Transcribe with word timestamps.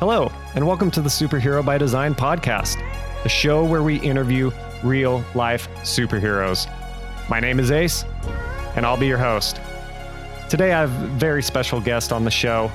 Hello, 0.00 0.32
and 0.54 0.66
welcome 0.66 0.90
to 0.92 1.02
the 1.02 1.10
Superhero 1.10 1.62
by 1.62 1.76
Design 1.76 2.14
podcast, 2.14 2.78
a 3.26 3.28
show 3.28 3.66
where 3.66 3.82
we 3.82 4.00
interview 4.00 4.50
real 4.82 5.22
life 5.34 5.68
superheroes. 5.82 6.66
My 7.28 7.38
name 7.38 7.60
is 7.60 7.70
Ace, 7.70 8.06
and 8.76 8.86
I'll 8.86 8.96
be 8.96 9.06
your 9.06 9.18
host. 9.18 9.60
Today, 10.48 10.72
I 10.72 10.80
have 10.80 11.02
a 11.02 11.06
very 11.18 11.42
special 11.42 11.82
guest 11.82 12.14
on 12.14 12.24
the 12.24 12.30
show. 12.30 12.72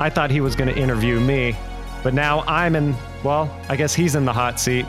I 0.00 0.10
thought 0.10 0.32
he 0.32 0.40
was 0.40 0.56
going 0.56 0.74
to 0.74 0.76
interview 0.76 1.20
me, 1.20 1.54
but 2.02 2.12
now 2.12 2.40
I'm 2.48 2.74
in, 2.74 2.96
well, 3.22 3.56
I 3.68 3.76
guess 3.76 3.94
he's 3.94 4.16
in 4.16 4.24
the 4.24 4.32
hot 4.32 4.58
seat. 4.58 4.84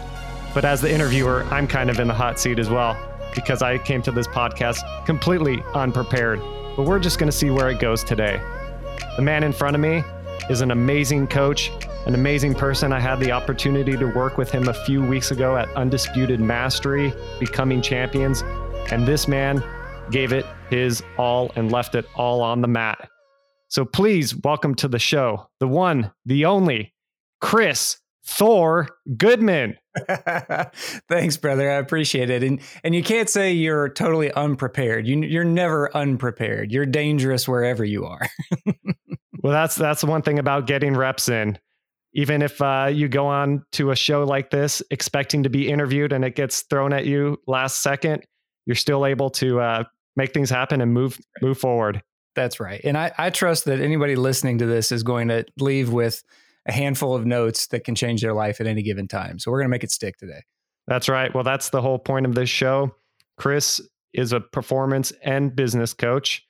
But 0.56 0.66
as 0.66 0.82
the 0.82 0.92
interviewer, 0.92 1.44
I'm 1.52 1.68
kind 1.68 1.92
of 1.92 2.00
in 2.00 2.08
the 2.08 2.16
hot 2.16 2.40
seat 2.40 2.58
as 2.58 2.72
well 2.72 2.98
because 3.36 3.62
I 3.62 3.78
came 3.78 4.02
to 4.02 4.12
this 4.12 4.26
podcast 4.26 4.82
completely 5.06 5.62
unprepared. 5.76 6.42
But 6.76 6.88
we're 6.88 6.98
just 6.98 7.20
going 7.20 7.30
to 7.32 7.38
see 7.38 7.52
where 7.52 7.70
it 7.70 7.80
goes 7.80 8.04
today. 8.04 8.42
The 9.18 9.22
man 9.22 9.44
in 9.44 9.54
front 9.54 9.76
of 9.76 9.82
me 9.84 10.04
is 10.50 10.62
an 10.62 10.72
amazing 10.72 11.28
coach, 11.28 11.72
an 12.08 12.16
amazing 12.16 12.56
person. 12.56 12.92
I 12.92 13.00
had 13.00 13.20
the 13.20 13.32
opportunity 13.32 13.96
to 13.96 14.06
work 14.06 14.38
with 14.38 14.52
him 14.52 14.68
a 14.68 14.74
few 14.74 15.06
weeks 15.06 15.30
ago 15.30 15.56
at 15.56 15.70
Undisputed 15.76 16.40
Mastery, 16.40 17.14
Becoming 17.40 17.82
Champions. 17.82 18.42
And 18.92 19.06
this 19.06 19.28
man 19.28 19.64
gave 20.10 20.34
it 20.34 20.46
his 20.70 21.04
all 21.18 21.52
and 21.56 21.72
left 21.72 21.94
it 21.94 22.06
all 22.16 22.42
on 22.42 22.62
the 22.62 22.68
mat. 22.68 23.10
So 23.68 23.86
please 23.86 24.36
welcome 24.36 24.74
to 24.76 24.88
the 24.88 24.98
show 24.98 25.50
the 25.60 25.68
one, 25.68 26.12
the 26.26 26.46
only, 26.46 26.96
Chris 27.40 28.00
Thor 28.26 28.88
Goodman. 29.18 29.78
Thanks, 31.10 31.38
brother. 31.38 31.70
I 31.70 31.76
appreciate 31.76 32.30
it. 32.32 32.44
And 32.44 32.60
and 32.84 32.96
you 32.96 33.04
can't 33.04 33.30
say 33.30 33.52
you're 33.52 33.90
totally 33.90 34.32
unprepared. 34.32 35.08
You 35.08 35.22
you're 35.22 35.44
never 35.44 35.96
unprepared. 35.96 36.72
You're 36.72 36.86
dangerous 36.88 37.48
wherever 37.48 37.86
you 37.86 38.06
are. 38.06 38.28
well, 39.42 39.54
that's 39.54 39.76
that's 39.76 40.02
the 40.02 40.08
one 40.08 40.22
thing 40.22 40.40
about 40.40 40.68
getting 40.68 40.96
reps 40.96 41.30
in. 41.30 41.58
Even 42.14 42.42
if 42.42 42.60
uh, 42.62 42.90
you 42.92 43.08
go 43.08 43.28
on 43.28 43.64
to 43.74 43.92
a 43.92 43.96
show 43.96 44.24
like 44.24 44.50
this 44.50 44.82
expecting 44.90 45.44
to 45.44 45.50
be 45.50 45.70
interviewed 45.70 46.12
and 46.12 46.26
it 46.26 46.36
gets 46.36 46.62
thrown 46.64 46.92
at 46.92 47.06
you 47.06 47.38
last 47.46 47.84
second, 47.84 48.24
you're 48.66 48.76
still 48.76 49.06
able 49.06 49.30
to 49.30 49.60
uh, 49.60 49.84
make 50.16 50.34
things 50.34 50.50
happen 50.50 50.82
and 50.82 50.94
move 50.94 51.20
move 51.42 51.58
forward. 51.58 52.02
That's 52.36 52.60
right. 52.60 52.82
And 52.84 52.98
I, 52.98 53.12
I 53.18 53.30
trust 53.30 53.66
that 53.66 53.80
anybody 53.80 54.16
listening 54.16 54.60
to 54.60 54.66
this 54.66 54.92
is 54.92 55.04
going 55.04 55.28
to 55.28 55.46
leave 55.60 55.92
with 55.92 56.24
a 56.68 56.72
handful 56.72 57.16
of 57.16 57.26
notes 57.26 57.68
that 57.68 57.84
can 57.84 57.96
change 57.96 58.22
their 58.22 58.34
life 58.34 58.62
at 58.62 58.68
any 58.68 58.82
given 58.82 59.08
time. 59.08 59.40
So 59.40 59.52
we're 59.52 59.60
going 59.60 59.70
to 59.70 59.72
make 59.72 59.84
it 59.84 59.92
stick 59.92 60.18
today. 60.18 60.44
That's 60.88 61.10
right. 61.10 61.34
Well, 61.34 61.44
that's 61.44 61.70
the 61.70 61.82
whole 61.82 62.00
point 62.00 62.26
of 62.26 62.36
this 62.36 62.50
show. 62.50 62.96
Chris 63.38 63.82
is 64.14 64.34
a 64.34 64.40
performance 64.40 65.12
and 65.24 65.56
business 65.56 65.94
coach, 65.94 66.46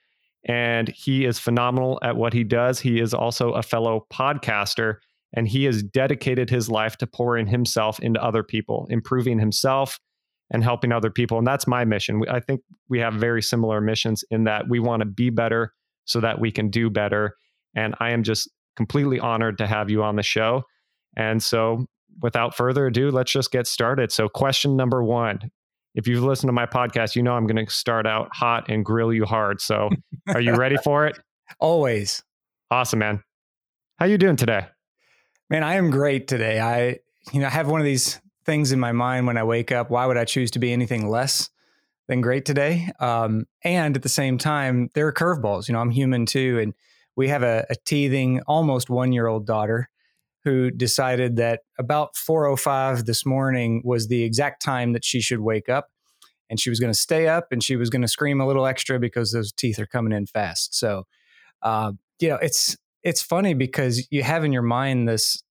and 0.46 0.90
he 0.90 1.26
is 1.26 1.40
phenomenal 1.40 2.00
at 2.02 2.16
what 2.16 2.34
he 2.34 2.44
does. 2.44 2.80
He 2.80 3.00
is 3.00 3.14
also 3.14 3.52
a 3.52 3.64
fellow 3.64 4.06
podcaster, 4.12 4.96
and 5.34 5.48
he 5.48 5.66
has 5.66 5.84
dedicated 5.84 6.50
his 6.50 6.70
life 6.70 6.98
to 6.98 7.08
pouring 7.08 7.48
himself 7.48 8.00
into 8.00 8.24
other 8.24 8.44
people, 8.44 8.88
improving 8.90 9.40
himself 9.40 10.00
and 10.52 10.64
helping 10.64 10.92
other 10.92 11.12
people. 11.12 11.38
And 11.38 11.46
that's 11.46 11.68
my 11.68 11.86
mission. 11.86 12.24
I 12.30 12.40
think 12.40 12.62
we 12.88 13.00
have 13.00 13.14
very 13.14 13.42
similar 13.42 13.82
missions 13.82 14.24
in 14.32 14.46
that 14.46 14.68
we 14.68 14.80
want 14.80 15.02
to 15.02 15.06
be 15.06 15.30
better 15.30 15.74
so 16.06 16.20
that 16.22 16.40
we 16.40 16.52
can 16.52 16.70
do 16.70 16.90
better. 16.90 17.36
And 17.76 17.94
I 18.00 18.12
am 18.12 18.24
just 18.24 18.50
completely 18.76 19.20
honored 19.20 19.58
to 19.60 19.68
have 19.68 19.90
you 19.90 20.04
on 20.04 20.16
the 20.16 20.24
show. 20.24 20.64
And 21.16 21.44
so, 21.44 21.86
without 22.22 22.56
further 22.56 22.88
ado, 22.88 23.12
let's 23.12 23.32
just 23.32 23.52
get 23.52 23.68
started. 23.68 24.12
So, 24.12 24.28
question 24.28 24.76
number 24.76 25.04
one 25.04 25.52
if 25.96 26.08
you've 26.08 26.24
listened 26.24 26.50
to 26.50 26.54
my 26.54 26.66
podcast, 26.66 27.16
you 27.16 27.24
know 27.24 27.34
I'm 27.34 27.48
going 27.48 27.66
to 27.66 27.72
start 27.72 28.06
out 28.06 28.30
hot 28.32 28.70
and 28.70 28.86
grill 28.86 29.14
you 29.14 29.26
hard. 29.26 29.62
So, 29.62 29.90
are 30.28 30.42
you 30.42 30.56
ready 30.56 30.78
for 30.84 31.08
it? 31.08 31.20
Always. 31.60 32.24
Awesome, 32.72 33.00
man. 33.00 33.24
How 33.98 34.06
you 34.06 34.18
doing 34.18 34.36
today? 34.36 34.68
Man, 35.50 35.64
I 35.64 35.76
am 35.76 35.90
great 35.90 36.28
today. 36.28 36.60
I, 36.60 37.00
you 37.34 37.42
know, 37.42 37.48
I 37.48 37.50
have 37.50 37.68
one 37.68 37.82
of 37.82 37.86
these 37.86 38.22
things 38.46 38.72
in 38.72 38.80
my 38.80 38.92
mind 38.92 39.28
when 39.28 39.38
I 39.38 39.44
wake 39.44 39.72
up. 39.72 39.90
Why 39.90 40.06
would 40.06 40.18
I 40.18 40.26
choose 40.26 40.52
to 40.52 40.60
be 40.60 40.72
anything 40.72 41.10
less 41.10 41.50
than 42.08 42.22
great 42.22 42.46
today? 42.46 42.92
Um, 43.00 43.46
and 43.64 43.96
at 43.96 44.04
the 44.04 44.10
same 44.10 44.38
time, 44.38 44.90
there 44.94 45.08
are 45.08 45.14
curveballs. 45.14 45.68
You 45.68 45.74
know, 45.74 45.80
I'm 45.80 45.90
human 45.90 46.26
too, 46.26 46.60
and 46.60 46.74
we 47.16 47.30
have 47.30 47.44
a, 47.44 47.66
a 47.70 47.76
teething, 47.86 48.42
almost 48.48 48.90
one 48.90 49.12
year 49.12 49.28
old 49.28 49.48
daughter 49.48 49.90
who 50.50 50.72
decided 50.72 51.36
that 51.36 51.62
about 51.78 52.16
4:05 52.16 53.06
this 53.06 53.26
morning 53.26 53.82
was 53.86 54.08
the 54.08 54.24
exact 54.24 54.64
time 54.64 54.94
that 54.94 55.06
she 55.06 55.22
should 55.22 55.42
wake 55.42 55.70
up 55.70 55.90
and 56.50 56.60
she 56.60 56.72
was 56.72 56.80
going 56.80 56.92
to 56.92 57.00
stay 57.00 57.28
up 57.28 57.52
and 57.52 57.64
she 57.64 57.76
was 57.76 57.92
going 57.92 58.02
to 58.02 58.08
scream 58.08 58.42
a 58.42 58.48
little 58.48 58.66
extra 58.66 59.00
because 59.00 59.32
those 59.32 59.52
teeth 59.52 59.78
are 59.78 59.86
coming 59.86 60.12
in 60.12 60.26
fast 60.26 60.74
so 60.74 61.06
uh, 61.62 61.92
you 62.20 62.30
know 62.30 62.38
it's 62.42 62.76
it's 63.04 63.22
funny 63.22 63.54
because 63.54 64.08
you 64.10 64.24
have 64.24 64.44
in 64.44 64.52
your 64.52 64.64
mind 64.64 65.08
this 65.08 65.42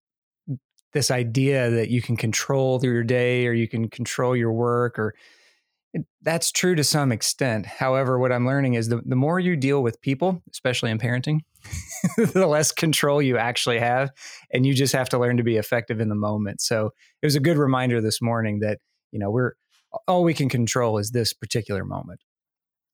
this 0.92 1.10
idea 1.10 1.70
that 1.70 1.90
you 1.90 2.02
can 2.02 2.16
control 2.16 2.80
through 2.80 2.92
your 2.92 3.04
day 3.04 3.46
or 3.46 3.52
you 3.52 3.68
can 3.68 3.88
control 3.88 4.34
your 4.34 4.52
work 4.52 4.98
or 4.98 5.14
that's 6.22 6.52
true 6.52 6.74
to 6.74 6.84
some 6.84 7.12
extent. 7.12 7.66
However, 7.66 8.18
what 8.18 8.32
I'm 8.32 8.46
learning 8.46 8.74
is 8.74 8.88
the, 8.88 9.00
the 9.04 9.16
more 9.16 9.40
you 9.40 9.56
deal 9.56 9.82
with 9.82 10.00
people, 10.00 10.42
especially 10.52 10.90
in 10.90 10.98
parenting, 10.98 11.40
the 12.16 12.46
less 12.46 12.72
control 12.72 13.20
you 13.20 13.38
actually 13.38 13.78
have. 13.78 14.10
And 14.52 14.64
you 14.64 14.74
just 14.74 14.92
have 14.94 15.08
to 15.10 15.18
learn 15.18 15.36
to 15.36 15.42
be 15.42 15.56
effective 15.56 16.00
in 16.00 16.08
the 16.08 16.14
moment. 16.14 16.60
So 16.60 16.90
it 17.22 17.26
was 17.26 17.36
a 17.36 17.40
good 17.40 17.58
reminder 17.58 18.00
this 18.00 18.22
morning 18.22 18.60
that, 18.60 18.78
you 19.10 19.18
know, 19.18 19.30
we're 19.30 19.52
all 20.06 20.22
we 20.22 20.34
can 20.34 20.48
control 20.48 20.98
is 20.98 21.10
this 21.10 21.32
particular 21.32 21.84
moment. 21.84 22.20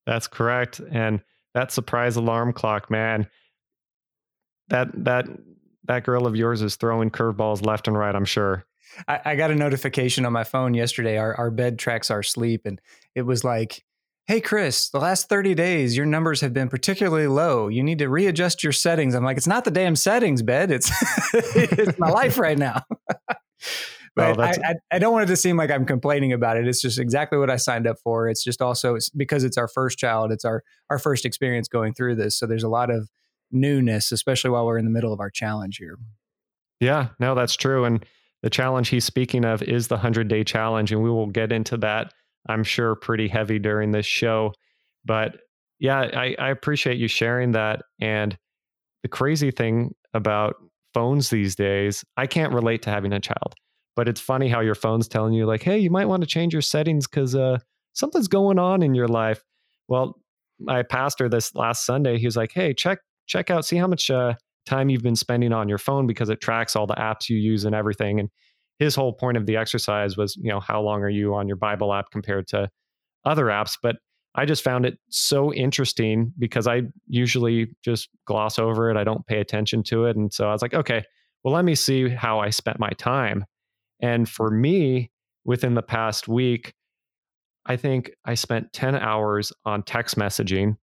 That's 0.06 0.26
correct. 0.26 0.80
And 0.90 1.20
that 1.54 1.72
surprise 1.72 2.16
alarm 2.16 2.52
clock, 2.52 2.90
man, 2.90 3.28
that 4.68 4.88
that 5.04 5.26
that 5.84 6.04
girl 6.04 6.26
of 6.26 6.36
yours 6.36 6.62
is 6.62 6.76
throwing 6.76 7.10
curveballs 7.10 7.64
left 7.64 7.88
and 7.88 7.98
right, 7.98 8.14
I'm 8.14 8.24
sure. 8.24 8.64
I, 9.08 9.20
I, 9.24 9.36
got 9.36 9.50
a 9.50 9.54
notification 9.54 10.24
on 10.24 10.32
my 10.32 10.44
phone 10.44 10.72
yesterday. 10.72 11.18
Our, 11.18 11.34
our 11.34 11.50
bed 11.50 11.78
tracks 11.78 12.10
our 12.10 12.22
sleep, 12.22 12.62
and 12.64 12.80
it 13.14 13.22
was 13.22 13.44
like, 13.44 13.83
Hey, 14.26 14.40
Chris, 14.40 14.88
the 14.88 14.98
last 14.98 15.28
30 15.28 15.54
days, 15.54 15.96
your 15.96 16.06
numbers 16.06 16.40
have 16.40 16.54
been 16.54 16.68
particularly 16.68 17.26
low. 17.26 17.68
You 17.68 17.82
need 17.82 17.98
to 17.98 18.08
readjust 18.08 18.64
your 18.64 18.72
settings. 18.72 19.14
I'm 19.14 19.22
like, 19.22 19.36
It's 19.36 19.46
not 19.46 19.64
the 19.64 19.70
damn 19.70 19.96
settings, 19.96 20.42
bed. 20.42 20.70
It's, 20.70 20.90
it's 21.34 21.98
my 21.98 22.08
life 22.08 22.38
right 22.38 22.56
now. 22.56 22.82
but 24.16 24.36
well, 24.36 24.40
I, 24.40 24.50
I, 24.50 24.74
I, 24.92 24.98
don't 24.98 25.12
want 25.12 25.24
it 25.24 25.32
to 25.32 25.36
seem 25.36 25.56
like 25.58 25.70
I'm 25.70 25.84
complaining 25.84 26.32
about 26.32 26.56
it. 26.56 26.66
It's 26.66 26.80
just 26.80 26.98
exactly 26.98 27.38
what 27.38 27.50
I 27.50 27.56
signed 27.56 27.86
up 27.86 27.96
for. 28.02 28.28
It's 28.28 28.42
just 28.42 28.62
also 28.62 28.94
it's 28.94 29.10
because 29.10 29.44
it's 29.44 29.58
our 29.58 29.68
first 29.68 29.98
child. 29.98 30.32
It's 30.32 30.44
our 30.44 30.62
our 30.88 30.98
first 30.98 31.26
experience 31.26 31.68
going 31.68 31.92
through 31.92 32.16
this. 32.16 32.38
So 32.38 32.46
there's 32.46 32.62
a 32.62 32.68
lot 32.68 32.90
of 32.90 33.10
newness, 33.50 34.12
especially 34.12 34.50
while 34.50 34.66
we're 34.66 34.78
in 34.78 34.84
the 34.84 34.90
middle 34.90 35.12
of 35.12 35.20
our 35.20 35.30
challenge 35.30 35.76
here. 35.78 35.98
Yeah, 36.80 37.08
no, 37.18 37.34
that's 37.34 37.56
true. 37.56 37.84
And 37.84 38.04
the 38.42 38.50
challenge 38.50 38.88
he's 38.88 39.04
speaking 39.04 39.44
of 39.44 39.62
is 39.62 39.88
the 39.88 39.96
100 39.96 40.28
day 40.28 40.44
challenge. 40.44 40.92
And 40.92 41.02
we 41.02 41.10
will 41.10 41.28
get 41.28 41.52
into 41.52 41.76
that, 41.78 42.12
I'm 42.48 42.64
sure, 42.64 42.94
pretty 42.94 43.28
heavy 43.28 43.58
during 43.58 43.92
this 43.92 44.06
show. 44.06 44.52
But 45.04 45.36
yeah, 45.78 46.00
I, 46.00 46.34
I 46.38 46.50
appreciate 46.50 46.98
you 46.98 47.08
sharing 47.08 47.52
that. 47.52 47.82
And 48.00 48.36
the 49.02 49.08
crazy 49.08 49.50
thing 49.50 49.94
about 50.12 50.56
phones 50.92 51.30
these 51.30 51.54
days, 51.54 52.04
I 52.16 52.26
can't 52.26 52.52
relate 52.52 52.82
to 52.82 52.90
having 52.90 53.12
a 53.12 53.20
child, 53.20 53.54
but 53.96 54.08
it's 54.08 54.20
funny 54.20 54.48
how 54.48 54.60
your 54.60 54.74
phone's 54.74 55.08
telling 55.08 55.32
you, 55.32 55.46
like, 55.46 55.62
hey, 55.62 55.78
you 55.78 55.90
might 55.90 56.06
want 56.06 56.22
to 56.22 56.26
change 56.26 56.52
your 56.52 56.62
settings 56.62 57.06
because 57.06 57.34
uh, 57.34 57.58
something's 57.92 58.28
going 58.28 58.58
on 58.58 58.82
in 58.82 58.94
your 58.94 59.08
life. 59.08 59.42
Well, 59.88 60.18
my 60.60 60.82
pastor 60.82 61.28
this 61.28 61.54
last 61.54 61.84
Sunday, 61.84 62.18
he 62.18 62.26
was 62.26 62.36
like, 62.36 62.52
hey, 62.52 62.72
check 62.72 63.00
check 63.26 63.50
out, 63.50 63.64
see 63.64 63.76
how 63.76 63.86
much 63.86 64.10
uh, 64.10 64.34
time 64.66 64.88
you've 64.88 65.02
been 65.02 65.16
spending 65.16 65.52
on 65.52 65.68
your 65.68 65.78
phone 65.78 66.06
because 66.06 66.28
it 66.28 66.40
tracks 66.40 66.76
all 66.76 66.86
the 66.86 66.94
apps 66.94 67.28
you 67.28 67.36
use 67.36 67.64
and 67.64 67.74
everything. 67.74 68.20
And 68.20 68.30
his 68.78 68.94
whole 68.94 69.12
point 69.12 69.36
of 69.36 69.46
the 69.46 69.56
exercise 69.56 70.16
was, 70.16 70.36
you 70.36 70.50
know, 70.50 70.60
how 70.60 70.80
long 70.80 71.02
are 71.02 71.10
you 71.10 71.34
on 71.34 71.46
your 71.46 71.56
Bible 71.56 71.92
app 71.92 72.10
compared 72.10 72.48
to 72.48 72.68
other 73.24 73.46
apps? 73.46 73.76
But 73.80 73.96
I 74.34 74.44
just 74.44 74.64
found 74.64 74.84
it 74.84 74.98
so 75.10 75.52
interesting 75.54 76.32
because 76.38 76.66
I 76.66 76.82
usually 77.06 77.76
just 77.84 78.08
gloss 78.26 78.58
over 78.58 78.90
it. 78.90 78.96
I 78.96 79.04
don't 79.04 79.26
pay 79.26 79.38
attention 79.38 79.84
to 79.84 80.06
it. 80.06 80.16
And 80.16 80.32
so 80.32 80.48
I 80.48 80.52
was 80.52 80.60
like, 80.60 80.74
okay, 80.74 81.04
well, 81.44 81.54
let 81.54 81.64
me 81.64 81.74
see 81.74 82.08
how 82.08 82.40
I 82.40 82.50
spent 82.50 82.80
my 82.80 82.90
time. 82.98 83.44
And 84.00 84.28
for 84.28 84.50
me, 84.50 85.12
within 85.44 85.74
the 85.74 85.82
past 85.82 86.26
week, 86.26 86.74
I 87.66 87.76
think 87.76 88.10
I 88.24 88.34
spent 88.34 88.72
10 88.72 88.96
hours 88.96 89.52
on 89.64 89.82
text 89.84 90.16
messaging. 90.16 90.76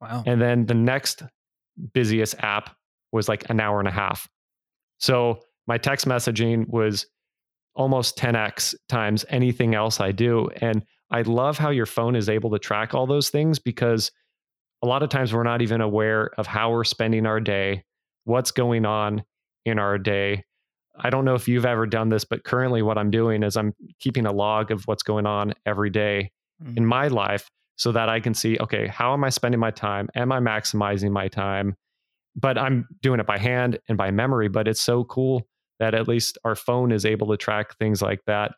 Wow. 0.00 0.24
And 0.26 0.40
then 0.42 0.66
the 0.66 0.74
next 0.74 1.22
busiest 1.92 2.34
app 2.40 2.74
was 3.12 3.28
like 3.28 3.48
an 3.48 3.60
hour 3.60 3.78
and 3.78 3.88
a 3.88 3.92
half. 3.92 4.28
So 4.98 5.40
my 5.66 5.78
text 5.78 6.06
messaging 6.06 6.68
was 6.68 7.06
almost 7.78 8.16
10x 8.16 8.74
times 8.88 9.24
anything 9.30 9.74
else 9.74 10.00
I 10.00 10.12
do. 10.12 10.48
And 10.60 10.84
I 11.10 11.22
love 11.22 11.56
how 11.56 11.70
your 11.70 11.86
phone 11.86 12.16
is 12.16 12.28
able 12.28 12.50
to 12.50 12.58
track 12.58 12.92
all 12.92 13.06
those 13.06 13.30
things 13.30 13.58
because 13.58 14.10
a 14.82 14.86
lot 14.86 15.02
of 15.02 15.08
times 15.08 15.32
we're 15.32 15.44
not 15.44 15.62
even 15.62 15.80
aware 15.80 16.30
of 16.36 16.46
how 16.46 16.70
we're 16.70 16.84
spending 16.84 17.24
our 17.24 17.40
day, 17.40 17.84
what's 18.24 18.50
going 18.50 18.84
on 18.84 19.22
in 19.64 19.78
our 19.78 19.96
day. 19.96 20.44
I 20.98 21.08
don't 21.08 21.24
know 21.24 21.34
if 21.34 21.48
you've 21.48 21.64
ever 21.64 21.86
done 21.86 22.10
this, 22.10 22.24
but 22.24 22.44
currently 22.44 22.82
what 22.82 22.98
I'm 22.98 23.10
doing 23.10 23.42
is 23.42 23.56
I'm 23.56 23.72
keeping 24.00 24.26
a 24.26 24.32
log 24.32 24.70
of 24.70 24.82
what's 24.84 25.02
going 25.02 25.24
on 25.24 25.54
every 25.64 25.90
day 25.90 26.32
mm-hmm. 26.62 26.76
in 26.76 26.84
my 26.84 27.08
life 27.08 27.48
so 27.76 27.92
that 27.92 28.08
I 28.08 28.20
can 28.20 28.34
see, 28.34 28.58
okay, 28.58 28.88
how 28.88 29.14
am 29.14 29.24
I 29.24 29.30
spending 29.30 29.60
my 29.60 29.70
time? 29.70 30.08
Am 30.14 30.32
I 30.32 30.40
maximizing 30.40 31.10
my 31.10 31.28
time? 31.28 31.76
but 32.38 32.56
I'm 32.56 32.86
doing 33.02 33.20
it 33.20 33.26
by 33.26 33.38
hand 33.38 33.78
and 33.88 33.98
by 33.98 34.10
memory. 34.10 34.48
But 34.48 34.68
it's 34.68 34.80
so 34.80 35.04
cool 35.04 35.47
that 35.78 35.94
at 35.94 36.08
least 36.08 36.38
our 36.44 36.54
phone 36.54 36.92
is 36.92 37.04
able 37.04 37.28
to 37.28 37.36
track 37.36 37.76
things 37.78 38.02
like 38.02 38.20
that. 38.26 38.52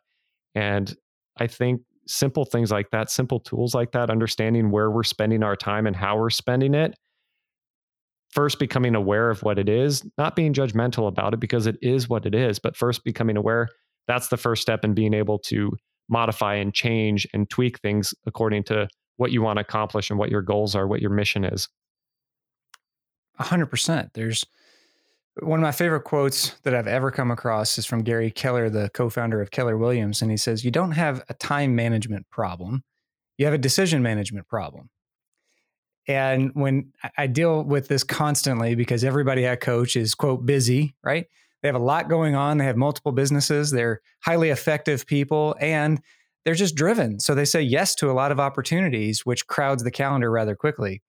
And 0.55 0.95
I 1.37 1.47
think 1.47 1.81
simple 2.07 2.45
things 2.45 2.71
like 2.71 2.89
that, 2.91 3.09
simple 3.09 3.39
tools 3.39 3.73
like 3.73 3.91
that, 3.91 4.09
understanding 4.09 4.71
where 4.71 4.91
we're 4.91 5.03
spending 5.03 5.43
our 5.43 5.55
time 5.55 5.87
and 5.87 5.95
how 5.95 6.17
we're 6.17 6.29
spending 6.29 6.73
it, 6.73 6.95
first 8.29 8.59
becoming 8.59 8.95
aware 8.95 9.29
of 9.29 9.43
what 9.43 9.59
it 9.59 9.69
is, 9.69 10.03
not 10.17 10.35
being 10.35 10.53
judgmental 10.53 11.07
about 11.07 11.33
it 11.33 11.39
because 11.39 11.67
it 11.67 11.77
is 11.81 12.09
what 12.09 12.25
it 12.25 12.33
is, 12.33 12.59
but 12.59 12.75
first 12.75 13.03
becoming 13.03 13.37
aware, 13.37 13.67
that's 14.07 14.29
the 14.29 14.37
first 14.37 14.61
step 14.61 14.83
in 14.83 14.93
being 14.93 15.13
able 15.13 15.39
to 15.39 15.71
modify 16.09 16.55
and 16.55 16.73
change 16.73 17.27
and 17.33 17.49
tweak 17.49 17.79
things 17.79 18.13
according 18.25 18.63
to 18.63 18.87
what 19.17 19.31
you 19.31 19.41
want 19.41 19.57
to 19.57 19.61
accomplish 19.61 20.09
and 20.09 20.17
what 20.17 20.29
your 20.29 20.41
goals 20.41 20.75
are, 20.75 20.87
what 20.87 21.01
your 21.01 21.11
mission 21.11 21.43
is. 21.43 21.69
100%. 23.39 24.09
There's 24.13 24.45
one 25.39 25.59
of 25.59 25.63
my 25.63 25.71
favorite 25.71 26.03
quotes 26.03 26.49
that 26.63 26.75
I've 26.75 26.87
ever 26.87 27.09
come 27.09 27.31
across 27.31 27.77
is 27.77 27.85
from 27.85 28.03
Gary 28.03 28.31
Keller, 28.31 28.69
the 28.69 28.89
co 28.89 29.09
founder 29.09 29.41
of 29.41 29.51
Keller 29.51 29.77
Williams. 29.77 30.21
And 30.21 30.29
he 30.29 30.37
says, 30.37 30.65
You 30.65 30.71
don't 30.71 30.91
have 30.91 31.23
a 31.29 31.33
time 31.33 31.75
management 31.75 32.29
problem, 32.29 32.83
you 33.37 33.45
have 33.45 33.53
a 33.53 33.59
decision 33.59 34.03
management 34.03 34.47
problem. 34.47 34.89
And 36.07 36.51
when 36.53 36.91
I 37.17 37.27
deal 37.27 37.63
with 37.63 37.87
this 37.87 38.03
constantly 38.03 38.75
because 38.75 39.03
everybody 39.03 39.47
I 39.47 39.55
coach 39.55 39.95
is, 39.95 40.15
quote, 40.15 40.45
busy, 40.45 40.95
right? 41.03 41.27
They 41.61 41.67
have 41.67 41.75
a 41.75 41.79
lot 41.79 42.09
going 42.09 42.35
on. 42.35 42.57
They 42.57 42.65
have 42.65 42.75
multiple 42.75 43.11
businesses. 43.11 43.69
They're 43.69 44.01
highly 44.21 44.49
effective 44.49 45.05
people 45.05 45.55
and 45.59 46.01
they're 46.43 46.55
just 46.55 46.75
driven. 46.75 47.19
So 47.19 47.35
they 47.35 47.45
say 47.45 47.61
yes 47.61 47.93
to 47.95 48.09
a 48.09 48.13
lot 48.13 48.31
of 48.31 48.39
opportunities, 48.39 49.25
which 49.25 49.45
crowds 49.45 49.83
the 49.83 49.91
calendar 49.91 50.31
rather 50.31 50.55
quickly. 50.55 51.03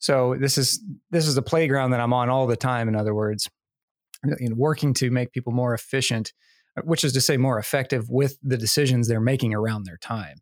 So 0.00 0.34
this 0.38 0.58
is 0.58 0.82
this 1.10 1.28
is 1.28 1.36
a 1.36 1.42
playground 1.42 1.92
that 1.92 2.00
I'm 2.00 2.12
on 2.12 2.28
all 2.28 2.46
the 2.46 2.56
time. 2.56 2.88
In 2.88 2.96
other 2.96 3.14
words, 3.14 3.48
in 4.38 4.56
working 4.56 4.94
to 4.94 5.10
make 5.10 5.32
people 5.32 5.52
more 5.52 5.74
efficient, 5.74 6.32
uh, 6.76 6.82
which 6.82 7.04
is 7.04 7.12
to 7.12 7.20
say 7.20 7.36
more 7.36 7.58
effective 7.58 8.08
with 8.08 8.38
the 8.42 8.56
decisions 8.56 9.06
they're 9.06 9.20
making 9.20 9.54
around 9.54 9.84
their 9.84 9.98
time. 9.98 10.38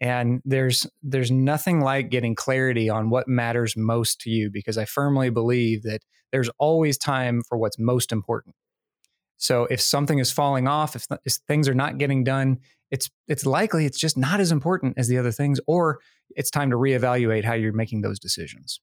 And 0.00 0.40
there's 0.44 0.86
there's 1.02 1.30
nothing 1.30 1.80
like 1.80 2.10
getting 2.10 2.34
clarity 2.34 2.88
on 2.90 3.08
what 3.08 3.28
matters 3.28 3.76
most 3.76 4.20
to 4.22 4.30
you 4.30 4.50
because 4.52 4.76
I 4.76 4.84
firmly 4.84 5.30
believe 5.30 5.84
that 5.84 6.02
there's 6.32 6.50
always 6.58 6.98
time 6.98 7.42
for 7.48 7.56
what's 7.56 7.78
most 7.78 8.12
important. 8.12 8.54
So 9.38 9.66
if 9.70 9.80
something 9.80 10.18
is 10.18 10.32
falling 10.32 10.66
off, 10.66 10.96
if, 10.96 11.06
if 11.24 11.34
things 11.46 11.68
are 11.68 11.74
not 11.74 11.98
getting 11.98 12.24
done, 12.24 12.58
it's 12.90 13.10
it's 13.28 13.46
likely 13.46 13.86
it's 13.86 13.98
just 13.98 14.16
not 14.16 14.40
as 14.40 14.50
important 14.50 14.98
as 14.98 15.06
the 15.06 15.18
other 15.18 15.32
things, 15.32 15.60
or 15.66 16.00
it's 16.30 16.50
time 16.50 16.70
to 16.70 16.76
reevaluate 16.76 17.44
how 17.44 17.54
you're 17.54 17.72
making 17.72 18.00
those 18.00 18.18
decisions. 18.18 18.80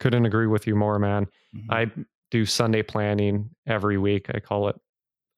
Couldn't 0.00 0.26
agree 0.26 0.46
with 0.46 0.66
you 0.66 0.74
more, 0.74 0.98
man. 0.98 1.26
Mm-hmm. 1.54 1.72
I 1.72 1.90
do 2.30 2.44
Sunday 2.44 2.82
planning 2.82 3.50
every 3.66 3.98
week. 3.98 4.26
I 4.34 4.40
call 4.40 4.68
it 4.68 4.76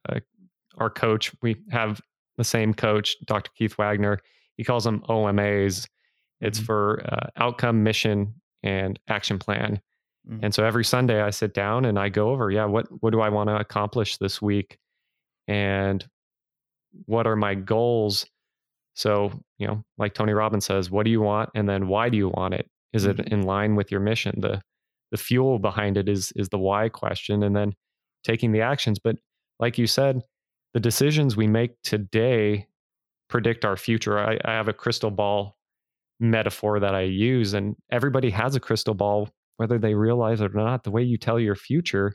uh, 0.09 0.21
our 0.79 0.91
coach. 0.91 1.33
We 1.43 1.57
have 1.71 2.01
the 2.37 2.45
same 2.45 2.75
coach, 2.75 3.17
Dr. 3.27 3.51
Keith 3.57 3.77
Wagner. 3.79 4.19
He 4.57 4.65
calls 4.65 4.85
them 4.85 5.03
OMAs. 5.09 5.89
It's 6.41 6.59
mm-hmm. 6.59 6.67
for 6.67 7.03
uh, 7.13 7.31
outcome, 7.37 7.83
mission, 7.83 8.35
and 8.63 8.99
action 9.09 9.39
plan. 9.39 9.81
Mm-hmm. 10.29 10.45
And 10.45 10.55
so 10.55 10.65
every 10.65 10.85
Sunday 10.85 11.23
I 11.23 11.31
sit 11.31 11.55
down 11.55 11.85
and 11.85 11.99
I 11.99 12.09
go 12.09 12.31
over, 12.31 12.51
yeah, 12.51 12.65
what 12.65 12.87
what 13.03 13.11
do 13.11 13.21
I 13.21 13.29
want 13.29 13.49
to 13.49 13.57
accomplish 13.57 14.17
this 14.19 14.43
week? 14.43 14.79
And 15.47 16.07
what 17.07 17.27
are 17.27 17.37
my 17.37 17.55
goals? 17.55 18.27
So, 18.95 19.33
you 19.59 19.67
know, 19.67 19.85
like 19.97 20.15
Tony 20.15 20.33
Robbins 20.33 20.67
says, 20.67 20.91
what 20.91 21.05
do 21.05 21.11
you 21.11 21.21
want? 21.21 21.51
And 21.55 21.69
then 21.69 21.89
why 21.89 22.09
do 22.09 22.17
you 22.17 22.29
want 22.29 22.55
it? 22.55 22.69
Is 22.93 23.07
mm-hmm. 23.07 23.21
it 23.21 23.33
in 23.33 23.43
line 23.43 23.77
with 23.77 23.91
your 23.91 24.01
mission? 24.01 24.41
The 24.41 24.61
the 25.11 25.17
fuel 25.17 25.59
behind 25.59 25.97
it 25.97 26.09
is 26.09 26.33
is 26.37 26.49
the 26.49 26.59
why 26.59 26.89
question 26.89 27.43
and 27.43 27.57
then 27.57 27.73
taking 28.25 28.53
the 28.53 28.61
actions. 28.61 28.99
But 28.99 29.17
like 29.59 29.79
you 29.79 29.87
said, 29.87 30.21
the 30.75 30.81
decisions 30.81 31.37
we 31.37 31.47
make 31.47 31.81
today 31.83 32.67
predict 33.29 33.65
our 33.65 33.77
future. 33.77 34.19
I, 34.19 34.39
I 34.45 34.53
have 34.53 34.69
a 34.69 34.73
crystal 34.73 35.11
ball 35.11 35.57
metaphor 36.21 36.81
that 36.81 36.95
I 36.95 37.03
use, 37.03 37.55
and 37.55 37.77
everybody 37.91 38.31
has 38.31 38.57
a 38.57 38.61
crystal 38.61 38.95
ball, 38.95 39.29
whether 39.57 39.79
they 39.79 39.95
realize 39.95 40.41
it 40.41 40.55
or 40.55 40.59
not. 40.59 40.85
The 40.85 40.91
way 40.91 41.03
you 41.03 41.17
tell 41.17 41.39
your 41.39 41.55
future 41.55 42.15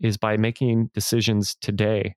is 0.00 0.16
by 0.16 0.36
making 0.36 0.90
decisions 0.94 1.56
today. 1.60 2.14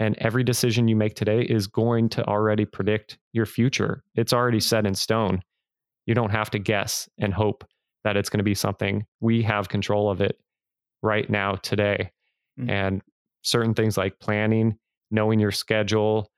And 0.00 0.16
every 0.18 0.42
decision 0.42 0.88
you 0.88 0.96
make 0.96 1.14
today 1.14 1.42
is 1.42 1.68
going 1.68 2.08
to 2.10 2.26
already 2.26 2.64
predict 2.64 3.18
your 3.32 3.46
future. 3.46 4.02
It's 4.16 4.32
already 4.32 4.60
set 4.60 4.86
in 4.86 4.94
stone. 4.94 5.40
You 6.06 6.14
don't 6.14 6.30
have 6.30 6.50
to 6.50 6.58
guess 6.58 7.08
and 7.18 7.32
hope 7.32 7.64
that 8.04 8.16
it's 8.16 8.28
going 8.28 8.38
to 8.38 8.44
be 8.44 8.54
something. 8.54 9.06
We 9.20 9.42
have 9.42 9.68
control 9.68 10.10
of 10.10 10.20
it 10.20 10.38
right 11.02 11.28
now, 11.28 11.56
today. 11.56 12.10
Mm-hmm. 12.58 12.70
And 12.70 13.02
certain 13.42 13.74
things 13.74 13.96
like 13.96 14.18
planning, 14.20 14.78
knowing 15.10 15.40
your 15.40 15.50
schedule, 15.50 16.30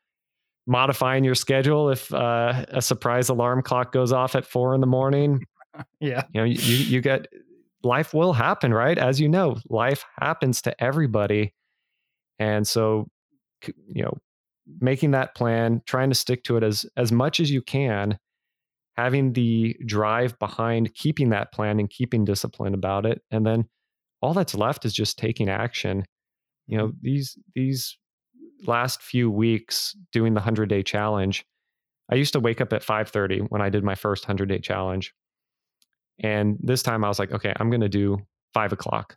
modifying 0.66 1.24
your 1.24 1.34
schedule 1.34 1.90
if 1.90 2.12
uh, 2.12 2.64
a 2.68 2.82
surprise 2.82 3.28
alarm 3.28 3.62
clock 3.62 3.92
goes 3.92 4.12
off 4.12 4.34
at 4.34 4.44
four 4.44 4.74
in 4.74 4.80
the 4.80 4.86
morning. 4.86 5.40
yeah. 6.00 6.24
You 6.32 6.40
know, 6.40 6.44
you, 6.44 6.56
you 6.56 7.00
get 7.00 7.26
life 7.82 8.12
will 8.12 8.32
happen, 8.32 8.74
right? 8.74 8.98
As 8.98 9.20
you 9.20 9.28
know, 9.28 9.56
life 9.68 10.04
happens 10.20 10.62
to 10.62 10.82
everybody. 10.82 11.54
And 12.38 12.66
so, 12.66 13.08
you 13.88 14.02
know, 14.02 14.18
making 14.80 15.12
that 15.12 15.34
plan, 15.34 15.82
trying 15.86 16.10
to 16.10 16.14
stick 16.14 16.44
to 16.44 16.56
it 16.56 16.62
as 16.62 16.84
as 16.96 17.12
much 17.12 17.40
as 17.40 17.50
you 17.50 17.62
can, 17.62 18.18
having 18.96 19.32
the 19.32 19.76
drive 19.84 20.38
behind 20.38 20.94
keeping 20.94 21.30
that 21.30 21.52
plan 21.52 21.78
and 21.78 21.90
keeping 21.90 22.24
discipline 22.24 22.74
about 22.74 23.06
it, 23.06 23.22
and 23.30 23.46
then 23.46 23.66
all 24.22 24.34
that's 24.34 24.54
left 24.54 24.84
is 24.84 24.94
just 24.94 25.18
taking 25.18 25.48
action. 25.48 26.04
You 26.66 26.78
know, 26.78 26.88
mm-hmm. 26.88 26.98
these 27.02 27.38
these 27.54 27.98
last 28.66 29.02
few 29.02 29.30
weeks 29.30 29.94
doing 30.12 30.34
the 30.34 30.40
100 30.40 30.68
day 30.68 30.82
challenge, 30.82 31.44
I 32.10 32.14
used 32.14 32.32
to 32.32 32.40
wake 32.40 32.60
up 32.60 32.72
at 32.72 32.82
5:30 32.82 33.46
when 33.50 33.62
I 33.62 33.68
did 33.68 33.84
my 33.84 33.94
first 33.94 34.24
100 34.24 34.48
day 34.48 34.58
challenge. 34.58 35.12
And 36.20 36.56
this 36.60 36.82
time 36.82 37.04
I 37.04 37.08
was 37.08 37.18
like, 37.18 37.32
okay, 37.32 37.52
I'm 37.56 37.68
going 37.68 37.82
to 37.82 37.88
do 37.88 38.18
five 38.54 38.72
o'clock. 38.72 39.16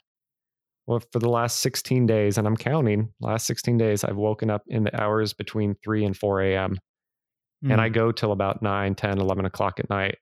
Well, 0.85 1.01
for 1.11 1.19
the 1.19 1.29
last 1.29 1.61
16 1.61 2.07
days, 2.07 2.37
and 2.37 2.47
I'm 2.47 2.57
counting, 2.57 3.13
last 3.21 3.45
16 3.45 3.77
days, 3.77 4.03
I've 4.03 4.17
woken 4.17 4.49
up 4.49 4.63
in 4.67 4.83
the 4.83 5.01
hours 5.01 5.33
between 5.33 5.75
3 5.83 6.03
and 6.03 6.17
4 6.17 6.41
a.m. 6.41 6.79
Mm. 7.63 7.73
And 7.73 7.81
I 7.81 7.87
hmm. 7.87 7.93
go 7.93 8.11
till 8.11 8.31
about 8.31 8.61
9, 8.61 8.95
10, 8.95 9.19
11 9.19 9.45
o'clock 9.45 9.79
at 9.79 9.89
night. 9.89 10.17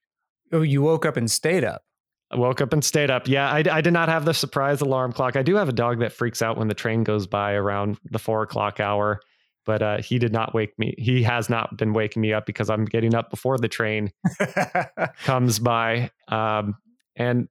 Oh, 0.51 0.61
you 0.61 0.81
woke 0.81 1.05
up 1.05 1.17
and 1.17 1.29
stayed 1.29 1.63
up. 1.63 1.83
I 2.31 2.37
woke 2.37 2.61
up 2.61 2.73
and 2.73 2.83
stayed 2.83 3.09
up. 3.09 3.27
Yeah, 3.27 3.49
I, 3.49 3.63
I, 3.71 3.81
did 3.81 3.93
not 3.93 4.09
have 4.09 4.25
the 4.25 4.33
surprise 4.33 4.81
alarm 4.81 5.13
clock. 5.13 5.37
I 5.37 5.43
do 5.43 5.55
have 5.55 5.69
a 5.69 5.73
dog 5.73 5.99
that 5.99 6.11
freaks 6.11 6.41
out 6.41 6.57
when 6.57 6.67
the 6.67 6.73
train 6.73 7.03
goes 7.03 7.25
by 7.25 7.53
around 7.53 7.97
the 8.03 8.19
four 8.19 8.41
o'clock 8.41 8.81
hour, 8.81 9.21
but 9.65 9.81
uh, 9.81 10.01
he 10.01 10.19
did 10.19 10.33
not 10.33 10.53
wake 10.53 10.77
me. 10.77 10.93
He 10.97 11.23
has 11.23 11.49
not 11.49 11.77
been 11.77 11.93
waking 11.93 12.21
me 12.21 12.33
up 12.33 12.45
because 12.45 12.69
I'm 12.69 12.83
getting 12.83 13.15
up 13.15 13.29
before 13.29 13.57
the 13.57 13.69
train 13.69 14.11
comes 15.23 15.59
by. 15.59 16.11
Um, 16.27 16.75
and 17.15 17.47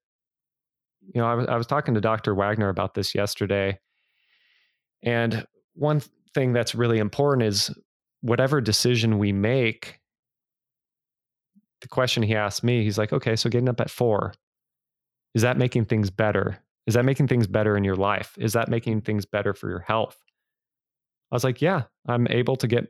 you 1.14 1.20
know, 1.20 1.26
I 1.26 1.34
was 1.34 1.46
I 1.46 1.56
was 1.56 1.66
talking 1.66 1.94
to 1.94 2.00
Dr. 2.00 2.34
Wagner 2.34 2.68
about 2.68 2.92
this 2.92 3.14
yesterday, 3.14 3.78
and 5.02 5.46
one 5.74 6.02
thing 6.34 6.52
that's 6.52 6.74
really 6.74 6.98
important 6.98 7.46
is 7.46 7.70
whatever 8.26 8.60
decision 8.60 9.18
we 9.18 9.32
make. 9.32 10.00
The 11.80 11.88
question 11.88 12.22
he 12.22 12.34
asked 12.34 12.64
me, 12.64 12.82
he's 12.82 12.98
like, 12.98 13.12
okay, 13.12 13.36
so 13.36 13.48
getting 13.48 13.68
up 13.68 13.80
at 13.80 13.90
four, 13.90 14.34
is 15.34 15.42
that 15.42 15.56
making 15.56 15.84
things 15.84 16.10
better? 16.10 16.58
Is 16.86 16.94
that 16.94 17.04
making 17.04 17.28
things 17.28 17.46
better 17.46 17.76
in 17.76 17.84
your 17.84 17.96
life? 17.96 18.34
Is 18.38 18.54
that 18.54 18.68
making 18.68 19.02
things 19.02 19.24
better 19.26 19.54
for 19.54 19.68
your 19.68 19.80
health? 19.80 20.16
I 21.30 21.34
was 21.34 21.44
like, 21.44 21.60
yeah, 21.60 21.82
I'm 22.08 22.26
able 22.28 22.56
to 22.56 22.66
get 22.66 22.84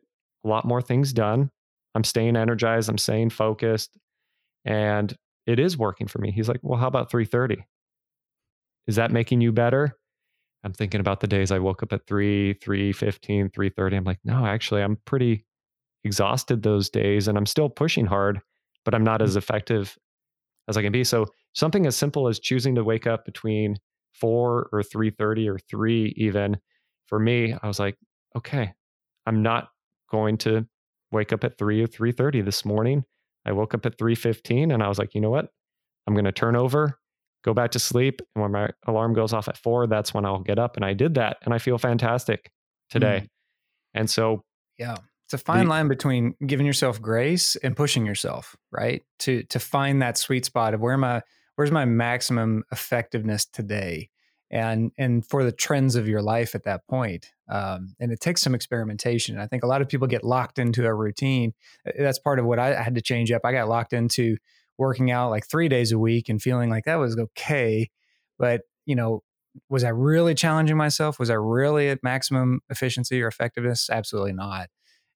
a 0.44 0.48
lot 0.48 0.64
more 0.64 0.82
things 0.82 1.12
done. 1.12 1.50
I'm 1.94 2.04
staying 2.04 2.36
energized, 2.36 2.88
I'm 2.88 2.98
staying 2.98 3.30
focused, 3.30 3.96
and 4.64 5.16
it 5.46 5.58
is 5.58 5.78
working 5.78 6.06
for 6.06 6.18
me. 6.18 6.30
He's 6.30 6.48
like, 6.48 6.60
well, 6.62 6.78
how 6.78 6.88
about 6.88 7.10
3:30? 7.10 7.64
Is 8.86 8.96
that 8.96 9.10
making 9.10 9.40
you 9.40 9.52
better? 9.52 9.96
I'm 10.64 10.72
thinking 10.72 11.00
about 11.00 11.20
the 11.20 11.26
days 11.26 11.52
I 11.52 11.58
woke 11.58 11.82
up 11.82 11.92
at 11.92 12.06
3, 12.06 12.54
3:15, 12.54 13.50
3:30. 13.52 13.96
I'm 13.96 14.04
like, 14.04 14.18
no, 14.24 14.44
actually, 14.46 14.82
I'm 14.82 14.96
pretty 15.04 15.44
exhausted 16.04 16.62
those 16.62 16.88
days 16.88 17.28
and 17.28 17.36
I'm 17.36 17.46
still 17.46 17.68
pushing 17.68 18.06
hard, 18.06 18.40
but 18.84 18.94
I'm 18.94 19.04
not 19.04 19.22
as 19.22 19.34
mm. 19.34 19.38
effective 19.38 19.96
as 20.68 20.76
I 20.76 20.82
can 20.82 20.92
be. 20.92 21.04
So 21.04 21.26
something 21.52 21.86
as 21.86 21.96
simple 21.96 22.28
as 22.28 22.38
choosing 22.38 22.74
to 22.76 22.84
wake 22.84 23.06
up 23.06 23.24
between 23.24 23.76
four 24.12 24.68
or 24.72 24.82
three 24.82 25.10
thirty 25.10 25.48
or 25.48 25.58
three 25.58 26.14
even 26.16 26.56
for 27.06 27.18
me, 27.18 27.54
I 27.62 27.66
was 27.66 27.78
like, 27.78 27.96
okay, 28.36 28.72
I'm 29.26 29.42
not 29.42 29.68
going 30.10 30.38
to 30.38 30.66
wake 31.12 31.32
up 31.32 31.44
at 31.44 31.58
three 31.58 31.82
or 31.82 31.86
three 31.86 32.12
thirty 32.12 32.40
this 32.40 32.64
morning. 32.64 33.04
I 33.44 33.52
woke 33.52 33.74
up 33.74 33.86
at 33.86 33.98
three 33.98 34.14
fifteen 34.14 34.70
and 34.72 34.82
I 34.82 34.88
was 34.88 34.98
like, 34.98 35.14
you 35.14 35.20
know 35.20 35.30
what? 35.30 35.48
I'm 36.06 36.14
going 36.14 36.24
to 36.24 36.32
turn 36.32 36.56
over, 36.56 36.98
go 37.46 37.54
back 37.54 37.70
to 37.70 37.78
sleep, 37.78 38.20
and 38.34 38.42
when 38.42 38.52
my 38.52 38.68
alarm 38.86 39.14
goes 39.14 39.32
off 39.32 39.48
at 39.48 39.56
four, 39.56 39.86
that's 39.86 40.12
when 40.12 40.26
I'll 40.26 40.40
get 40.40 40.58
up. 40.58 40.76
And 40.76 40.84
I 40.84 40.92
did 40.92 41.14
that, 41.14 41.38
and 41.42 41.54
I 41.54 41.58
feel 41.58 41.78
fantastic 41.78 42.50
today. 42.90 43.22
Mm. 43.22 43.28
And 43.94 44.10
so, 44.10 44.42
yeah, 44.78 44.96
it's 45.24 45.34
a 45.34 45.38
fine 45.38 45.64
the, 45.64 45.70
line 45.70 45.88
between 45.88 46.34
giving 46.44 46.66
yourself 46.66 47.00
grace 47.00 47.56
and 47.56 47.76
pushing 47.76 48.04
yourself, 48.04 48.56
right? 48.70 49.02
To 49.20 49.44
to 49.44 49.58
find 49.58 50.02
that 50.02 50.18
sweet 50.18 50.44
spot 50.44 50.74
of 50.74 50.80
where 50.80 50.92
am 50.92 51.04
I 51.04 51.22
where's 51.54 51.70
my 51.70 51.84
maximum 51.84 52.64
effectiveness 52.72 53.46
today 53.46 54.10
and 54.50 54.92
and 54.96 55.26
for 55.26 55.42
the 55.42 55.52
trends 55.52 55.96
of 55.96 56.06
your 56.06 56.22
life 56.22 56.54
at 56.54 56.64
that 56.64 56.86
point 56.86 57.32
um, 57.48 57.94
and 57.98 58.12
it 58.12 58.20
takes 58.20 58.40
some 58.40 58.54
experimentation 58.54 59.38
i 59.38 59.46
think 59.46 59.64
a 59.64 59.66
lot 59.66 59.82
of 59.82 59.88
people 59.88 60.06
get 60.06 60.22
locked 60.22 60.58
into 60.58 60.86
a 60.86 60.94
routine 60.94 61.52
that's 61.98 62.20
part 62.20 62.38
of 62.38 62.44
what 62.44 62.58
i 62.58 62.80
had 62.80 62.94
to 62.94 63.00
change 63.00 63.32
up 63.32 63.42
i 63.44 63.50
got 63.50 63.68
locked 63.68 63.92
into 63.92 64.36
working 64.78 65.10
out 65.10 65.30
like 65.30 65.46
three 65.46 65.68
days 65.68 65.92
a 65.92 65.98
week 65.98 66.28
and 66.28 66.42
feeling 66.42 66.70
like 66.70 66.84
that 66.84 66.96
was 66.96 67.18
okay 67.18 67.90
but 68.38 68.62
you 68.84 68.94
know 68.94 69.22
was 69.68 69.84
i 69.84 69.88
really 69.88 70.34
challenging 70.34 70.76
myself 70.76 71.18
was 71.18 71.30
i 71.30 71.34
really 71.34 71.88
at 71.88 72.02
maximum 72.02 72.60
efficiency 72.70 73.22
or 73.22 73.28
effectiveness 73.28 73.88
absolutely 73.90 74.32
not 74.32 74.68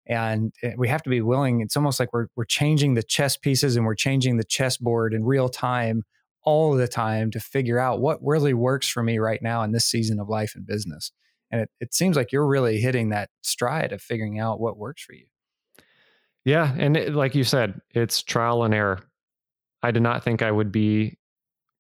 and 0.07 0.53
eh, 0.63 0.73
we 0.77 0.89
have 0.89 1.03
to 1.03 1.11
be 1.11 1.21
willing 1.21 1.61
it's 1.61 1.77
almost 1.77 2.01
like 2.01 2.13
we're, 2.13 2.27
we're 2.37 2.45
changing 2.45 2.95
the 2.95 3.03
chess 3.03 3.37
pieces 3.37 3.77
and 3.77 3.85
we're 3.85 3.95
changing 3.95 4.37
the 4.37 4.45
chessboard 4.45 5.13
in 5.13 5.25
real 5.25 5.49
time 5.49 6.05
all 6.45 6.75
the 6.75 6.89
time 6.89 7.31
to 7.31 7.41
figure 7.41 7.79
out 7.79 8.01
what 8.01 8.19
really 8.23 8.55
works 8.55 8.89
for 8.89 9.03
me 9.03 9.19
right 9.19 9.43
now 9.43 9.63
in 9.63 9.73
this 9.73 9.87
season 9.87 10.19
of 10.19 10.29
life 10.29 10.53
and 10.55 10.67
business. 10.67 11.13
And 11.51 11.63
it, 11.63 11.71
it 11.81 11.95
seems 11.95 12.17
like 12.17 12.33
you're 12.33 12.47
really 12.47 12.81
hitting 12.81 13.11
that 13.11 13.31
stride 13.43 13.93
of 13.93 14.01
figuring 14.01 14.39
out 14.39 14.61
what 14.61 14.79
works 14.79 15.03
for 15.03 15.13
you. 15.13 15.27
Yeah. 16.45 16.75
And 16.79 16.97
it, 16.97 17.15
like 17.15 17.35
you 17.35 17.45
said, 17.45 17.81
it's 17.91 18.23
trial 18.23 18.65
and 18.65 18.73
error. 18.73 19.01
I 19.83 19.91
did 19.91 20.03
not 20.03 20.23
think 20.23 20.43
I 20.43 20.51
would 20.51 20.73
be 20.73 21.19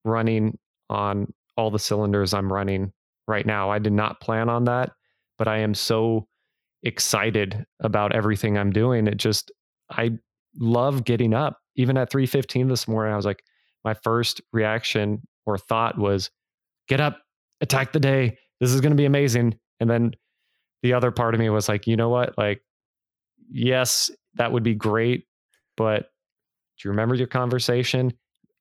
running 0.04 0.58
on 0.88 1.32
all 1.56 1.70
the 1.70 1.78
cylinders 1.78 2.32
I'm 2.32 2.52
running 2.52 2.92
right 3.28 3.44
now. 3.44 3.70
I 3.70 3.78
did 3.78 3.92
not 3.92 4.20
plan 4.20 4.48
on 4.48 4.64
that, 4.64 4.92
but 5.38 5.48
I 5.48 5.58
am 5.58 5.74
so 5.74 6.26
excited 6.82 7.66
about 7.80 8.14
everything 8.14 8.56
I'm 8.56 8.72
doing. 8.72 9.06
It 9.06 9.18
just, 9.18 9.52
I 9.90 10.12
love 10.58 11.04
getting 11.04 11.34
up. 11.34 11.58
Even 11.76 11.96
at 11.96 12.10
3:15 12.10 12.68
this 12.68 12.88
morning, 12.88 13.12
I 13.12 13.16
was 13.16 13.26
like, 13.26 13.42
my 13.84 13.94
first 13.94 14.40
reaction 14.52 15.22
or 15.46 15.56
thought 15.58 15.98
was 15.98 16.30
get 16.88 17.00
up, 17.00 17.18
attack 17.60 17.92
the 17.92 18.00
day. 18.00 18.36
This 18.60 18.72
is 18.72 18.80
going 18.80 18.92
to 18.92 18.96
be 18.96 19.04
amazing. 19.06 19.58
And 19.78 19.88
then 19.88 20.12
the 20.82 20.92
other 20.92 21.10
part 21.10 21.34
of 21.34 21.40
me 21.40 21.48
was 21.50 21.68
like, 21.68 21.86
you 21.86 21.96
know 21.96 22.08
what? 22.08 22.36
Like, 22.36 22.62
yes, 23.50 24.10
that 24.34 24.52
would 24.52 24.62
be 24.62 24.74
great. 24.74 25.24
But 25.76 26.10
do 26.80 26.88
you 26.88 26.90
remember 26.90 27.14
your 27.14 27.26
conversation? 27.26 28.12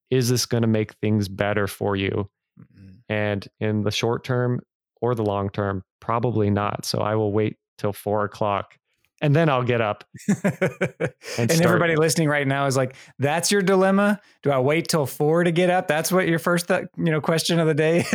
Is 0.10 0.30
this 0.30 0.46
going 0.46 0.62
to 0.62 0.68
make 0.68 0.94
things 0.96 1.28
better 1.28 1.68
for 1.68 1.96
you? 1.96 2.30
Mm-hmm. 2.60 2.96
And 3.10 3.48
in 3.60 3.84
the 3.84 3.92
short 3.92 4.24
term 4.24 4.62
or 5.02 5.16
the 5.16 5.24
long 5.24 5.50
term, 5.50 5.84
probably 6.00 6.50
not. 6.50 6.86
So 6.86 7.00
I 7.00 7.16
will 7.16 7.32
wait 7.32 7.58
till 7.78 7.94
four 7.94 8.26
o'clock 8.26 8.80
and 9.22 9.36
then 9.36 9.50
I'll 9.50 9.64
get 9.64 9.82
up. 9.82 10.04
and, 10.44 11.12
and 11.38 11.62
everybody 11.62 11.96
listening 11.96 12.30
right 12.30 12.48
now 12.48 12.66
is 12.66 12.78
like, 12.78 12.96
"That's 13.18 13.52
your 13.52 13.62
dilemma. 13.62 14.20
Do 14.44 14.52
I 14.52 14.60
wait 14.60 14.88
till 14.88 15.06
four 15.06 15.44
to 15.44 15.52
get 15.52 15.70
up? 15.70 15.88
That's 15.88 16.12
what 16.12 16.28
your 16.28 16.40
first, 16.40 16.68
th- 16.68 16.86
you 16.98 17.12
know, 17.12 17.22
question 17.22 17.60
of 17.60 17.68
the 17.68 17.74
day." 17.74 18.06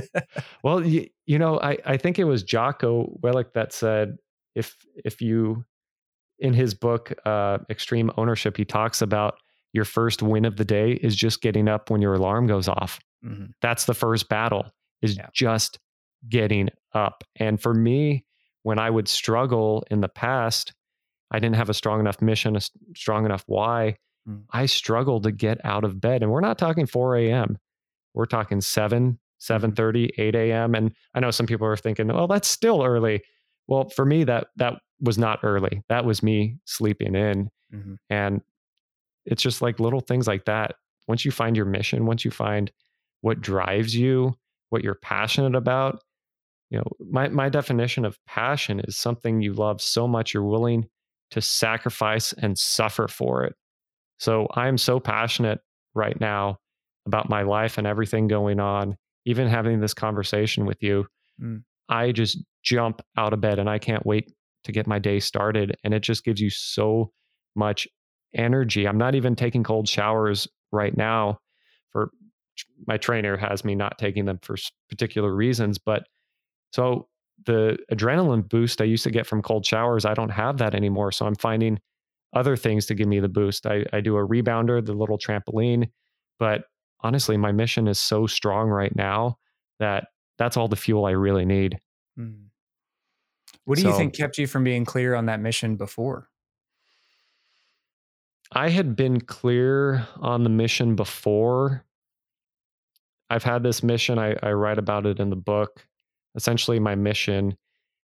well, 0.62 0.84
you, 0.84 1.08
you 1.26 1.38
know, 1.38 1.58
I 1.60 1.78
I 1.84 1.96
think 1.96 2.18
it 2.18 2.24
was 2.24 2.42
Jocko 2.42 3.18
Willink 3.22 3.52
that 3.54 3.72
said, 3.72 4.16
if 4.54 4.76
if 5.04 5.22
you, 5.22 5.64
in 6.38 6.52
his 6.52 6.74
book, 6.74 7.12
uh, 7.24 7.58
Extreme 7.70 8.10
Ownership, 8.16 8.56
he 8.56 8.64
talks 8.64 9.00
about 9.02 9.38
your 9.72 9.84
first 9.84 10.22
win 10.22 10.44
of 10.44 10.56
the 10.56 10.64
day 10.64 10.92
is 10.92 11.16
just 11.16 11.40
getting 11.40 11.68
up 11.68 11.90
when 11.90 12.02
your 12.02 12.14
alarm 12.14 12.46
goes 12.46 12.68
off. 12.68 13.00
Mm-hmm. 13.24 13.46
That's 13.60 13.86
the 13.86 13.94
first 13.94 14.28
battle. 14.28 14.72
Is 15.00 15.16
yeah. 15.16 15.28
just 15.32 15.78
getting 16.28 16.68
up. 16.94 17.24
And 17.36 17.60
for 17.60 17.74
me, 17.74 18.24
when 18.62 18.78
I 18.78 18.90
would 18.90 19.08
struggle 19.08 19.84
in 19.90 20.00
the 20.00 20.08
past, 20.08 20.72
I 21.30 21.38
didn't 21.38 21.56
have 21.56 21.70
a 21.70 21.74
strong 21.74 21.98
enough 21.98 22.22
mission, 22.22 22.56
a 22.56 22.60
strong 22.94 23.24
enough 23.24 23.42
why. 23.46 23.96
Mm. 24.28 24.44
I 24.50 24.66
struggled 24.66 25.24
to 25.24 25.32
get 25.32 25.58
out 25.64 25.84
of 25.84 26.00
bed. 26.00 26.22
And 26.22 26.30
we're 26.30 26.40
not 26.40 26.58
talking 26.58 26.86
4 26.86 27.16
a.m. 27.16 27.58
We're 28.14 28.26
talking 28.26 28.60
7, 28.60 29.18
7:30, 29.40 30.10
8 30.18 30.34
a.m. 30.34 30.74
And 30.74 30.94
I 31.14 31.20
know 31.20 31.30
some 31.30 31.46
people 31.46 31.66
are 31.66 31.76
thinking, 31.76 32.08
well, 32.08 32.28
that's 32.28 32.48
still 32.48 32.84
early. 32.84 33.22
Well, 33.66 33.88
for 33.88 34.04
me, 34.04 34.24
that 34.24 34.48
that 34.56 34.74
was 35.00 35.18
not 35.18 35.40
early. 35.42 35.82
That 35.88 36.04
was 36.04 36.22
me 36.22 36.58
sleeping 36.64 37.14
in. 37.14 37.50
Mm-hmm. 37.74 37.94
And 38.10 38.42
it's 39.24 39.42
just 39.42 39.62
like 39.62 39.80
little 39.80 40.00
things 40.00 40.26
like 40.26 40.44
that. 40.46 40.74
Once 41.08 41.24
you 41.24 41.30
find 41.30 41.56
your 41.56 41.66
mission, 41.66 42.06
once 42.06 42.24
you 42.24 42.30
find 42.30 42.70
what 43.20 43.40
drives 43.40 43.94
you, 43.94 44.34
what 44.70 44.82
you're 44.82 44.94
passionate 44.94 45.54
about, 45.54 46.02
you 46.72 46.78
know 46.78 46.86
my 47.10 47.28
my 47.28 47.48
definition 47.50 48.04
of 48.04 48.18
passion 48.26 48.80
is 48.80 48.96
something 48.96 49.42
you 49.42 49.52
love 49.52 49.80
so 49.80 50.08
much 50.08 50.32
you're 50.32 50.42
willing 50.42 50.88
to 51.30 51.40
sacrifice 51.40 52.32
and 52.32 52.58
suffer 52.58 53.06
for 53.06 53.44
it 53.44 53.54
so 54.18 54.48
i'm 54.54 54.78
so 54.78 54.98
passionate 54.98 55.60
right 55.94 56.18
now 56.18 56.56
about 57.06 57.28
my 57.28 57.42
life 57.42 57.76
and 57.76 57.86
everything 57.86 58.26
going 58.26 58.58
on 58.58 58.96
even 59.26 59.48
having 59.48 59.80
this 59.80 59.92
conversation 59.92 60.64
with 60.64 60.82
you 60.82 61.06
mm. 61.40 61.62
i 61.90 62.10
just 62.10 62.38
jump 62.62 63.02
out 63.18 63.34
of 63.34 63.40
bed 63.40 63.58
and 63.58 63.68
i 63.68 63.78
can't 63.78 64.06
wait 64.06 64.32
to 64.64 64.72
get 64.72 64.86
my 64.86 64.98
day 64.98 65.20
started 65.20 65.76
and 65.84 65.92
it 65.92 66.00
just 66.00 66.24
gives 66.24 66.40
you 66.40 66.48
so 66.48 67.12
much 67.54 67.86
energy 68.34 68.86
i'm 68.86 68.98
not 68.98 69.14
even 69.14 69.34
taking 69.34 69.62
cold 69.62 69.88
showers 69.88 70.48
right 70.70 70.96
now 70.96 71.38
for 71.90 72.10
my 72.86 72.96
trainer 72.96 73.36
has 73.36 73.64
me 73.64 73.74
not 73.74 73.98
taking 73.98 74.24
them 74.24 74.38
for 74.42 74.56
particular 74.88 75.34
reasons 75.34 75.78
but 75.78 76.06
so 76.72 77.08
the 77.46 77.78
adrenaline 77.90 78.48
boost 78.48 78.80
I 78.80 78.84
used 78.84 79.04
to 79.04 79.10
get 79.10 79.26
from 79.26 79.42
cold 79.42 79.66
showers, 79.66 80.04
I 80.04 80.14
don't 80.14 80.30
have 80.30 80.58
that 80.58 80.74
anymore. 80.74 81.12
So 81.12 81.26
I'm 81.26 81.34
finding 81.34 81.78
other 82.34 82.56
things 82.56 82.86
to 82.86 82.94
give 82.94 83.08
me 83.08 83.20
the 83.20 83.28
boost. 83.28 83.66
I, 83.66 83.84
I 83.92 84.00
do 84.00 84.16
a 84.16 84.26
rebounder, 84.26 84.84
the 84.84 84.94
little 84.94 85.18
trampoline, 85.18 85.90
but 86.38 86.64
honestly, 87.00 87.36
my 87.36 87.52
mission 87.52 87.88
is 87.88 88.00
so 88.00 88.26
strong 88.26 88.68
right 88.68 88.94
now 88.94 89.38
that 89.80 90.08
that's 90.38 90.56
all 90.56 90.68
the 90.68 90.76
fuel 90.76 91.04
I 91.04 91.10
really 91.10 91.44
need. 91.44 91.78
Mm. 92.18 92.46
What 93.64 93.76
do 93.76 93.82
so, 93.82 93.88
you 93.88 93.96
think 93.96 94.16
kept 94.16 94.38
you 94.38 94.46
from 94.46 94.64
being 94.64 94.84
clear 94.84 95.14
on 95.14 95.26
that 95.26 95.40
mission 95.40 95.76
before? 95.76 96.28
I 98.52 98.68
had 98.68 98.96
been 98.96 99.20
clear 99.20 100.06
on 100.20 100.44
the 100.44 100.50
mission 100.50 100.94
before. 100.94 101.84
I've 103.30 103.44
had 103.44 103.62
this 103.62 103.82
mission, 103.82 104.18
I, 104.18 104.36
I 104.42 104.52
write 104.52 104.78
about 104.78 105.06
it 105.06 105.18
in 105.18 105.30
the 105.30 105.36
book 105.36 105.86
essentially 106.34 106.78
my 106.78 106.94
mission 106.94 107.56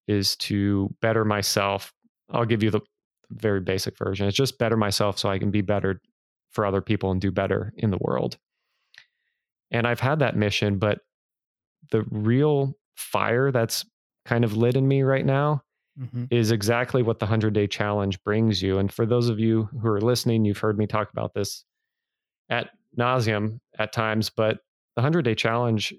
is 0.08 0.36
to 0.38 0.94
better 1.02 1.26
myself. 1.26 1.94
I'll 2.32 2.46
give 2.46 2.64
you 2.64 2.72
the 2.72 2.82
very 3.30 3.62
basic 3.62 3.98
version. 3.98 4.28
It's 4.28 4.38
just 4.38 4.58
better 4.58 4.78
myself 4.78 5.18
so 5.18 5.30
I 5.30 5.40
can 5.40 5.52
be 5.52 5.62
better 5.62 6.02
for 6.50 6.66
other 6.66 6.82
people 6.82 7.12
and 7.12 7.22
do 7.22 7.32
better 7.32 7.74
in 7.78 7.92
the 7.92 7.98
world. 8.02 8.38
And 9.72 9.88
I've 9.88 10.02
had 10.02 10.20
that 10.20 10.36
mission, 10.36 10.80
but 10.80 11.00
the 11.92 12.04
real 12.10 12.74
fire 12.96 13.52
that's 13.52 13.86
kind 14.26 14.44
of 14.44 14.56
lit 14.56 14.76
in 14.76 14.88
me 14.88 15.02
right 15.02 15.26
now 15.26 15.64
mm-hmm. 16.00 16.26
is 16.30 16.52
exactly 16.52 17.04
what 17.04 17.20
the 17.20 17.26
100 17.26 17.54
day 17.54 17.68
challenge 17.68 18.22
brings 18.24 18.62
you. 18.62 18.80
And 18.80 18.92
for 18.92 19.06
those 19.06 19.30
of 19.30 19.40
you 19.40 19.70
who 19.82 19.88
are 19.88 20.02
listening, 20.02 20.46
you've 20.46 20.58
heard 20.58 20.78
me 20.78 20.88
talk 20.88 21.12
about 21.12 21.34
this 21.34 21.66
at 22.50 22.70
nauseum 22.98 23.60
at 23.80 23.94
times, 23.94 24.30
but 24.30 24.58
the 24.96 25.02
100 25.02 25.24
day 25.24 25.36
challenge 25.36 25.94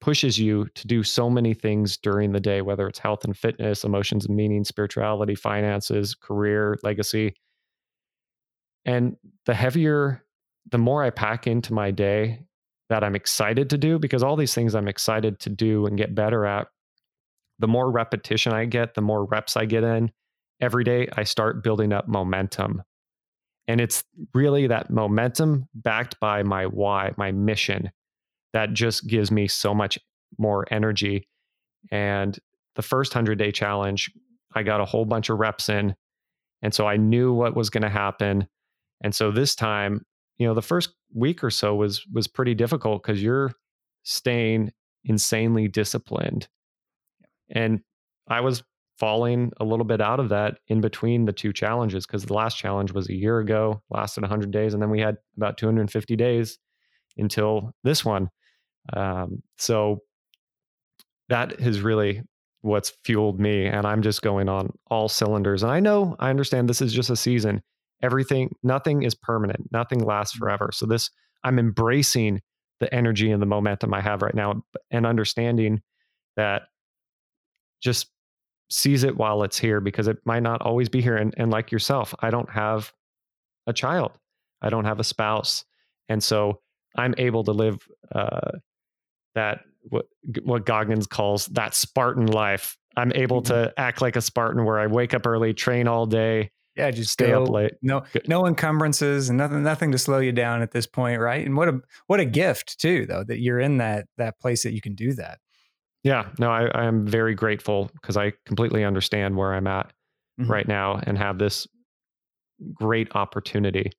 pushes 0.00 0.38
you 0.38 0.68
to 0.74 0.86
do 0.86 1.02
so 1.02 1.28
many 1.28 1.54
things 1.54 1.96
during 1.96 2.32
the 2.32 2.40
day, 2.40 2.62
whether 2.62 2.86
it's 2.86 2.98
health 2.98 3.24
and 3.24 3.36
fitness, 3.36 3.84
emotions 3.84 4.26
and 4.26 4.36
meaning, 4.36 4.64
spirituality, 4.64 5.34
finances, 5.34 6.14
career, 6.14 6.78
legacy. 6.82 7.34
And 8.84 9.16
the 9.46 9.54
heavier, 9.54 10.24
the 10.70 10.78
more 10.78 11.02
I 11.02 11.10
pack 11.10 11.46
into 11.46 11.72
my 11.72 11.90
day 11.90 12.44
that 12.88 13.02
I'm 13.02 13.16
excited 13.16 13.70
to 13.70 13.78
do, 13.78 13.98
because 13.98 14.22
all 14.22 14.36
these 14.36 14.54
things 14.54 14.74
I'm 14.74 14.88
excited 14.88 15.40
to 15.40 15.50
do 15.50 15.86
and 15.86 15.98
get 15.98 16.14
better 16.14 16.46
at, 16.46 16.68
the 17.58 17.68
more 17.68 17.90
repetition 17.90 18.52
I 18.52 18.64
get, 18.64 18.94
the 18.94 19.00
more 19.00 19.24
reps 19.24 19.56
I 19.56 19.64
get 19.64 19.84
in 19.84 20.10
every 20.60 20.84
day, 20.84 21.08
I 21.16 21.24
start 21.24 21.62
building 21.62 21.92
up 21.92 22.08
momentum. 22.08 22.82
And 23.66 23.80
it's 23.80 24.02
really 24.34 24.66
that 24.68 24.90
momentum 24.90 25.68
backed 25.74 26.18
by 26.20 26.42
my 26.42 26.66
why, 26.66 27.12
my 27.16 27.32
mission 27.32 27.90
that 28.52 28.72
just 28.72 29.06
gives 29.06 29.30
me 29.30 29.46
so 29.46 29.74
much 29.74 29.98
more 30.38 30.66
energy. 30.70 31.28
And 31.90 32.38
the 32.76 32.82
first 32.82 33.14
100 33.14 33.38
day 33.38 33.52
challenge, 33.52 34.10
I 34.54 34.62
got 34.62 34.80
a 34.80 34.84
whole 34.84 35.04
bunch 35.04 35.28
of 35.28 35.38
reps 35.38 35.68
in. 35.68 35.94
And 36.62 36.74
so 36.74 36.86
I 36.86 36.96
knew 36.96 37.32
what 37.32 37.54
was 37.54 37.70
going 37.70 37.82
to 37.82 37.88
happen. 37.88 38.48
And 39.02 39.14
so 39.14 39.30
this 39.30 39.54
time, 39.54 40.04
you 40.38 40.46
know, 40.46 40.54
the 40.54 40.62
first 40.62 40.90
week 41.14 41.44
or 41.44 41.50
so 41.50 41.74
was 41.74 42.04
was 42.12 42.26
pretty 42.26 42.54
difficult 42.54 43.02
cuz 43.02 43.22
you're 43.22 43.52
staying 44.02 44.72
insanely 45.04 45.68
disciplined. 45.68 46.48
And 47.50 47.80
I 48.28 48.40
was 48.40 48.62
falling 48.98 49.52
a 49.60 49.64
little 49.64 49.84
bit 49.84 50.00
out 50.00 50.20
of 50.20 50.28
that 50.30 50.58
in 50.66 50.80
between 50.80 51.24
the 51.24 51.32
two 51.32 51.52
challenges 51.52 52.06
because 52.06 52.24
the 52.24 52.34
last 52.34 52.58
challenge 52.58 52.92
was 52.92 53.08
a 53.08 53.14
year 53.14 53.38
ago, 53.38 53.82
lasted 53.90 54.22
100 54.22 54.50
days, 54.50 54.74
and 54.74 54.82
then 54.82 54.90
we 54.90 55.00
had 55.00 55.16
about 55.36 55.56
250 55.56 56.16
days 56.16 56.58
until 57.16 57.72
this 57.84 58.04
one. 58.04 58.28
Um, 58.92 59.42
so 59.56 60.00
that 61.28 61.60
is 61.60 61.80
really 61.80 62.22
what's 62.62 62.92
fueled 63.04 63.38
me. 63.38 63.66
And 63.66 63.86
I'm 63.86 64.02
just 64.02 64.22
going 64.22 64.48
on 64.48 64.72
all 64.90 65.08
cylinders. 65.08 65.62
And 65.62 65.70
I 65.70 65.80
know, 65.80 66.16
I 66.18 66.30
understand 66.30 66.68
this 66.68 66.82
is 66.82 66.92
just 66.92 67.10
a 67.10 67.16
season. 67.16 67.62
Everything, 68.02 68.50
nothing 68.62 69.02
is 69.02 69.14
permanent, 69.14 69.70
nothing 69.72 70.00
lasts 70.00 70.36
mm. 70.36 70.40
forever. 70.40 70.70
So 70.72 70.86
this, 70.86 71.10
I'm 71.44 71.58
embracing 71.58 72.40
the 72.80 72.92
energy 72.94 73.30
and 73.30 73.42
the 73.42 73.46
momentum 73.46 73.92
I 73.94 74.00
have 74.00 74.22
right 74.22 74.34
now 74.34 74.62
and 74.90 75.06
understanding 75.06 75.82
that 76.36 76.62
just 77.80 78.10
seize 78.70 79.04
it 79.04 79.16
while 79.16 79.42
it's 79.42 79.58
here 79.58 79.80
because 79.80 80.08
it 80.08 80.18
might 80.24 80.42
not 80.42 80.60
always 80.62 80.88
be 80.88 81.00
here. 81.00 81.16
And, 81.16 81.34
and 81.36 81.50
like 81.50 81.72
yourself, 81.72 82.14
I 82.20 82.30
don't 82.30 82.50
have 82.50 82.92
a 83.66 83.72
child, 83.72 84.12
I 84.62 84.70
don't 84.70 84.84
have 84.84 85.00
a 85.00 85.04
spouse. 85.04 85.64
And 86.08 86.22
so 86.22 86.60
I'm 86.96 87.14
able 87.18 87.44
to 87.44 87.52
live 87.52 87.78
uh, 88.14 88.52
that 89.34 89.60
what 89.82 90.06
what 90.42 90.66
Goggins 90.66 91.06
calls 91.06 91.46
that 91.46 91.74
Spartan 91.74 92.26
life. 92.26 92.76
I'm 92.96 93.12
able 93.14 93.42
mm-hmm. 93.42 93.54
to 93.54 93.74
act 93.76 94.02
like 94.02 94.16
a 94.16 94.20
Spartan 94.20 94.64
where 94.64 94.78
I 94.78 94.86
wake 94.86 95.14
up 95.14 95.26
early, 95.26 95.54
train 95.54 95.86
all 95.86 96.06
day, 96.06 96.50
yeah, 96.78 96.92
just 96.92 97.10
stay 97.10 97.28
go, 97.28 97.42
up 97.42 97.50
late. 97.50 97.72
No, 97.82 98.04
no 98.28 98.46
encumbrances 98.46 99.28
and 99.28 99.36
nothing, 99.36 99.64
nothing 99.64 99.90
to 99.90 99.98
slow 99.98 100.18
you 100.18 100.30
down 100.30 100.62
at 100.62 100.70
this 100.70 100.86
point, 100.86 101.20
right? 101.20 101.44
And 101.44 101.56
what 101.56 101.68
a 101.68 101.80
what 102.06 102.20
a 102.20 102.24
gift 102.24 102.78
too, 102.78 103.04
though, 103.04 103.24
that 103.24 103.40
you're 103.40 103.58
in 103.58 103.78
that 103.78 104.06
that 104.16 104.38
place 104.38 104.62
that 104.62 104.72
you 104.72 104.80
can 104.80 104.94
do 104.94 105.12
that. 105.14 105.38
Yeah, 106.04 106.28
no, 106.38 106.50
I, 106.50 106.66
I 106.66 106.84
am 106.84 107.06
very 107.06 107.34
grateful 107.34 107.90
because 107.94 108.16
I 108.16 108.32
completely 108.46 108.84
understand 108.84 109.36
where 109.36 109.52
I'm 109.52 109.66
at 109.66 109.92
mm-hmm. 110.40 110.50
right 110.50 110.68
now 110.68 111.00
and 111.02 111.18
have 111.18 111.38
this 111.38 111.66
great 112.72 113.14
opportunity. 113.14 113.90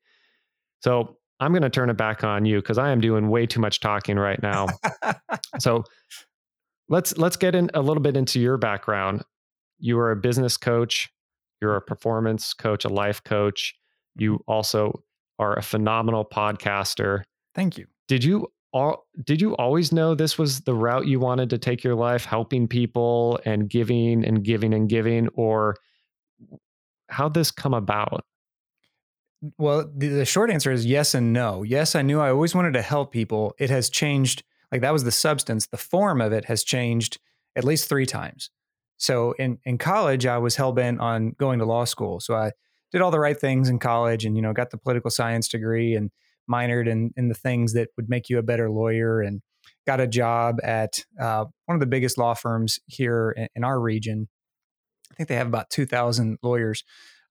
So 0.81 1.17
I'm 1.39 1.51
going 1.51 1.63
to 1.63 1.69
turn 1.69 1.89
it 1.89 1.97
back 1.97 2.23
on 2.23 2.45
you 2.45 2.59
because 2.59 2.77
I 2.77 2.91
am 2.91 3.01
doing 3.01 3.29
way 3.29 3.45
too 3.45 3.59
much 3.59 3.79
talking 3.79 4.17
right 4.17 4.41
now. 4.41 4.67
so 5.59 5.83
let's 6.87 7.17
let's 7.17 7.35
get 7.35 7.55
in 7.55 7.69
a 7.73 7.81
little 7.81 8.01
bit 8.01 8.15
into 8.15 8.39
your 8.39 8.57
background. 8.57 9.23
You 9.77 9.99
are 9.99 10.11
a 10.11 10.15
business 10.15 10.57
coach 10.57 11.09
you're 11.61 11.75
a 11.75 11.81
performance 11.81 12.53
coach, 12.53 12.85
a 12.85 12.89
life 12.89 13.23
coach. 13.23 13.75
You 14.15 14.35
mm-hmm. 14.35 14.51
also 14.51 15.03
are 15.37 15.57
a 15.57 15.61
phenomenal 15.61 16.25
podcaster. 16.25 17.23
Thank 17.55 17.77
you. 17.77 17.87
Did 18.07 18.23
you 18.23 18.47
all 18.71 19.07
did 19.23 19.41
you 19.41 19.55
always 19.55 19.91
know 19.91 20.13
this 20.13 20.37
was 20.37 20.61
the 20.61 20.73
route 20.73 21.07
you 21.07 21.19
wanted 21.19 21.49
to 21.51 21.57
take 21.57 21.83
your 21.83 21.95
life, 21.95 22.25
helping 22.25 22.67
people 22.67 23.39
and 23.45 23.69
giving 23.69 24.23
and 24.23 24.43
giving 24.43 24.73
and 24.73 24.87
giving, 24.87 25.27
or 25.29 25.75
how'd 27.09 27.33
this 27.33 27.51
come 27.51 27.73
about? 27.73 28.23
Well, 29.57 29.89
the, 29.95 30.09
the 30.09 30.25
short 30.25 30.51
answer 30.51 30.71
is 30.71 30.85
yes 30.85 31.13
and 31.13 31.33
no. 31.33 31.63
Yes, 31.63 31.95
I 31.95 32.01
knew 32.01 32.19
I 32.19 32.29
always 32.29 32.53
wanted 32.53 32.73
to 32.73 32.81
help 32.81 33.11
people. 33.11 33.55
It 33.57 33.69
has 33.69 33.89
changed, 33.89 34.43
like 34.71 34.81
that 34.81 34.93
was 34.93 35.03
the 35.03 35.11
substance. 35.11 35.67
The 35.67 35.77
form 35.77 36.21
of 36.21 36.33
it 36.33 36.45
has 36.45 36.63
changed 36.63 37.19
at 37.55 37.63
least 37.63 37.89
three 37.89 38.05
times. 38.05 38.51
So 38.97 39.31
in 39.39 39.57
in 39.63 39.77
college, 39.77 40.25
I 40.25 40.37
was 40.37 40.57
hell 40.57 40.73
bent 40.73 40.99
on 40.99 41.35
going 41.39 41.59
to 41.59 41.65
law 41.65 41.85
school. 41.85 42.19
So 42.19 42.35
I 42.35 42.51
did 42.91 43.01
all 43.01 43.11
the 43.11 43.19
right 43.19 43.39
things 43.39 43.69
in 43.69 43.79
college, 43.79 44.25
and 44.25 44.35
you 44.35 44.41
know, 44.41 44.53
got 44.53 44.71
the 44.71 44.77
political 44.77 45.09
science 45.09 45.47
degree 45.47 45.95
and 45.95 46.11
minored 46.49 46.87
in 46.87 47.11
in 47.15 47.29
the 47.29 47.35
things 47.35 47.73
that 47.73 47.89
would 47.97 48.09
make 48.09 48.29
you 48.29 48.37
a 48.37 48.43
better 48.43 48.69
lawyer, 48.69 49.21
and 49.21 49.41
got 49.85 49.99
a 49.99 50.07
job 50.07 50.57
at 50.63 51.05
uh, 51.19 51.45
one 51.65 51.75
of 51.75 51.79
the 51.79 51.85
biggest 51.85 52.17
law 52.17 52.33
firms 52.33 52.79
here 52.87 53.33
in, 53.35 53.47
in, 53.55 53.63
our 53.63 53.79
region. 53.79 54.27
I 55.11 55.15
think 55.15 55.29
they 55.29 55.35
have 55.35 55.47
about 55.47 55.69
two 55.69 55.85
thousand 55.85 56.37
lawyers. 56.41 56.83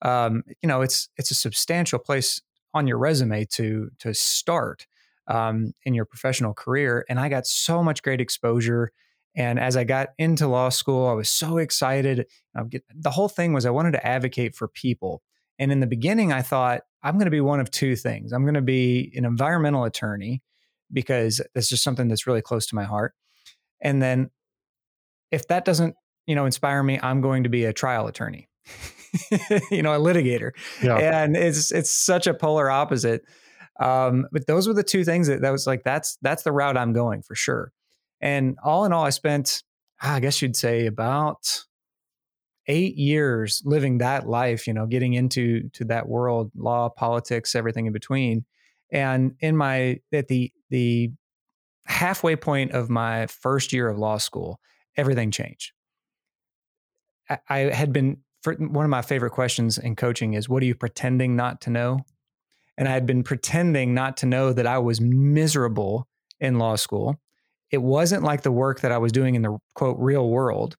Um, 0.02 0.42
you 0.62 0.68
know, 0.68 0.82
it's 0.82 1.08
it's 1.16 1.30
a 1.30 1.34
substantial 1.34 1.98
place 1.98 2.40
on 2.74 2.86
your 2.86 2.98
resume 2.98 3.44
to 3.52 3.90
to 3.98 4.14
start 4.14 4.86
um, 5.26 5.72
in 5.84 5.94
your 5.94 6.04
professional 6.04 6.54
career, 6.54 7.04
and 7.08 7.18
I 7.18 7.28
got 7.28 7.46
so 7.46 7.82
much 7.82 8.02
great 8.02 8.20
exposure 8.20 8.92
and 9.38 9.60
as 9.60 9.76
I 9.76 9.84
got 9.84 10.08
into 10.18 10.48
law 10.48 10.68
school, 10.68 11.06
I 11.06 11.12
was 11.12 11.30
so 11.30 11.58
excited. 11.58 12.26
the 12.54 13.10
whole 13.10 13.28
thing 13.28 13.52
was 13.52 13.66
I 13.66 13.70
wanted 13.70 13.92
to 13.92 14.04
advocate 14.04 14.56
for 14.56 14.66
people. 14.66 15.22
And 15.60 15.70
in 15.70 15.78
the 15.78 15.86
beginning, 15.86 16.32
I 16.32 16.42
thought, 16.42 16.82
I'm 17.02 17.14
going 17.14 17.26
to 17.26 17.30
be 17.30 17.40
one 17.40 17.60
of 17.60 17.70
two 17.70 17.96
things. 17.96 18.32
I'm 18.32 18.42
going 18.42 18.54
to 18.54 18.60
be 18.60 19.12
an 19.16 19.24
environmental 19.24 19.84
attorney 19.84 20.42
because 20.92 21.40
that's 21.54 21.68
just 21.68 21.82
something 21.82 22.08
that's 22.08 22.26
really 22.26 22.42
close 22.42 22.66
to 22.66 22.74
my 22.74 22.84
heart. 22.84 23.14
And 23.80 24.02
then 24.02 24.30
if 25.30 25.46
that 25.48 25.64
doesn't, 25.64 25.94
you 26.26 26.34
know, 26.34 26.46
inspire 26.46 26.82
me, 26.82 26.98
I'm 27.02 27.20
going 27.20 27.44
to 27.44 27.48
be 27.48 27.64
a 27.64 27.72
trial 27.72 28.06
attorney. 28.06 28.48
you 29.70 29.82
know, 29.82 29.94
a 29.94 29.98
litigator. 29.98 30.50
Yeah. 30.82 30.96
And 30.98 31.36
it's 31.36 31.72
it's 31.72 31.90
such 31.90 32.26
a 32.26 32.34
polar 32.34 32.70
opposite. 32.70 33.22
Um, 33.80 34.26
but 34.32 34.46
those 34.46 34.66
were 34.66 34.74
the 34.74 34.82
two 34.82 35.04
things 35.04 35.28
that 35.28 35.40
that 35.42 35.50
was 35.50 35.66
like 35.66 35.84
that's 35.84 36.18
that's 36.20 36.42
the 36.42 36.52
route 36.52 36.76
I'm 36.76 36.92
going 36.92 37.22
for 37.22 37.34
sure. 37.34 37.72
And 38.20 38.56
all 38.62 38.84
in 38.84 38.92
all, 38.92 39.04
I 39.04 39.10
spent, 39.10 39.62
ah, 40.02 40.14
I 40.14 40.20
guess 40.20 40.42
you'd 40.42 40.56
say, 40.56 40.86
about 40.86 41.64
eight 42.68 42.96
years 42.96 43.62
living 43.64 43.98
that 43.98 44.28
life, 44.28 44.66
you 44.66 44.72
know, 44.72 44.86
getting 44.86 45.14
into 45.14 45.68
to 45.70 45.84
that 45.86 46.08
world, 46.08 46.50
law, 46.54 46.88
politics, 46.88 47.54
everything 47.54 47.86
in 47.86 47.92
between. 47.92 48.44
And 48.92 49.34
in 49.40 49.56
my 49.56 50.00
at 50.12 50.28
the 50.28 50.52
the 50.70 51.10
halfway 51.86 52.36
point 52.36 52.72
of 52.72 52.90
my 52.90 53.26
first 53.26 53.72
year 53.72 53.88
of 53.88 53.98
law 53.98 54.18
school, 54.18 54.60
everything 54.96 55.30
changed. 55.30 55.72
I, 57.28 57.38
I 57.48 57.58
had 57.58 57.92
been 57.92 58.18
for 58.42 58.54
one 58.54 58.84
of 58.84 58.90
my 58.90 59.02
favorite 59.02 59.32
questions 59.32 59.78
in 59.78 59.96
coaching 59.96 60.34
is 60.34 60.48
what 60.48 60.62
are 60.62 60.66
you 60.66 60.74
pretending 60.74 61.34
not 61.34 61.60
to 61.62 61.70
know? 61.70 62.00
And 62.76 62.88
I 62.88 62.92
had 62.92 63.06
been 63.06 63.24
pretending 63.24 63.94
not 63.94 64.16
to 64.18 64.26
know 64.26 64.52
that 64.52 64.66
I 64.66 64.78
was 64.78 65.00
miserable 65.00 66.06
in 66.38 66.58
law 66.58 66.76
school 66.76 67.18
it 67.70 67.82
wasn't 67.82 68.22
like 68.22 68.42
the 68.42 68.52
work 68.52 68.80
that 68.80 68.92
I 68.92 68.98
was 68.98 69.12
doing 69.12 69.34
in 69.34 69.42
the 69.42 69.58
quote 69.74 69.98
real 69.98 70.28
world. 70.28 70.76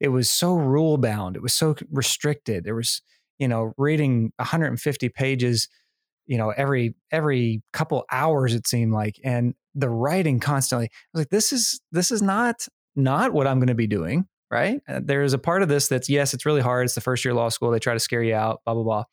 It 0.00 0.08
was 0.08 0.30
so 0.30 0.54
rule 0.54 0.98
bound. 0.98 1.36
It 1.36 1.42
was 1.42 1.54
so 1.54 1.74
restricted. 1.90 2.64
There 2.64 2.74
was, 2.74 3.02
you 3.38 3.48
know, 3.48 3.72
reading 3.76 4.32
150 4.36 5.08
pages, 5.10 5.68
you 6.26 6.36
know, 6.36 6.50
every 6.50 6.94
every 7.10 7.62
couple 7.72 8.04
hours 8.10 8.54
it 8.54 8.66
seemed 8.66 8.92
like, 8.92 9.18
and 9.24 9.54
the 9.74 9.90
writing 9.90 10.40
constantly. 10.40 10.86
I 10.86 10.90
was 11.12 11.20
like, 11.20 11.30
this 11.30 11.52
is 11.52 11.80
this 11.92 12.10
is 12.10 12.22
not 12.22 12.66
not 12.94 13.32
what 13.32 13.46
I'm 13.46 13.58
going 13.58 13.68
to 13.68 13.74
be 13.74 13.86
doing. 13.86 14.26
Right? 14.48 14.80
Uh, 14.88 15.00
there 15.02 15.24
is 15.24 15.32
a 15.32 15.38
part 15.38 15.62
of 15.62 15.68
this 15.68 15.88
that's 15.88 16.08
yes, 16.08 16.32
it's 16.32 16.46
really 16.46 16.60
hard. 16.60 16.84
It's 16.84 16.94
the 16.94 17.00
first 17.00 17.24
year 17.24 17.34
law 17.34 17.48
school. 17.48 17.70
They 17.70 17.80
try 17.80 17.94
to 17.94 18.00
scare 18.00 18.22
you 18.22 18.34
out. 18.34 18.60
Blah 18.64 18.74
blah 18.74 18.82
blah. 18.84 19.04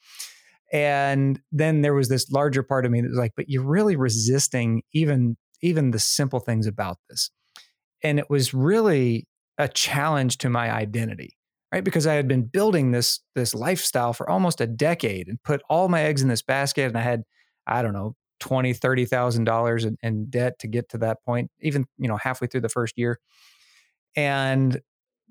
And 0.72 1.40
then 1.52 1.82
there 1.82 1.94
was 1.94 2.10
this 2.10 2.32
larger 2.32 2.64
part 2.64 2.86
of 2.86 2.92
me 2.92 3.02
that 3.02 3.10
was 3.10 3.18
like, 3.18 3.34
but 3.36 3.48
you're 3.48 3.64
really 3.64 3.96
resisting 3.96 4.82
even 4.92 5.38
even 5.62 5.92
the 5.92 6.00
simple 6.00 6.40
things 6.40 6.68
about 6.68 6.98
this. 7.10 7.32
And 8.04 8.20
it 8.20 8.30
was 8.30 8.54
really 8.54 9.28
a 9.58 9.68
challenge 9.68 10.38
to 10.40 10.50
my 10.50 10.72
identity, 10.72 11.38
right? 11.72 11.84
Because 11.84 12.08
I 12.08 12.14
had 12.14 12.28
been 12.28 12.44
building 12.44 12.92
this 12.92 13.20
this 13.36 13.54
lifestyle 13.54 14.14
for 14.14 14.30
almost 14.30 14.62
a 14.62 14.68
decade 14.68 15.28
and 15.28 15.42
put 15.44 15.62
all 15.70 15.90
my 15.90 16.02
eggs 16.04 16.22
in 16.22 16.28
this 16.28 16.42
basket 16.42 16.88
and 16.88 16.98
I 16.98 17.02
had 17.02 17.24
I 17.68 17.82
don't 17.82 17.94
know, 17.94 18.16
twenty, 18.40 18.74
thirty 18.74 19.06
thousand 19.06 19.46
dollars 19.46 19.86
in 19.86 20.30
debt 20.30 20.60
to 20.60 20.68
get 20.68 20.90
to 20.90 20.98
that 21.00 21.24
point, 21.26 21.52
even 21.62 21.86
you 21.98 22.08
know 22.08 22.18
halfway 22.18 22.48
through 22.48 22.62
the 22.62 22.70
first 22.70 22.98
year. 22.98 23.20
And 24.16 24.82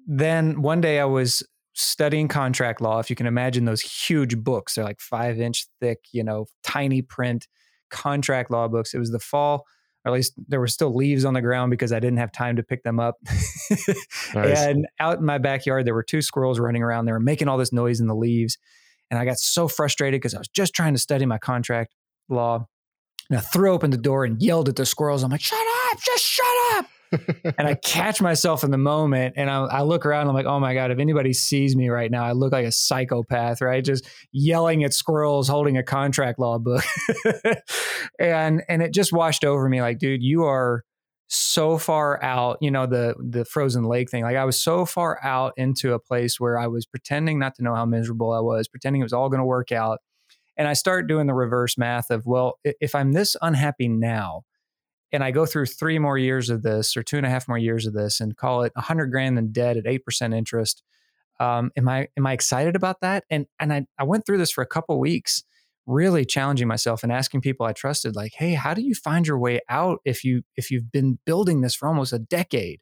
then 0.07 0.63
one 0.63 0.81
day 0.81 0.99
I 0.99 1.05
was 1.05 1.43
studying 1.75 2.29
contract 2.29 2.81
law. 2.81 2.99
If 2.99 3.11
you 3.11 3.17
can 3.17 3.27
imagine 3.27 3.65
those 3.65 3.81
huge 3.81 4.37
books, 4.39 4.75
they're 4.75 4.85
like 4.85 5.01
five 5.01 5.41
inch 5.41 5.67
thick, 5.81 6.01
you 6.13 6.25
know, 6.25 6.47
tiny 6.63 7.03
print 7.03 7.49
contract 7.91 8.51
law 8.51 8.69
books. 8.69 8.95
It 8.95 8.99
was 8.99 9.11
the 9.11 9.19
fall 9.19 9.65
or 10.05 10.11
at 10.11 10.15
least 10.15 10.35
there 10.49 10.61
were 10.61 10.67
still 10.67 10.95
leaves 10.95 11.25
on 11.25 11.35
the 11.35 11.41
ground 11.41 11.71
because 11.71 11.93
I 11.93 12.01
didn't 12.01 12.19
have 12.19 12.33
time 12.33 12.57
to 12.57 12.63
pick 12.63 12.83
them 12.83 12.99
up. 12.99 13.17
nice. 14.35 14.59
And 14.61 14.87
out 14.99 15.19
in 15.19 15.25
my 15.25 15.39
backyard, 15.39 15.87
there 15.87 15.95
were 15.95 16.03
two 16.03 16.23
squirrels 16.23 16.59
running 16.59 16.83
around. 16.83 17.05
They 17.07 17.13
were 17.13 17.21
making 17.21 17.49
all 17.49 17.59
this 17.59 17.73
noise 17.73 18.01
in 18.01 18.07
the 18.07 18.15
leaves. 18.15 18.59
And 19.11 19.19
I 19.19 19.25
got 19.25 19.39
so 19.39 19.69
frustrated 19.69 20.21
because 20.21 20.35
I 20.35 20.39
was 20.39 20.49
just 20.49 20.75
trying 20.75 20.95
to 20.95 20.99
study 20.99 21.27
my 21.27 21.39
contract 21.39 21.95
law. 22.29 22.67
And 23.31 23.39
I 23.39 23.43
threw 23.43 23.73
open 23.73 23.91
the 23.91 23.97
door 23.97 24.25
and 24.25 24.43
yelled 24.43 24.69
at 24.69 24.77
the 24.77 24.87
squirrels. 24.87 25.23
I'm 25.23 25.31
like, 25.31 25.41
shut 25.41 25.61
up, 25.91 25.99
just 26.01 26.25
shut 26.25 26.47
up 26.75 26.87
and 27.13 27.69
I 27.69 27.75
catch 27.75 28.21
myself 28.21 28.65
in 28.65 28.71
the 28.71 28.79
moment 28.79 29.35
and 29.37 29.51
I, 29.51 29.65
I, 29.65 29.83
look 29.83 30.07
around. 30.07 30.23
And 30.23 30.31
I'm 30.31 30.35
like, 30.35 30.47
oh 30.47 30.61
my 30.61 30.75
God, 30.75 30.91
if 30.91 30.99
anybody 30.99 31.33
sees 31.33 31.77
me 31.77 31.89
right 31.89 32.11
now, 32.11 32.25
I 32.25 32.33
look 32.33 32.53
like 32.53 32.65
a 32.65 32.73
psychopath, 32.73 33.61
right? 33.61 33.85
Just 33.85 34.09
yelling 34.33 34.85
at 34.85 34.95
squirrels, 34.95 35.49
holding 35.49 35.77
a 35.77 35.83
contract 35.83 36.39
law 36.39 36.59
book. 36.59 36.85
and, 38.19 38.63
and 38.69 38.83
it 38.83 38.93
just 38.93 39.13
washed 39.13 39.45
over 39.45 39.69
me 39.69 39.83
like, 39.83 39.99
dude, 39.99 40.23
you 40.23 40.45
are 40.45 40.85
so 41.29 41.79
far 41.79 42.23
out, 42.23 42.59
you 42.61 42.71
know, 42.71 42.87
the, 42.87 43.15
the 43.19 43.45
frozen 43.45 43.85
lake 43.85 44.11
thing. 44.11 44.23
Like 44.23 44.37
I 44.37 44.45
was 44.45 44.61
so 44.61 44.85
far 44.85 45.19
out 45.23 45.53
into 45.57 45.95
a 45.95 45.99
place 45.99 46.39
where 46.39 46.59
I 46.59 46.67
was 46.67 46.87
pretending 46.87 47.39
not 47.39 47.55
to 47.57 47.63
know 47.63 47.75
how 47.75 47.87
miserable 47.87 48.33
I 48.33 48.41
was, 48.41 48.69
pretending 48.69 49.01
it 49.01 49.05
was 49.05 49.13
all 49.13 49.29
going 49.29 49.41
to 49.41 49.47
work 49.47 49.73
out. 49.73 49.99
And 50.57 50.69
I 50.69 50.75
start 50.75 51.09
doing 51.09 51.27
the 51.27 51.35
reverse 51.35 51.79
math 51.79 52.11
of, 52.11 52.27
well, 52.27 52.59
if 52.65 52.95
I'm 52.95 53.13
this 53.13 53.37
unhappy 53.41 53.89
now, 53.89 54.43
and 55.13 55.23
I 55.23 55.31
go 55.31 55.45
through 55.47 55.67
three 55.67 55.99
more 55.99 56.17
years 56.17 56.51
of 56.51 56.63
this 56.63 56.97
or 56.97 57.03
two 57.03 57.17
and 57.17 57.27
a 57.27 57.31
half 57.31 57.47
more 57.49 57.59
years 57.59 57.87
of 57.87 57.93
this 57.93 58.21
and 58.21 58.37
call 58.37 58.63
it 58.63 58.73
a 58.77 58.81
hundred 58.81 59.09
grand 59.09 59.39
in 59.39 59.53
debt 59.53 59.77
at 59.77 59.87
eight 59.87 60.05
percent 60.05 60.35
interest. 60.35 60.83
Um, 61.41 61.71
am 61.77 61.89
I 61.89 62.09
am 62.17 62.27
I 62.27 62.33
excited 62.33 62.77
about 62.77 63.01
that? 63.01 63.25
And 63.31 63.47
and 63.59 63.73
I, 63.73 63.87
I 63.99 64.05
went 64.05 64.25
through 64.25 64.39
this 64.39 64.51
for 64.51 64.63
a 64.63 64.67
couple 64.67 64.99
weeks, 64.99 65.43
really 65.87 66.25
challenging 66.25 66.69
myself 66.69 67.03
and 67.03 67.13
asking 67.13 67.41
people 67.41 67.67
I 67.67 67.73
trusted, 67.73 68.17
like, 68.17 68.33
hey, 68.35 68.55
how 68.55 68.75
do 68.75 68.83
you 68.83 68.95
find 68.95 69.27
your 69.27 69.39
way 69.39 69.61
out 69.69 70.01
if 70.05 70.25
you 70.25 70.43
if 70.57 70.71
you've 70.71 70.91
been 70.91 71.19
building 71.27 71.61
this 71.61 71.75
for 71.75 71.89
almost 71.89 72.13
a 72.13 72.19
decade? 72.19 72.81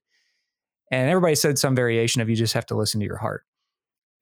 And 0.90 1.08
everybody 1.08 1.36
said 1.36 1.58
some 1.58 1.76
variation 1.76 2.20
of 2.20 2.28
you 2.28 2.36
just 2.36 2.54
have 2.54 2.66
to 2.66 2.76
listen 2.76 3.00
to 3.00 3.06
your 3.06 3.16
heart. 3.16 3.44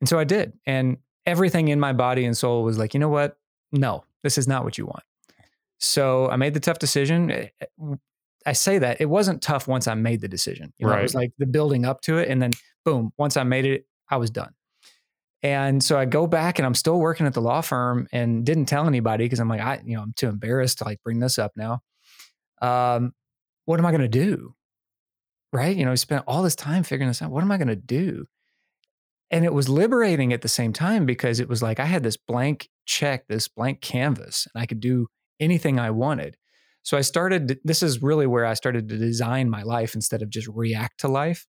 And 0.01 0.09
so 0.09 0.19
I 0.19 0.25
did. 0.25 0.53
And 0.67 0.99
everything 1.27 1.69
in 1.69 1.81
my 1.81 1.93
body 1.93 2.25
and 2.25 2.37
soul 2.37 2.63
was 2.63 2.79
like, 2.79 2.95
you 2.95 3.01
know 3.01 3.09
what? 3.09 3.39
No, 3.73 4.05
this 4.23 4.39
is 4.39 4.47
not 4.47 4.65
what 4.65 4.79
you 4.79 4.87
want. 4.87 5.03
So 5.79 6.29
I 6.29 6.37
made 6.37 6.55
the 6.55 6.61
tough 6.61 6.79
decision. 6.79 7.31
Eh, 7.31 7.49
eh, 7.61 7.95
I 8.47 8.53
say 8.53 8.79
that 8.79 9.01
it 9.01 9.07
wasn't 9.07 9.43
tough 9.43 9.69
once 9.69 9.87
I 9.87 9.95
made 9.95 10.21
the 10.21 10.29
decision. 10.29 10.73
You 10.79 10.87
know, 10.87 10.93
Right. 10.93 11.01
it 11.01 11.03
was 11.03 11.15
like 11.15 11.33
the 11.39 11.47
building 11.47 11.85
up 11.85 12.01
to 12.03 12.19
it, 12.19 12.29
and 12.29 12.41
then 12.43 12.53
boom, 12.85 13.13
once 13.19 13.37
I 13.37 13.43
made 13.45 13.65
it, 13.65 13.87
I 14.09 14.17
was 14.17 14.31
done. 14.31 14.55
And 15.43 15.83
so 15.85 15.99
I 15.99 16.05
go 16.05 16.27
back 16.27 16.59
and 16.59 16.67
I'm 16.67 16.75
still 16.75 16.99
working 16.99 17.27
at 17.27 17.35
the 17.35 17.41
law 17.41 17.61
firm 17.61 18.09
and 18.11 18.45
didn't 18.45 18.67
tell 18.67 18.89
anybody 18.89 19.25
because 19.25 19.39
I'm 19.39 19.49
like, 19.49 19.61
I, 19.61 19.81
you 19.85 19.97
know, 19.97 20.03
I'm 20.03 20.13
too 20.15 20.29
embarrassed 20.29 20.79
to 20.79 20.85
like 20.85 21.01
bring 21.05 21.21
this 21.21 21.39
up 21.39 21.53
now. 21.57 21.81
Um, 22.61 23.13
what 23.67 23.79
am 23.79 23.87
I 23.87 23.91
going 23.93 24.01
to 24.01 24.09
do? 24.09 24.55
Right. 25.53 25.77
You 25.77 25.85
know, 25.85 25.93
I 25.93 25.95
spent 25.95 26.25
all 26.27 26.43
this 26.43 26.57
time 26.57 26.83
figuring 26.83 27.09
this 27.09 27.23
out. 27.23 27.31
What 27.31 27.43
am 27.45 27.53
I 27.53 27.57
going 27.57 27.69
to 27.69 27.77
do? 27.77 28.27
And 29.31 29.45
it 29.45 29.53
was 29.55 29.69
liberating 29.69 30.33
at 30.33 30.43
the 30.43 30.49
same 30.49 30.73
time 30.73 31.07
because 31.07 31.39
it 31.39 31.49
was 31.49 31.63
like 31.63 31.79
I 31.79 31.85
had 31.85 32.03
this 32.03 32.17
blank 32.17 32.69
check, 32.87 33.29
this 33.29 33.47
blank 33.47 33.81
canvas, 33.81 34.49
and 34.53 34.61
I 34.61 34.67
could 34.67 34.81
do 34.81 35.07
anything 35.41 35.79
I 35.79 35.91
wanted. 35.91 36.37
So 36.83 36.97
I 36.97 37.03
started, 37.03 37.59
this 37.65 37.83
is 37.83 38.03
really 38.03 38.27
where 38.27 38.47
I 38.47 38.55
started 38.55 38.89
to 38.89 38.97
design 38.97 39.51
my 39.51 39.63
life 39.63 39.95
instead 39.95 40.23
of 40.23 40.31
just 40.31 40.49
react 40.49 41.01
to 41.01 41.09
life. 41.09 41.47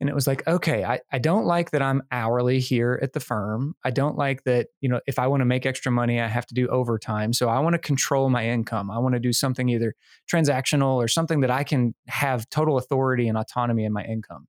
And 0.00 0.10
it 0.10 0.14
was 0.14 0.26
like, 0.26 0.46
okay, 0.48 0.84
I, 0.84 1.00
I 1.12 1.18
don't 1.18 1.46
like 1.46 1.70
that 1.70 1.80
I'm 1.80 2.02
hourly 2.10 2.58
here 2.58 2.98
at 3.00 3.12
the 3.12 3.20
firm. 3.20 3.74
I 3.84 3.90
don't 3.90 4.18
like 4.18 4.42
that, 4.44 4.66
you 4.80 4.88
know, 4.88 5.00
if 5.06 5.18
I 5.18 5.28
want 5.28 5.42
to 5.42 5.44
make 5.44 5.64
extra 5.64 5.92
money, 5.92 6.20
I 6.20 6.26
have 6.26 6.46
to 6.46 6.54
do 6.54 6.66
overtime. 6.68 7.32
So 7.32 7.48
I 7.48 7.60
want 7.60 7.74
to 7.74 7.78
control 7.78 8.28
my 8.28 8.48
income. 8.48 8.90
I 8.90 8.98
want 8.98 9.14
to 9.14 9.20
do 9.20 9.32
something 9.32 9.68
either 9.68 9.94
transactional 10.30 10.96
or 10.96 11.06
something 11.06 11.40
that 11.40 11.50
I 11.50 11.62
can 11.62 11.94
have 12.08 12.50
total 12.50 12.76
authority 12.76 13.28
and 13.28 13.38
autonomy 13.38 13.84
in 13.84 13.92
my 13.92 14.04
income. 14.04 14.48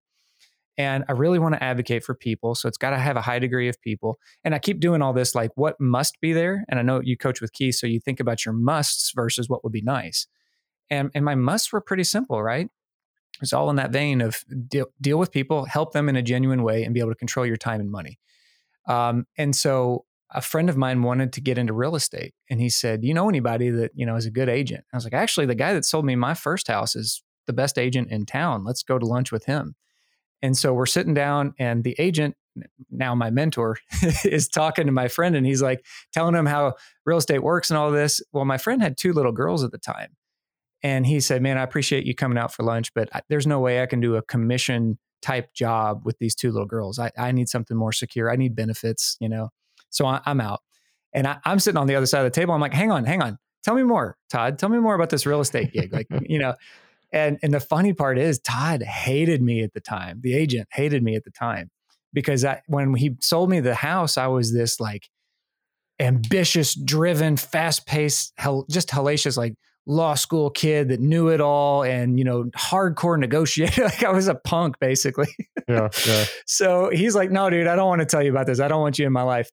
And 0.77 1.05
I 1.07 1.13
really 1.13 1.39
want 1.39 1.55
to 1.55 1.63
advocate 1.63 2.03
for 2.03 2.13
people. 2.13 2.53
So 2.53 2.67
it's 2.67 2.77
got 2.77 2.89
to 2.89 2.97
have 2.97 3.15
a 3.15 3.21
high 3.21 3.39
degree 3.39 3.69
of 3.69 3.79
people. 3.81 4.19
And 4.43 4.53
I 4.53 4.59
keep 4.59 4.79
doing 4.79 5.01
all 5.01 5.13
this 5.13 5.33
like 5.33 5.51
what 5.55 5.79
must 5.79 6.19
be 6.19 6.33
there. 6.33 6.65
And 6.67 6.79
I 6.79 6.83
know 6.83 7.01
you 7.01 7.17
coach 7.17 7.39
with 7.39 7.53
Keith, 7.53 7.75
so 7.75 7.87
you 7.87 7.99
think 7.99 8.19
about 8.19 8.45
your 8.45 8.53
musts 8.53 9.11
versus 9.15 9.47
what 9.47 9.63
would 9.63 9.71
be 9.71 9.81
nice. 9.81 10.27
And, 10.89 11.11
and 11.15 11.23
my 11.23 11.35
musts 11.35 11.71
were 11.71 11.81
pretty 11.81 12.03
simple, 12.03 12.43
right? 12.43 12.69
It's 13.41 13.53
all 13.53 13.69
in 13.69 13.75
that 13.77 13.91
vein 13.91 14.21
of 14.21 14.43
deal, 14.67 14.87
deal 15.01 15.17
with 15.17 15.31
people, 15.31 15.65
help 15.65 15.93
them 15.93 16.09
in 16.09 16.15
a 16.15 16.21
genuine 16.21 16.63
way, 16.63 16.83
and 16.83 16.93
be 16.93 16.99
able 16.99 17.11
to 17.11 17.15
control 17.15 17.45
your 17.45 17.57
time 17.57 17.81
and 17.81 17.91
money. 17.91 18.19
Um, 18.87 19.25
and 19.37 19.55
so 19.55 20.05
a 20.33 20.41
friend 20.41 20.69
of 20.69 20.77
mine 20.77 21.03
wanted 21.03 21.33
to 21.33 21.41
get 21.41 21.57
into 21.57 21.73
real 21.73 21.95
estate, 21.95 22.33
and 22.49 22.61
he 22.61 22.69
said, 22.69 23.03
"You 23.03 23.13
know 23.13 23.29
anybody 23.29 23.69
that 23.69 23.91
you 23.93 24.05
know 24.05 24.15
is 24.15 24.25
a 24.25 24.31
good 24.31 24.49
agent?" 24.49 24.85
I 24.93 24.97
was 24.97 25.03
like, 25.03 25.13
"Actually, 25.13 25.47
the 25.47 25.55
guy 25.55 25.73
that 25.73 25.85
sold 25.85 26.05
me 26.05 26.15
my 26.15 26.33
first 26.33 26.67
house 26.67 26.95
is 26.95 27.23
the 27.45 27.53
best 27.53 27.77
agent 27.77 28.09
in 28.09 28.25
town. 28.25 28.63
Let's 28.63 28.83
go 28.83 28.97
to 28.97 29.05
lunch 29.05 29.31
with 29.31 29.45
him." 29.45 29.75
And 30.45 30.55
so 30.55 30.73
we're 30.75 30.85
sitting 30.85 31.15
down, 31.15 31.55
and 31.57 31.83
the 31.83 31.95
agent, 31.97 32.35
now 32.91 33.15
my 33.15 33.31
mentor, 33.31 33.77
is 34.23 34.47
talking 34.47 34.85
to 34.85 34.91
my 34.91 35.07
friend, 35.07 35.35
and 35.35 35.43
he's 35.43 35.61
like 35.61 35.83
telling 36.13 36.35
him 36.35 36.45
how 36.45 36.75
real 37.03 37.17
estate 37.17 37.41
works 37.41 37.71
and 37.71 37.79
all 37.79 37.89
this. 37.89 38.21
Well, 38.31 38.45
my 38.45 38.59
friend 38.59 38.79
had 38.79 38.95
two 38.95 39.11
little 39.11 39.31
girls 39.31 39.63
at 39.63 39.71
the 39.71 39.79
time. 39.79 40.09
And 40.83 41.07
he 41.07 41.19
said, 41.19 41.41
Man, 41.41 41.57
I 41.57 41.63
appreciate 41.63 42.05
you 42.05 42.13
coming 42.13 42.37
out 42.37 42.53
for 42.53 42.61
lunch, 42.61 42.93
but 42.93 43.09
I, 43.11 43.21
there's 43.27 43.47
no 43.47 43.59
way 43.59 43.81
I 43.81 43.87
can 43.87 44.01
do 44.01 44.17
a 44.17 44.21
commission 44.21 44.99
type 45.23 45.51
job 45.55 46.03
with 46.05 46.19
these 46.19 46.35
two 46.35 46.51
little 46.51 46.67
girls. 46.67 46.99
I, 46.99 47.09
I 47.17 47.31
need 47.31 47.49
something 47.49 47.75
more 47.75 47.91
secure. 47.91 48.29
I 48.29 48.35
need 48.35 48.55
benefits, 48.55 49.17
you 49.19 49.27
know? 49.27 49.49
So 49.89 50.05
I, 50.05 50.21
am 50.27 50.39
out. 50.39 50.59
And 51.11 51.25
I, 51.25 51.39
I'm 51.43 51.57
sitting 51.57 51.79
on 51.79 51.87
the 51.87 51.95
other 51.95 52.05
side 52.05 52.19
of 52.19 52.31
the 52.31 52.39
table. 52.39 52.53
I'm 52.53 52.61
like, 52.61 52.73
Hang 52.73 52.91
on, 52.91 53.03
hang 53.03 53.23
on. 53.23 53.39
Tell 53.63 53.73
me 53.73 53.81
more, 53.81 54.15
Todd. 54.29 54.59
Tell 54.59 54.69
me 54.69 54.77
more 54.77 54.93
about 54.93 55.09
this 55.09 55.25
real 55.25 55.41
estate 55.41 55.73
gig. 55.73 55.91
Like, 55.91 56.05
you 56.21 56.37
know, 56.37 56.53
and 57.15 57.39
and 57.41 57.53
the 57.53 57.61
funny 57.61 57.93
part 57.93 58.19
is 58.19 58.39
Todd 58.39 58.83
hated 58.83 59.41
me 59.41 59.63
at 59.63 59.73
the 59.73 59.79
time. 59.79 60.19
The 60.21 60.35
agent 60.35 60.67
hated 60.71 61.01
me 61.01 61.15
at 61.15 61.23
the 61.23 61.31
time 61.31 61.71
because 62.13 62.43
I, 62.43 62.61
when 62.67 62.93
he 62.93 63.15
sold 63.21 63.49
me 63.49 63.61
the 63.61 63.73
house, 63.73 64.17
I 64.17 64.27
was 64.27 64.53
this 64.53 64.79
like 64.81 65.07
ambitious, 65.97 66.75
driven, 66.75 67.37
fast 67.37 67.87
paced, 67.87 68.33
hell, 68.37 68.65
just 68.69 68.89
hellacious, 68.89 69.37
like 69.37 69.55
law 69.87 70.15
school 70.15 70.49
kid 70.49 70.89
that 70.89 70.99
knew 70.99 71.29
it 71.29 71.39
all 71.39 71.83
and 71.83 72.17
you 72.17 72.25
know 72.25 72.45
hardcore 72.57 73.19
negotiator 73.19 73.83
like 73.85 74.03
i 74.03 74.11
was 74.11 74.27
a 74.27 74.33
punk 74.33 74.79
basically 74.79 75.27
Yeah. 75.69 75.89
Yeah. 76.07 76.25
so 76.47 76.89
he's 76.91 77.13
like 77.13 77.29
no 77.29 77.51
dude 77.51 77.67
i 77.67 77.75
don't 77.75 77.87
want 77.87 77.99
to 77.99 78.05
tell 78.07 78.23
you 78.23 78.31
about 78.31 78.47
this 78.47 78.59
i 78.59 78.67
don't 78.67 78.81
want 78.81 78.97
you 78.97 79.05
in 79.05 79.13
my 79.13 79.21
life 79.21 79.47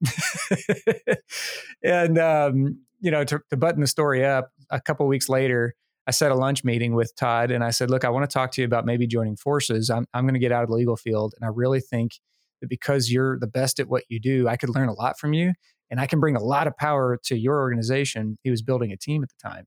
and 1.85 2.19
um, 2.19 2.79
you 3.01 3.11
know 3.11 3.25
to, 3.25 3.41
to 3.51 3.59
button 3.59 3.83
the 3.83 3.87
story 3.87 4.25
up 4.25 4.49
a 4.71 4.81
couple 4.81 5.07
weeks 5.07 5.29
later 5.29 5.75
i 6.07 6.11
set 6.11 6.31
a 6.31 6.35
lunch 6.35 6.65
meeting 6.65 6.95
with 6.95 7.15
todd 7.17 7.51
and 7.51 7.63
i 7.65 7.71
said 7.71 7.91
look 7.91 8.05
i 8.05 8.09
want 8.09 8.29
to 8.29 8.33
talk 8.33 8.51
to 8.53 8.61
you 8.61 8.65
about 8.67 8.85
maybe 8.87 9.07
joining 9.07 9.37
forces 9.37 9.91
i'm, 9.91 10.07
I'm 10.15 10.25
going 10.25 10.35
to 10.35 10.41
get 10.41 10.53
out 10.53 10.63
of 10.63 10.69
the 10.69 10.75
legal 10.77 10.97
field 10.97 11.35
and 11.39 11.45
i 11.45 11.51
really 11.53 11.81
think 11.81 12.13
that 12.61 12.69
because 12.69 13.11
you're 13.11 13.39
the 13.39 13.47
best 13.47 13.81
at 13.81 13.89
what 13.89 14.05
you 14.09 14.21
do 14.21 14.49
i 14.49 14.57
could 14.57 14.71
learn 14.71 14.89
a 14.89 14.95
lot 14.95 15.19
from 15.19 15.33
you 15.33 15.53
and 15.91 16.01
i 16.01 16.07
can 16.07 16.21
bring 16.21 16.37
a 16.37 16.43
lot 16.43 16.67
of 16.67 16.77
power 16.77 17.19
to 17.25 17.37
your 17.37 17.59
organization 17.59 18.39
he 18.43 18.51
was 18.51 18.63
building 18.63 18.93
a 18.93 18.97
team 18.97 19.23
at 19.23 19.29
the 19.29 19.49
time 19.49 19.67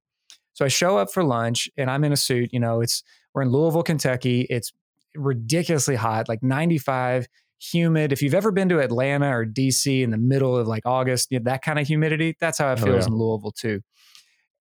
so 0.53 0.63
I 0.63 0.69
show 0.69 0.97
up 0.97 1.11
for 1.11 1.21
lunch 1.21 1.69
and 1.75 1.91
I'm 1.91 2.05
in 2.05 2.13
a 2.13 2.15
suit. 2.15 2.51
You 2.53 2.61
know, 2.61 2.79
it's 2.79 3.03
we're 3.33 3.41
in 3.41 3.49
Louisville, 3.49 3.83
Kentucky. 3.83 4.47
It's 4.49 4.71
ridiculously 5.13 5.95
hot, 5.95 6.29
like 6.29 6.41
95, 6.41 7.27
humid. 7.59 8.13
If 8.13 8.21
you've 8.21 8.33
ever 8.33 8.51
been 8.51 8.69
to 8.69 8.79
Atlanta 8.79 9.27
or 9.35 9.45
DC 9.45 10.01
in 10.01 10.11
the 10.11 10.17
middle 10.17 10.55
of 10.57 10.65
like 10.65 10.83
August, 10.85 11.27
you 11.29 11.39
know, 11.39 11.43
that 11.51 11.61
kind 11.61 11.77
of 11.77 11.85
humidity, 11.87 12.35
that's 12.39 12.57
how 12.57 12.71
it 12.71 12.79
Oh, 12.81 12.85
feels 12.85 13.05
yeah. 13.05 13.07
in 13.13 13.17
Louisville 13.19 13.51
too. 13.51 13.81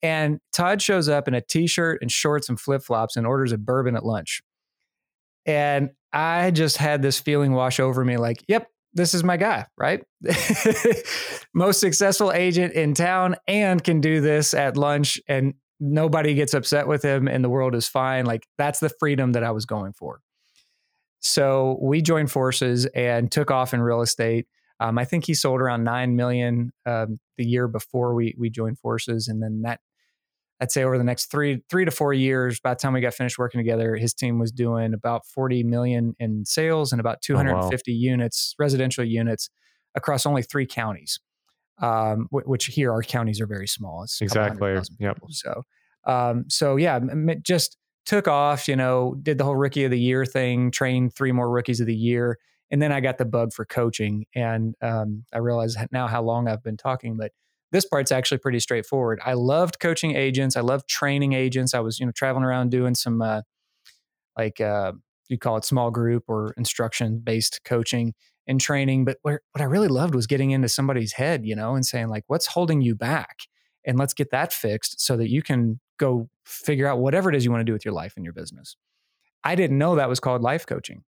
And 0.05 0.39
Todd 0.53 0.83
shows 0.83 1.09
up 1.09 1.29
in 1.29 1.35
a 1.35 1.41
t-shirt 1.41 2.03
and 2.03 2.13
shorts 2.13 2.51
and 2.51 2.61
flip-flops 2.61 3.17
and 3.17 3.27
orders 3.27 3.53
a 3.53 3.59
bourbon 3.59 3.97
at 3.97 4.05
lunch. 4.05 4.43
And 5.47 5.93
I 6.13 6.51
just 6.51 6.77
had 6.77 7.01
this 7.01 7.19
feeling 7.19 7.55
wash 7.55 7.81
over 7.81 8.05
me 8.05 8.19
like, 8.19 8.45
yep, 8.47 8.69
this 8.93 9.15
is 9.15 9.25
my 9.25 9.39
guy, 9.39 9.65
right? 9.79 10.05
Most 11.55 11.81
successful 11.81 12.33
agent 12.33 12.75
in 12.75 12.93
town 12.93 13.37
and 13.49 13.83
can 13.83 14.03
do 14.03 14.21
this 14.21 14.53
at 14.53 14.77
lunch 14.77 15.19
and 15.27 15.55
nobody 15.81 16.35
gets 16.35 16.53
upset 16.53 16.87
with 16.87 17.03
him 17.03 17.27
and 17.27 17.43
the 17.43 17.49
world 17.49 17.75
is 17.75 17.89
fine. 17.89 18.27
Like 18.27 18.47
that's 18.59 18.81
the 18.81 18.91
freedom 19.01 19.33
that 19.33 19.43
I 19.43 19.53
was 19.53 19.65
going 19.65 19.95
for. 19.95 20.21
So 21.21 21.79
we 21.81 22.03
joined 22.03 22.31
forces 22.31 22.85
and 22.95 23.33
took 23.33 23.51
off 23.51 23.73
in 23.73 23.81
real 23.81 24.03
estate. 24.03 24.47
Um, 24.81 24.99
I 24.99 25.07
think 25.07 25.25
he 25.25 25.33
sold 25.33 25.63
around 25.63 25.83
nine 25.83 26.15
million 26.15 26.73
um, 26.85 27.19
the 27.39 27.47
year 27.47 27.69
before 27.69 28.15
we 28.15 28.35
we 28.39 28.51
joined 28.51 28.79
forces, 28.79 29.29
and 29.29 29.43
then 29.43 29.63
that 29.63 29.81
I'd 30.61 30.71
say 30.71 30.85
over 30.85 30.97
the 30.97 31.05
next 31.05 31.31
three 31.31 31.63
three 31.69 31.85
to 31.85 31.91
four 31.91 32.13
years, 32.13 32.61
by 32.61 32.75
the 32.75 32.81
time 32.81 32.93
we 32.93 33.01
got 33.01 33.15
finished 33.15 33.39
working 33.39 33.59
together, 33.59 33.97
his 33.97 34.15
team 34.15 34.39
was 34.39 34.53
doing 34.53 34.95
about 34.95 35.27
forty 35.27 35.63
million 35.65 36.15
in 36.19 36.45
sales 36.45 36.93
and 36.93 37.01
about 37.01 37.23
two 37.23 37.37
hundred 37.37 37.57
and 37.57 37.71
fifty 37.71 37.93
units, 37.93 38.55
residential 38.59 39.05
units, 39.05 39.51
across 39.95 40.27
only 40.27 40.43
three 40.43 40.67
counties. 40.67 41.19
Um, 41.83 42.29
wh- 42.31 42.47
which 42.47 42.67
here 42.67 42.93
our 42.93 43.03
counties 43.03 43.41
are 43.41 43.49
very 43.49 43.67
small. 43.67 44.05
It's 44.05 44.21
a 44.21 44.27
couple 44.27 44.43
hundred 44.43 44.79
Exactly. 44.79 45.07
Yep. 45.07 45.15
people. 45.17 45.29
So, 45.33 45.63
um, 46.07 46.45
so 46.49 46.77
yeah, 46.77 47.01
just 47.43 47.77
took 48.07 48.29
off. 48.29 48.69
You 48.69 48.77
know, 48.77 49.17
did 49.21 49.39
the 49.39 49.45
whole 49.45 49.57
rookie 49.57 49.83
of 49.83 49.91
the 49.91 49.99
year 49.99 50.25
thing, 50.25 50.71
trained 50.71 51.17
three 51.17 51.33
more 51.33 51.51
rookies 51.51 51.81
of 51.81 51.89
the 51.89 51.95
year, 51.97 52.39
and 52.71 52.81
then 52.81 52.93
I 52.93 53.01
got 53.01 53.19
the 53.19 53.25
bug 53.25 53.53
for 53.53 53.65
coaching, 53.65 54.27
and 54.37 54.77
um, 54.83 55.25
I 55.33 55.39
realize 55.39 55.77
now 55.91 56.07
how 56.07 56.23
long 56.23 56.47
I've 56.47 56.63
been 56.63 56.77
talking, 56.77 57.17
but 57.17 57.33
this 57.75 57.85
part's 57.85 58.13
actually 58.13 58.39
pretty 58.39 58.61
straightforward. 58.61 59.19
I 59.27 59.33
loved 59.33 59.81
coaching 59.81 60.15
agents. 60.15 60.57
I 60.57 60.61
loved 60.61 60.89
training 60.89 61.33
agents. 61.33 61.75
I 61.75 61.81
was, 61.81 61.99
you 61.99 62.07
know, 62.07 62.13
traveling 62.13 62.45
around 62.45 62.71
doing 62.71 62.95
some 62.95 63.21
uh, 63.21 63.41
like 64.39 64.61
uh, 64.61 64.93
you 65.29 65.39
call 65.39 65.57
it 65.57 65.65
small 65.65 65.91
group 65.91 66.23
or 66.29 66.55
instruction 66.57 67.19
based 67.19 67.63
coaching 67.65 68.15
and 68.47 68.61
training. 68.61 69.05
But 69.05 69.19
what, 69.23 69.41
what 69.51 69.61
I 69.61 69.65
really 69.65 69.89
loved 69.89 70.15
was 70.15 70.29
getting 70.29 70.53
into 70.53 70.69
somebody's 70.69 71.15
head, 71.15 71.45
you 71.45 71.57
know, 71.57 71.75
and 71.75 71.85
saying 71.85 72.09
like, 72.09 72.23
what's 72.29 72.47
holding 72.47 72.81
you 72.81 72.95
back, 72.95 73.39
and 73.85 73.99
let's 73.99 74.15
get 74.15 74.31
that 74.31 74.53
fixed 74.53 75.01
so 75.01 75.17
that 75.17 75.29
you 75.29 75.43
can 75.43 75.81
go 75.99 76.29
figure 76.45 76.87
out 76.87 77.01
whatever 77.01 77.29
it 77.29 77.35
is 77.35 77.45
you 77.45 77.51
want 77.51 77.61
to 77.61 77.65
do 77.65 77.73
with 77.73 77.85
your 77.85 77.95
life 77.95 78.13
and 78.15 78.25
your 78.25 78.35
business. 78.35 78.77
I 79.43 79.57
didn't 79.57 79.79
know 79.79 79.97
that 79.97 80.09
was 80.09 80.21
called 80.21 80.43
life 80.43 80.65
coaching. 80.65 81.03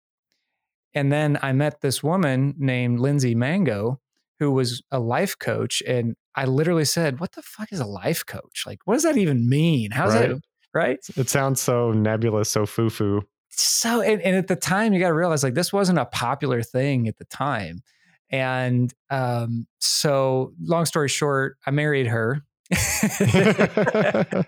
And 0.94 1.12
then 1.12 1.38
I 1.42 1.52
met 1.52 1.80
this 1.80 2.02
woman 2.02 2.56
named 2.58 2.98
Lindsay 2.98 3.36
Mango, 3.36 4.00
who 4.40 4.50
was 4.50 4.82
a 4.90 4.98
life 4.98 5.38
coach. 5.38 5.80
And 5.86 6.16
I 6.36 6.44
literally 6.44 6.84
said, 6.84 7.18
What 7.20 7.32
the 7.32 7.42
fuck 7.42 7.72
is 7.72 7.80
a 7.80 7.86
life 7.86 8.24
coach? 8.26 8.64
Like, 8.66 8.80
what 8.84 8.94
does 8.94 9.02
that 9.04 9.16
even 9.16 9.48
mean? 9.48 9.90
How's 9.90 10.14
Right. 10.14 10.28
that? 10.28 10.40
Right. 10.74 10.98
It 11.16 11.30
sounds 11.30 11.60
so 11.60 11.92
nebulous, 11.92 12.50
so 12.50 12.66
foo 12.66 12.90
foo. 12.90 13.22
So, 13.48 14.02
and, 14.02 14.20
and 14.20 14.36
at 14.36 14.48
the 14.48 14.56
time, 14.56 14.92
you 14.92 15.00
got 15.00 15.08
to 15.08 15.14
realize 15.14 15.42
like 15.42 15.54
this 15.54 15.72
wasn't 15.72 15.98
a 15.98 16.04
popular 16.04 16.62
thing 16.62 17.08
at 17.08 17.16
the 17.16 17.24
time. 17.24 17.80
And 18.28 18.92
um, 19.08 19.66
so, 19.78 20.52
long 20.60 20.84
story 20.84 21.08
short, 21.08 21.56
I 21.66 21.70
married 21.70 22.08
her. 22.08 22.42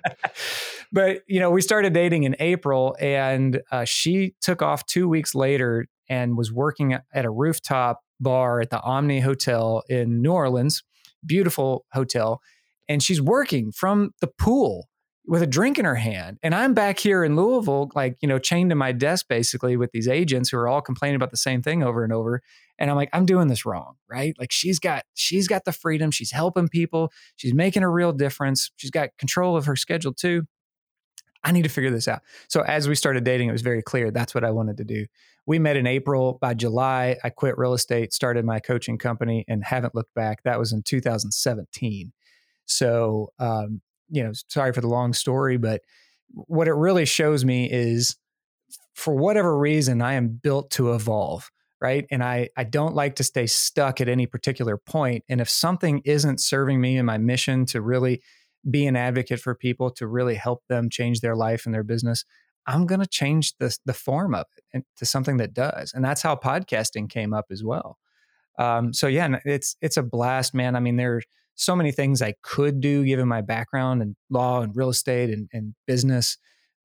but 0.93 1.23
you 1.27 1.41
know, 1.41 1.51
we 1.51 1.63
started 1.63 1.93
dating 1.93 2.25
in 2.25 2.37
April, 2.39 2.97
and 3.01 3.61
uh, 3.71 3.85
she 3.85 4.35
took 4.41 4.63
off 4.63 4.85
two 4.87 5.09
weeks 5.09 5.35
later 5.35 5.87
and 6.09 6.37
was 6.37 6.53
working 6.53 6.93
at 7.13 7.25
a 7.25 7.31
rooftop 7.31 8.01
bar 8.21 8.61
at 8.61 8.71
the 8.71 8.81
Omni 8.81 9.21
Hotel 9.21 9.83
in 9.89 10.21
New 10.23 10.33
Orleans, 10.33 10.83
beautiful 11.25 11.85
hotel, 11.93 12.41
and 12.89 13.03
she's 13.03 13.21
working 13.21 13.73
from 13.73 14.11
the 14.21 14.29
pool 14.39 14.89
with 15.29 15.43
a 15.43 15.47
drink 15.47 15.79
in 15.79 15.85
her 15.85 15.95
hand. 15.95 16.39
And 16.43 16.55
I'm 16.55 16.73
back 16.73 16.99
here 16.99 17.23
in 17.23 17.37
Louisville, 17.37 17.91
like 17.95 18.17
you 18.23 18.29
know, 18.29 18.39
chained 18.39 18.71
to 18.71 18.77
my 18.77 18.93
desk 18.93 19.27
basically 19.29 19.77
with 19.77 19.93
these 19.93 20.09
agents 20.09 20.49
who 20.49 20.57
are 20.57 20.67
all 20.67 20.81
complaining 20.81 21.17
about 21.17 21.31
the 21.31 21.37
same 21.37 21.61
thing 21.63 21.83
over 21.83 22.03
and 22.03 22.13
over. 22.13 22.41
And 22.79 22.91
I'm 22.91 22.97
like, 22.97 23.11
I'm 23.13 23.27
doing 23.27 23.49
this 23.49 23.67
wrong, 23.67 23.97
right? 24.11 24.35
Like 24.39 24.51
she's 24.51 24.79
got 24.79 25.05
she's 25.15 25.47
got 25.47 25.67
the 25.67 25.73
freedom, 25.73 26.11
she's 26.11 26.33
helping 26.33 26.69
people, 26.69 27.13
she's 27.37 27.53
making 27.53 27.83
a 27.83 27.91
real 27.91 28.13
difference, 28.13 28.71
she's 28.77 28.91
got 28.91 29.11
control 29.19 29.57
of 29.57 29.67
her 29.67 29.77
schedule 29.77 30.15
too. 30.15 30.45
I 31.49 31.51
need 31.51 31.63
to 31.63 31.71
figure 31.71 31.91
this 31.91 32.07
out. 32.07 32.21
So 32.49 32.61
as 32.61 32.89
we 32.89 32.95
started 32.95 33.25
dating, 33.25 33.49
it 33.49 33.53
was 33.53 33.63
very 33.63 33.81
clear 33.83 34.11
that's 34.11 34.35
what 34.35 34.45
I 34.45 34.51
wanted 34.51 34.77
to 34.77 34.85
do. 34.85 35.07
We 35.47 35.59
met 35.59 35.79
in 35.79 35.87
April. 35.87 36.37
By 36.43 36.53
July, 36.53 37.17
I 37.25 37.31
quit 37.31 37.57
real 37.57 37.73
estate, 37.73 38.13
started 38.13 38.45
my 38.45 38.61
coaching 38.61 38.99
company, 38.99 39.47
and 39.49 39.65
haven't 39.65 39.95
looked 39.95 40.13
back. 40.13 40.43
That 40.43 40.59
was 40.59 40.75
in 40.75 40.83
2017. 40.83 42.13
So, 42.67 43.33
um, 43.39 43.81
you 44.11 44.23
know, 44.23 44.33
sorry 44.49 44.75
for 44.75 44.83
the 44.83 44.89
long 44.89 45.15
story, 45.15 45.57
but 45.57 45.81
what 46.35 46.69
it 46.69 46.75
really 46.75 47.07
shows 47.07 47.47
me 47.47 47.71
is 47.71 48.17
for 48.93 49.15
whatever 49.15 49.57
reason, 49.57 50.03
I 50.03 50.15
am 50.15 50.29
built 50.29 50.71
to 50.73 50.93
evolve 50.93 51.51
right 51.81 52.07
and 52.11 52.25
i 52.25 52.49
i 52.57 52.65
don't 52.65 52.97
like 52.97 53.15
to 53.15 53.23
stay 53.23 53.47
stuck 53.47 54.01
at 54.01 54.09
any 54.09 54.27
particular 54.27 54.77
point 54.77 55.23
and 55.29 55.41
if 55.41 55.49
something 55.49 56.03
isn't 56.05 56.41
serving 56.41 56.81
me 56.81 56.97
in 56.97 57.07
my 57.07 57.19
mission 57.19 57.65
to 57.65 57.81
really 57.81 58.21
be 58.71 58.87
an 58.87 58.97
advocate 58.97 59.41
for 59.41 59.55
people 59.55 59.91
to 59.91 60.07
really 60.07 60.35
help 60.35 60.63
them 60.69 60.89
change 60.89 61.21
their 61.21 61.37
life 61.37 61.65
and 61.67 61.75
their 61.75 61.83
business 61.83 62.25
i'm 62.67 62.87
going 62.87 63.01
to 63.01 63.07
change 63.07 63.57
the 63.59 63.77
the 63.85 63.95
form 63.95 64.35
of 64.35 64.47
it 64.73 64.85
to 64.97 65.05
something 65.05 65.37
that 65.37 65.55
does 65.55 65.93
and 65.95 66.05
that's 66.05 66.23
how 66.23 66.35
podcasting 66.35 67.09
came 67.09 67.33
up 67.33 67.47
as 67.51 67.63
well 67.65 67.99
um, 68.59 68.93
so 68.93 69.07
yeah 69.07 69.39
it's 69.45 69.77
it's 69.81 69.97
a 69.97 70.03
blast 70.03 70.55
man 70.55 70.77
i 70.77 70.81
mean 70.81 70.97
there 70.97 71.17
are 71.17 71.23
so 71.55 71.75
many 71.75 71.91
things 71.93 72.23
i 72.23 72.35
could 72.43 72.81
do 72.81 73.05
given 73.05 73.27
my 73.27 73.41
background 73.41 74.03
in 74.03 74.17
law 74.31 74.61
and 74.63 74.77
real 74.77 74.91
estate 74.91 75.31
and, 75.31 75.49
and 75.53 75.75
business 75.87 76.37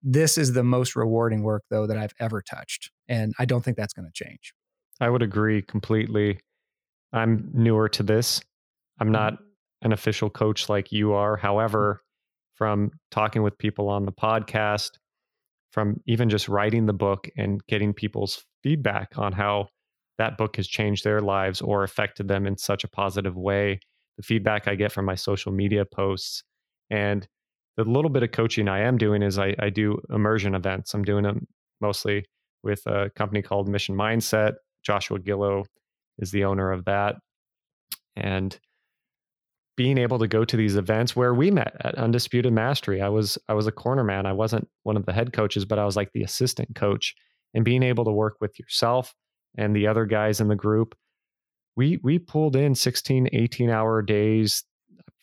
this 0.02 0.38
is 0.38 0.54
the 0.54 0.64
most 0.64 0.96
rewarding 0.96 1.44
work 1.44 1.64
though 1.70 1.88
that 1.88 1.98
i've 1.98 2.14
ever 2.20 2.42
touched 2.42 2.92
and 3.08 3.34
i 3.40 3.46
don't 3.46 3.64
think 3.64 3.78
that's 3.78 3.94
going 3.94 4.06
to 4.06 4.24
change 4.26 4.54
I 5.00 5.10
would 5.10 5.22
agree 5.22 5.62
completely. 5.62 6.40
I'm 7.12 7.50
newer 7.54 7.90
to 7.90 8.04
this. 8.04 8.42
I'm 9.00 9.08
mm-hmm. 9.08 9.14
not 9.14 9.38
an 9.84 9.94
official 9.94 10.30
coach 10.30 10.70
like 10.70 10.92
you 10.92 11.14
are. 11.14 11.38
However, 11.38 11.96
mm-hmm. 11.96 12.56
from 12.56 12.92
talking 13.12 13.44
with 13.44 13.58
people 13.58 13.90
on 13.90 14.06
the 14.06 14.12
podcast, 14.12 14.92
from 15.72 16.00
even 16.06 16.30
just 16.30 16.50
writing 16.50 16.86
the 16.86 16.94
book 16.94 17.30
and 17.38 17.66
getting 17.68 17.94
people's 17.94 18.44
feedback 18.62 19.18
on 19.18 19.32
how 19.32 19.68
that 20.18 20.38
book 20.38 20.56
has 20.56 20.68
changed 20.68 21.04
their 21.04 21.22
lives 21.22 21.62
or 21.62 21.84
affected 21.84 22.28
them 22.28 22.46
in 22.46 22.58
such 22.58 22.84
a 22.84 22.88
positive 22.88 23.36
way, 23.36 23.80
the 24.18 24.24
feedback 24.24 24.68
I 24.68 24.76
get 24.76 24.92
from 24.92 25.06
my 25.06 25.16
social 25.16 25.52
media 25.52 25.86
posts, 25.86 26.44
and 26.90 27.28
the 27.78 27.84
little 27.84 28.12
bit 28.12 28.22
of 28.22 28.32
coaching 28.32 28.68
I 28.68 28.82
am 28.82 28.98
doing 28.98 29.24
is 29.24 29.40
I, 29.40 29.56
I 29.58 29.70
do 29.70 30.00
immersion 30.12 30.54
events. 30.54 30.94
I'm 30.94 31.04
doing 31.04 31.24
them 31.24 31.48
mostly 31.82 32.26
with 32.64 32.86
a 32.86 33.10
company 33.16 33.42
called 33.42 33.68
Mission 33.68 33.96
Mindset 33.96 34.54
Joshua 34.84 35.20
Gillow 35.20 35.66
is 36.20 36.32
the 36.32 36.44
owner 36.44 36.72
of 36.72 36.86
that. 36.86 37.16
And 38.16 38.58
being 39.76 39.98
able 39.98 40.20
to 40.20 40.28
go 40.28 40.46
to 40.46 40.56
these 40.56 40.76
events 40.76 41.16
where 41.16 41.34
we 41.34 41.50
met 41.50 41.76
at 41.82 41.96
Undisputed 41.96 42.54
Mastery. 42.54 43.02
I 43.02 43.10
was 43.10 43.38
I 43.48 43.54
was 43.54 43.68
a 43.68 43.72
corner 43.72 44.04
man. 44.04 44.26
I 44.26 44.34
wasn't 44.34 44.68
one 44.84 44.98
of 44.98 45.06
the 45.06 45.14
head 45.14 45.34
coaches, 45.34 45.66
but 45.66 45.80
I 45.80 45.86
was 45.86 45.96
like 45.96 46.12
the 46.14 46.24
assistant 46.24 46.76
coach. 46.76 47.16
And 47.54 47.66
being 47.66 47.84
able 47.84 48.06
to 48.06 48.12
work 48.12 48.38
with 48.42 48.58
yourself 48.60 49.14
and 49.58 49.76
the 49.76 49.88
other 49.88 50.06
guys 50.06 50.42
in 50.42 50.48
the 50.48 50.56
group, 50.56 50.96
we 51.76 52.00
we 52.04 52.20
pulled 52.20 52.56
in 52.56 52.76
16, 52.76 53.30
18 53.32 53.70
hour 53.70 54.02
days, 54.02 54.64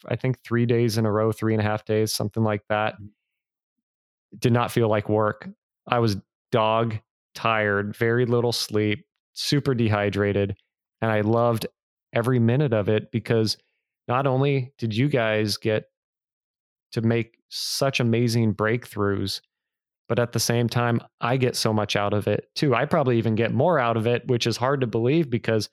I 0.08 0.16
think 0.16 0.42
three 0.42 0.66
days 0.66 0.98
in 0.98 1.06
a 1.06 1.12
row, 1.12 1.32
three 1.32 1.54
and 1.54 1.60
a 1.60 1.64
half 1.64 1.84
days, 1.84 2.12
something 2.12 2.42
like 2.42 2.62
that. 2.68 2.94
Mm. 3.00 3.08
Did 4.38 4.52
not 4.52 4.70
feel 4.70 4.88
like 4.88 5.08
work. 5.08 5.48
I 5.88 5.98
was 5.98 6.16
dog 6.52 6.98
tired, 7.34 7.96
very 7.96 8.26
little 8.26 8.52
sleep, 8.52 9.04
super 9.32 9.74
dehydrated. 9.74 10.56
And 11.02 11.10
I 11.10 11.22
loved 11.22 11.66
every 12.12 12.38
minute 12.38 12.72
of 12.72 12.88
it 12.88 13.10
because 13.10 13.56
not 14.10 14.26
only 14.26 14.72
did 14.76 14.94
you 14.94 15.08
guys 15.08 15.56
get 15.56 15.84
to 16.92 17.00
make 17.00 17.38
such 17.48 18.00
amazing 18.00 18.54
breakthroughs, 18.54 19.40
but 20.08 20.18
at 20.18 20.32
the 20.32 20.40
same 20.40 20.68
time, 20.68 21.00
I 21.20 21.36
get 21.36 21.54
so 21.54 21.72
much 21.72 21.94
out 21.94 22.12
of 22.12 22.26
it 22.26 22.48
too. 22.56 22.74
I 22.74 22.86
probably 22.86 23.18
even 23.18 23.36
get 23.36 23.54
more 23.54 23.78
out 23.78 23.96
of 23.96 24.08
it, 24.08 24.26
which 24.26 24.48
is 24.48 24.56
hard 24.56 24.80
to 24.80 24.88
believe 24.88 25.30
because 25.30 25.70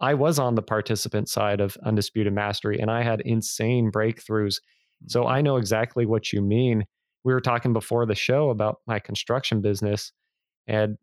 I 0.00 0.14
was 0.14 0.38
on 0.38 0.54
the 0.54 0.62
participant 0.62 1.28
side 1.28 1.60
of 1.60 1.76
Undisputed 1.84 2.32
Mastery 2.32 2.78
and 2.78 2.88
I 2.88 3.02
had 3.02 3.20
insane 3.22 3.90
breakthroughs. 3.90 4.60
Mm. 5.04 5.08
So 5.08 5.26
I 5.26 5.42
know 5.42 5.56
exactly 5.56 6.06
what 6.06 6.32
you 6.32 6.40
mean. 6.40 6.84
We 7.24 7.32
were 7.32 7.40
talking 7.40 7.72
before 7.72 8.06
the 8.06 8.14
show 8.14 8.50
about 8.50 8.76
my 8.86 9.00
construction 9.00 9.60
business, 9.60 10.12
and 10.68 10.96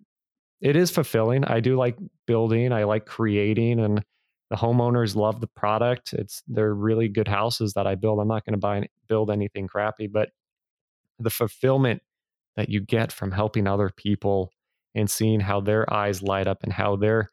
it 0.61 0.77
is 0.77 0.91
fulfilling. 0.91 1.43
I 1.43 1.59
do 1.59 1.77
like 1.77 1.97
building, 2.25 2.71
I 2.71 2.85
like 2.85 3.05
creating, 3.05 3.81
and 3.81 4.01
the 4.49 4.55
homeowners 4.55 5.15
love 5.15 5.41
the 5.41 5.47
product. 5.47 6.13
It's 6.13 6.41
they're 6.47 6.73
really 6.73 7.07
good 7.07 7.27
houses 7.27 7.73
that 7.73 7.85
I 7.85 7.95
build. 7.95 8.19
I'm 8.19 8.27
not 8.27 8.45
going 8.45 8.53
to 8.53 8.59
buy 8.59 8.87
build 9.07 9.29
anything 9.29 9.67
crappy, 9.67 10.07
but 10.07 10.29
the 11.19 11.29
fulfillment 11.29 12.01
that 12.55 12.69
you 12.69 12.81
get 12.81 13.11
from 13.11 13.31
helping 13.31 13.67
other 13.67 13.91
people 13.95 14.51
and 14.95 15.09
seeing 15.09 15.39
how 15.39 15.61
their 15.61 15.91
eyes 15.93 16.23
light 16.23 16.47
up 16.47 16.63
and 16.63 16.73
how 16.73 16.95
their 16.95 17.29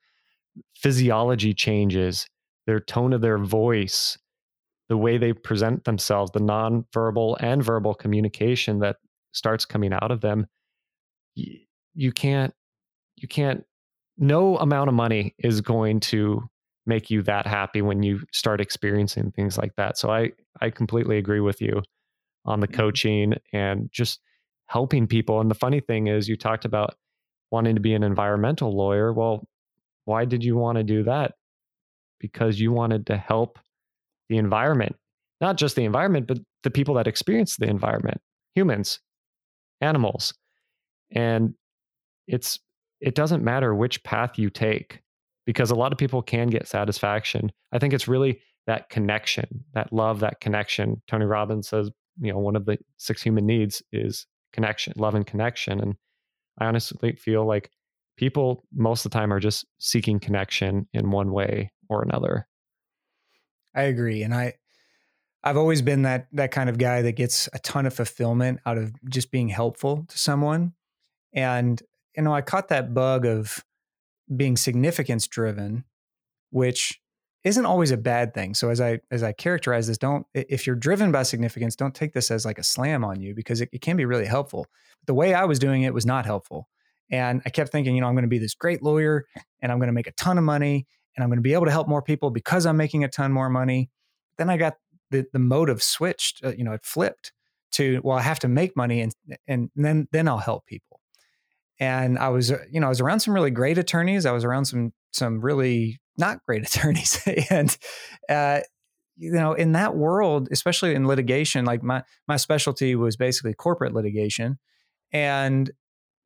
physiology 0.75 1.55
changes, 1.55 2.27
their 2.67 2.81
tone 2.81 3.13
of 3.13 3.23
their 3.23 3.39
voice, 3.39 4.19
the 4.89 4.97
way 4.97 5.19
they 5.19 5.33
present 5.33 5.85
themselves, 5.85 6.31
the 6.33 6.41
nonverbal 6.41 7.37
and 7.41 7.65
verbal 7.65 7.95
communication 7.95 8.79
that 8.81 8.97
starts 9.33 9.65
coming 9.65 9.93
out 9.93 10.11
of 10.11 10.21
them, 10.21 10.47
you 11.35 12.13
can't 12.13 12.53
you 13.17 13.27
can't 13.27 13.65
no 14.19 14.57
amount 14.59 14.89
of 14.89 14.95
money 14.95 15.35
is 15.39 15.61
going 15.61 16.01
to 16.01 16.49
make 16.87 17.11
you 17.11 17.22
that 17.22 17.46
happy 17.46 17.83
when 17.83 18.03
you 18.03 18.20
start 18.33 18.61
experiencing 18.61 19.33
things 19.33 19.59
like 19.59 19.75
that. 19.77 19.99
So 19.99 20.11
I 20.11 20.33
I 20.61 20.70
completely 20.70 21.18
agree 21.18 21.40
with 21.40 21.61
you 21.61 21.83
on 22.44 22.61
the 22.61 22.68
mm-hmm. 22.68 22.77
coaching 22.77 23.35
and 23.53 23.90
just 23.92 24.20
helping 24.66 25.07
people. 25.07 25.40
And 25.40 25.51
the 25.51 25.55
funny 25.55 25.81
thing 25.81 26.07
is 26.07 26.29
you 26.29 26.37
talked 26.37 26.64
about 26.64 26.94
wanting 27.51 27.75
to 27.75 27.81
be 27.81 27.94
an 27.94 28.03
environmental 28.03 28.77
lawyer. 28.77 29.12
Well, 29.12 29.46
why 30.05 30.25
did 30.25 30.42
you 30.44 30.57
want 30.57 30.79
to 30.79 30.85
do 30.85 31.05
that? 31.05 31.35
Because 32.18 32.59
you 32.59 32.72
wanted 32.72 33.07
to 33.07 33.16
help 33.16 33.59
the 34.29 34.38
environment, 34.38 34.96
not 35.40 35.57
just 35.57 35.77
the 35.77 35.85
environment, 35.85 36.27
but 36.27 36.38
the 36.62 36.70
people 36.70 36.94
that 36.94 37.07
experience 37.07 37.57
the 37.57 37.68
environment, 37.68 38.20
humans, 38.55 39.01
animals. 39.81 40.35
And 41.12 41.55
it's 42.27 42.59
it 43.01 43.14
doesn't 43.14 43.44
matter 43.44 43.75
which 43.75 44.03
path 44.03 44.38
you 44.38 44.51
take 44.51 45.01
because 45.47 45.71
a 45.71 45.75
lot 45.75 45.93
of 45.93 45.99
people 45.99 46.21
can 46.21 46.49
get 46.49 46.69
satisfaction. 46.69 47.51
I 47.73 47.79
think 47.79 47.95
it's 47.95 48.09
really 48.09 48.41
that 48.67 48.91
connection, 48.91 49.65
that 49.75 49.93
love, 49.93 50.21
that 50.21 50.41
connection. 50.41 51.01
Tony 51.07 51.25
Robbins 51.25 51.69
says, 51.69 51.91
you 52.21 52.33
know, 52.33 52.39
one 52.39 52.57
of 52.57 52.67
the 52.67 52.79
six 52.97 53.23
human 53.23 53.47
needs 53.47 53.83
is 53.93 54.27
connection, 54.53 54.93
love 54.97 55.15
and 55.15 55.27
connection. 55.27 55.81
And 55.81 55.95
I 56.59 56.67
honestly 56.67 57.13
feel 57.13 57.47
like 57.47 57.71
people 58.17 58.65
most 58.75 59.05
of 59.05 59.13
the 59.13 59.19
time 59.19 59.33
are 59.33 59.41
just 59.41 59.65
seeking 59.79 60.19
connection 60.19 60.89
in 60.93 61.11
one 61.11 61.31
way 61.31 61.71
or 61.89 62.03
another. 62.03 62.49
I 63.75 63.83
agree. 63.83 64.23
And 64.23 64.35
I, 64.35 64.55
I've 65.45 65.57
always 65.57 65.83
been 65.83 66.03
that 66.03 66.27
that 66.33 66.51
kind 66.51 66.69
of 66.69 66.77
guy 66.77 67.03
that 67.03 67.13
gets 67.13 67.49
a 67.53 67.61
ton 67.61 67.87
of 67.87 67.95
fulfillment 67.95 68.59
out 68.67 68.79
of 68.79 68.93
just 69.09 69.31
being 69.31 69.49
helpful 69.49 70.05
to 70.09 70.19
someone. 70.19 70.73
And 71.33 71.81
you 72.17 72.23
know, 72.25 72.35
I 72.35 72.41
caught 72.41 72.69
that 72.69 72.95
bug 72.95 73.27
of 73.27 73.63
being 74.35 74.57
significance 74.57 75.27
driven, 75.27 75.85
which 76.51 77.01
isn't 77.45 77.67
always 77.67 77.93
a 77.93 77.97
bad 77.97 78.35
thing. 78.35 78.55
So 78.55 78.71
as 78.71 78.81
I 78.81 78.99
as 79.11 79.23
I 79.23 79.33
characterize 79.33 79.87
this, 79.87 79.99
don't 79.99 80.27
if 80.35 80.67
you're 80.67 80.75
driven 80.77 81.12
by 81.12 81.23
significance, 81.23 81.77
don't 81.77 81.95
take 81.95 82.12
this 82.12 82.31
as 82.31 82.45
like 82.45 82.59
a 82.59 82.65
slam 82.65 83.05
on 83.05 83.21
you 83.21 83.35
because 83.35 83.61
it, 83.61 83.69
it 83.73 83.81
can 83.81 83.97
be 83.97 84.05
really 84.05 84.27
helpful. 84.27 84.67
The 85.07 85.15
way 85.15 85.33
I 85.33 85.45
was 85.45 85.59
doing 85.59 85.83
it 85.83 85.95
was 85.95 86.05
not 86.05 86.27
helpful. 86.27 86.69
And 87.09 87.41
I 87.47 87.51
kept 87.51 87.71
thinking, 87.71 87.95
you 87.95 88.01
know, 88.01 88.09
I'm 88.09 88.15
going 88.15 88.25
to 88.25 88.29
be 88.29 88.39
this 88.39 88.55
great 88.55 88.83
lawyer 88.83 89.27
and 89.62 89.71
I'm 89.71 89.79
going 89.79 89.87
to 89.87 89.93
make 89.93 90.09
a 90.09 90.12
ton 90.12 90.39
of 90.39 90.45
money 90.45 90.89
and 91.15 91.23
I'm 91.23 91.31
going 91.31 91.39
to 91.39 91.43
be 91.43 91.53
able 91.53 91.67
to 91.67 91.71
help 91.71 91.87
more 91.87 92.03
people 92.03 92.31
because 92.31 92.67
I'm 92.67 92.77
making 92.77 93.05
a 93.05 93.09
ton 93.09 93.31
more 93.33 93.49
money. 93.49 93.91
Then 94.39 94.51
I 94.51 94.57
got 94.57 94.75
the 95.12 95.25
the 95.33 95.39
motive 95.39 95.85
switched, 95.85 96.45
uh, 96.45 96.53
you 96.57 96.65
know, 96.65 96.73
it 96.73 96.85
flipped 96.85 97.33
to 97.73 98.01
well, 98.03 98.19
I 98.19 98.23
have 98.23 98.41
to 98.41 98.49
make 98.49 98.77
money 98.77 99.01
and 99.03 99.12
and 99.47 99.71
then 99.77 100.09
then 100.11 100.27
I'll 100.27 100.39
help 100.39 100.67
people 100.67 100.96
and 101.79 102.19
I 102.19 102.29
was, 102.29 102.53
uh, 102.53 102.59
you 102.71 102.81
know, 102.81 102.87
I 102.87 102.89
was 102.89 103.01
around 103.01 103.21
some 103.21 103.35
really 103.35 103.51
great 103.51 103.79
attorneys. 103.79 104.27
I 104.27 104.33
was 104.33 104.45
around 104.45 104.65
some 104.67 104.93
some 105.12 105.41
really 105.41 106.01
not 106.17 106.45
great 106.47 106.62
attorneys, 106.67 107.21
and 107.51 107.77
uh, 108.29 108.61
you 109.17 109.33
know, 109.33 109.53
in 109.53 109.73
that 109.73 109.97
world, 109.97 110.49
especially 110.51 110.95
in 110.95 111.07
litigation, 111.07 111.65
like 111.65 111.83
my 111.83 112.03
my 112.27 112.37
specialty 112.37 112.95
was 112.95 113.17
basically 113.17 113.55
corporate 113.55 113.95
litigation, 113.95 114.59
and 115.12 115.71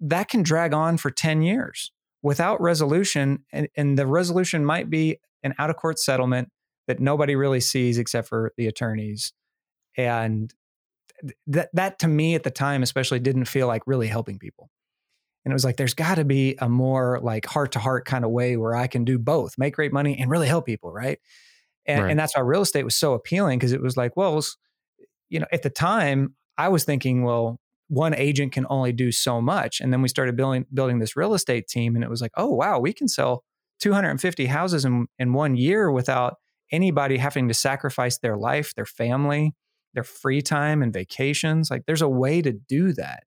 that 0.00 0.28
can 0.28 0.42
drag 0.42 0.72
on 0.72 0.96
for 0.96 1.10
ten 1.10 1.42
years 1.42 1.92
without 2.22 2.60
resolution, 2.60 3.44
and, 3.52 3.68
and 3.76 3.98
the 3.98 4.06
resolution 4.06 4.64
might 4.64 4.90
be 4.90 5.18
an 5.42 5.54
out 5.58 5.70
of 5.70 5.76
court 5.76 5.98
settlement 5.98 6.50
that 6.86 7.00
nobody 7.00 7.34
really 7.34 7.60
sees 7.60 7.98
except 7.98 8.28
for 8.28 8.52
the 8.56 8.66
attorneys, 8.66 9.32
and 9.96 10.54
that 11.46 11.70
that 11.72 11.98
to 11.98 12.08
me 12.08 12.34
at 12.34 12.44
the 12.44 12.50
time 12.50 12.82
especially 12.82 13.18
didn't 13.18 13.44
feel 13.46 13.66
like 13.66 13.82
really 13.86 14.06
helping 14.06 14.38
people 14.38 14.70
and 15.44 15.52
it 15.52 15.54
was 15.54 15.64
like 15.64 15.76
there's 15.76 15.94
got 15.94 16.16
to 16.16 16.24
be 16.24 16.56
a 16.58 16.68
more 16.68 17.18
like 17.22 17.46
heart 17.46 17.72
to 17.72 17.78
heart 17.78 18.04
kind 18.04 18.24
of 18.24 18.30
way 18.30 18.56
where 18.56 18.74
i 18.74 18.86
can 18.86 19.04
do 19.04 19.18
both 19.18 19.56
make 19.58 19.74
great 19.74 19.92
money 19.92 20.18
and 20.18 20.30
really 20.30 20.48
help 20.48 20.66
people 20.66 20.92
right 20.92 21.18
and, 21.86 22.02
right. 22.02 22.10
and 22.10 22.20
that's 22.20 22.36
why 22.36 22.42
real 22.42 22.62
estate 22.62 22.84
was 22.84 22.96
so 22.96 23.14
appealing 23.14 23.58
because 23.58 23.72
it 23.72 23.82
was 23.82 23.96
like 23.96 24.16
well 24.16 24.40
you 25.28 25.40
know 25.40 25.46
at 25.52 25.62
the 25.62 25.70
time 25.70 26.34
i 26.58 26.68
was 26.68 26.84
thinking 26.84 27.22
well 27.22 27.58
one 27.90 28.14
agent 28.14 28.52
can 28.52 28.66
only 28.70 28.92
do 28.92 29.10
so 29.10 29.40
much. 29.40 29.80
And 29.80 29.92
then 29.92 30.00
we 30.00 30.08
started 30.08 30.36
building 30.36 30.64
building 30.72 31.00
this 31.00 31.16
real 31.16 31.34
estate 31.34 31.66
team, 31.66 31.96
and 31.96 32.04
it 32.04 32.08
was 32.08 32.22
like, 32.22 32.30
oh 32.36 32.46
wow, 32.46 32.78
we 32.78 32.92
can 32.92 33.08
sell 33.08 33.42
250 33.80 34.46
houses 34.46 34.84
in 34.84 35.06
in 35.18 35.32
one 35.32 35.56
year 35.56 35.90
without 35.90 36.36
anybody 36.72 37.18
having 37.18 37.48
to 37.48 37.54
sacrifice 37.54 38.18
their 38.18 38.36
life, 38.36 38.74
their 38.76 38.86
family, 38.86 39.54
their 39.92 40.04
free 40.04 40.40
time 40.40 40.82
and 40.82 40.92
vacations. 40.92 41.68
Like 41.68 41.82
there's 41.86 42.00
a 42.00 42.08
way 42.08 42.40
to 42.40 42.52
do 42.52 42.92
that. 42.92 43.24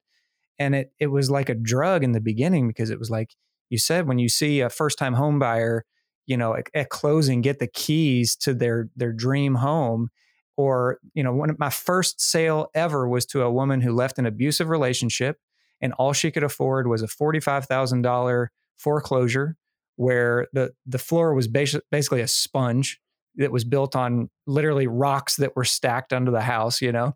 And 0.59 0.75
it 0.75 0.91
it 0.99 1.07
was 1.07 1.29
like 1.29 1.49
a 1.49 1.55
drug 1.55 2.03
in 2.03 2.11
the 2.11 2.21
beginning 2.21 2.67
because 2.67 2.89
it 2.89 2.99
was 2.99 3.09
like 3.09 3.35
you 3.69 3.77
said 3.77 4.07
when 4.07 4.19
you 4.19 4.29
see 4.29 4.59
a 4.59 4.69
first 4.69 4.97
time 4.97 5.13
home 5.13 5.39
buyer, 5.39 5.85
you 6.25 6.37
know, 6.37 6.55
at, 6.55 6.67
at 6.73 6.89
closing 6.89 7.41
get 7.41 7.59
the 7.59 7.67
keys 7.67 8.35
to 8.37 8.53
their 8.53 8.89
their 8.95 9.13
dream 9.13 9.55
home 9.55 10.09
or 10.55 10.99
you 11.13 11.23
know 11.23 11.33
one 11.33 11.49
of 11.49 11.59
my 11.59 11.69
first 11.69 12.21
sale 12.21 12.69
ever 12.75 13.07
was 13.07 13.25
to 13.25 13.41
a 13.41 13.51
woman 13.51 13.81
who 13.81 13.93
left 13.93 14.19
an 14.19 14.25
abusive 14.25 14.69
relationship 14.69 15.37
and 15.81 15.93
all 15.93 16.13
she 16.13 16.31
could 16.31 16.43
afford 16.43 16.87
was 16.87 17.01
a 17.01 17.07
$45,000 17.07 18.47
foreclosure 18.77 19.57
where 19.95 20.47
the 20.53 20.73
the 20.85 20.97
floor 20.97 21.33
was 21.33 21.47
basically 21.47 22.21
a 22.21 22.27
sponge 22.27 22.99
that 23.35 23.51
was 23.51 23.63
built 23.63 23.95
on 23.95 24.29
literally 24.47 24.87
rocks 24.87 25.35
that 25.35 25.55
were 25.55 25.65
stacked 25.65 26.13
under 26.13 26.31
the 26.31 26.41
house, 26.41 26.81
you 26.81 26.91
know. 26.91 27.13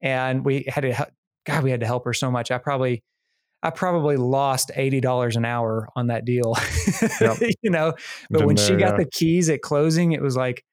And 0.00 0.44
we 0.44 0.64
had 0.68 0.82
to 0.82 1.08
God, 1.44 1.62
we 1.62 1.70
had 1.70 1.80
to 1.80 1.86
help 1.86 2.04
her 2.04 2.12
so 2.12 2.30
much. 2.30 2.50
I 2.50 2.58
probably 2.58 3.02
I 3.62 3.70
probably 3.70 4.16
lost 4.16 4.70
eighty 4.74 5.00
dollars 5.00 5.36
an 5.36 5.44
hour 5.44 5.88
on 5.96 6.08
that 6.08 6.24
deal, 6.24 6.54
yep. 7.20 7.38
you 7.62 7.70
know. 7.70 7.94
But 8.30 8.46
when 8.46 8.56
she 8.56 8.76
got 8.76 8.96
the 8.96 9.06
keys 9.06 9.48
at 9.48 9.62
closing, 9.62 10.12
it 10.12 10.22
was 10.22 10.36
like 10.36 10.64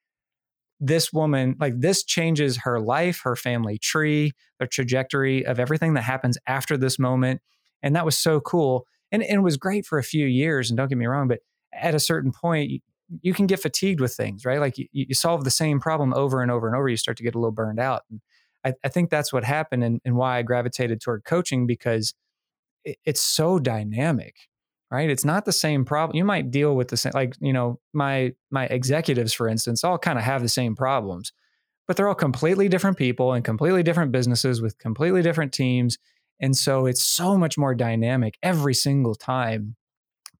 this 0.79 1.13
woman, 1.13 1.55
like 1.59 1.79
this 1.79 2.03
changes 2.03 2.57
her 2.63 2.79
life, 2.79 3.21
her 3.23 3.35
family 3.35 3.77
tree, 3.77 4.33
the 4.59 4.67
trajectory 4.67 5.45
of 5.45 5.59
everything 5.59 5.93
that 5.93 6.01
happens 6.01 6.37
after 6.47 6.75
this 6.75 6.97
moment, 6.99 7.41
and 7.81 7.95
that 7.95 8.03
was 8.03 8.17
so 8.17 8.39
cool. 8.39 8.85
And, 9.11 9.23
and 9.23 9.39
it 9.39 9.43
was 9.43 9.57
great 9.57 9.85
for 9.85 9.99
a 9.99 10.03
few 10.03 10.25
years. 10.25 10.69
And 10.69 10.77
don't 10.77 10.87
get 10.87 10.97
me 10.97 11.05
wrong, 11.05 11.27
but 11.27 11.39
at 11.73 11.93
a 11.93 11.99
certain 11.99 12.31
point, 12.31 12.81
you 13.21 13.33
can 13.33 13.45
get 13.45 13.61
fatigued 13.61 13.99
with 13.99 14.13
things, 14.13 14.45
right? 14.45 14.59
Like 14.59 14.77
you, 14.77 14.87
you, 14.91 15.13
solve 15.13 15.43
the 15.43 15.51
same 15.51 15.79
problem 15.79 16.13
over 16.13 16.41
and 16.41 16.49
over 16.49 16.67
and 16.67 16.75
over, 16.75 16.87
you 16.87 16.97
start 16.97 17.17
to 17.17 17.23
get 17.23 17.35
a 17.35 17.39
little 17.39 17.51
burned 17.51 17.79
out. 17.79 18.03
And 18.09 18.21
I, 18.65 18.73
I 18.83 18.89
think 18.89 19.09
that's 19.09 19.33
what 19.33 19.43
happened 19.43 19.83
and, 19.83 19.99
and, 20.05 20.15
why 20.15 20.37
I 20.37 20.41
gravitated 20.41 21.01
toward 21.01 21.23
coaching 21.23 21.65
because 21.65 22.13
it, 22.83 22.97
it's 23.05 23.21
so 23.21 23.59
dynamic, 23.59 24.35
right? 24.91 25.09
It's 25.09 25.25
not 25.25 25.45
the 25.45 25.51
same 25.51 25.85
problem. 25.85 26.15
You 26.15 26.25
might 26.25 26.51
deal 26.51 26.75
with 26.75 26.89
the 26.89 26.97
same, 26.97 27.13
like, 27.13 27.35
you 27.39 27.53
know, 27.53 27.79
my, 27.93 28.33
my 28.51 28.65
executives, 28.65 29.33
for 29.33 29.47
instance, 29.47 29.83
all 29.83 29.97
kind 29.97 30.19
of 30.19 30.25
have 30.25 30.41
the 30.41 30.49
same 30.49 30.75
problems, 30.75 31.33
but 31.87 31.97
they're 31.97 32.07
all 32.07 32.15
completely 32.15 32.69
different 32.69 32.97
people 32.97 33.33
and 33.33 33.43
completely 33.43 33.83
different 33.83 34.11
businesses 34.11 34.61
with 34.61 34.77
completely 34.77 35.21
different 35.21 35.53
teams. 35.53 35.97
And 36.39 36.55
so 36.55 36.85
it's 36.85 37.03
so 37.03 37.37
much 37.37 37.57
more 37.57 37.75
dynamic 37.75 38.37
every 38.43 38.73
single 38.73 39.15
time 39.15 39.75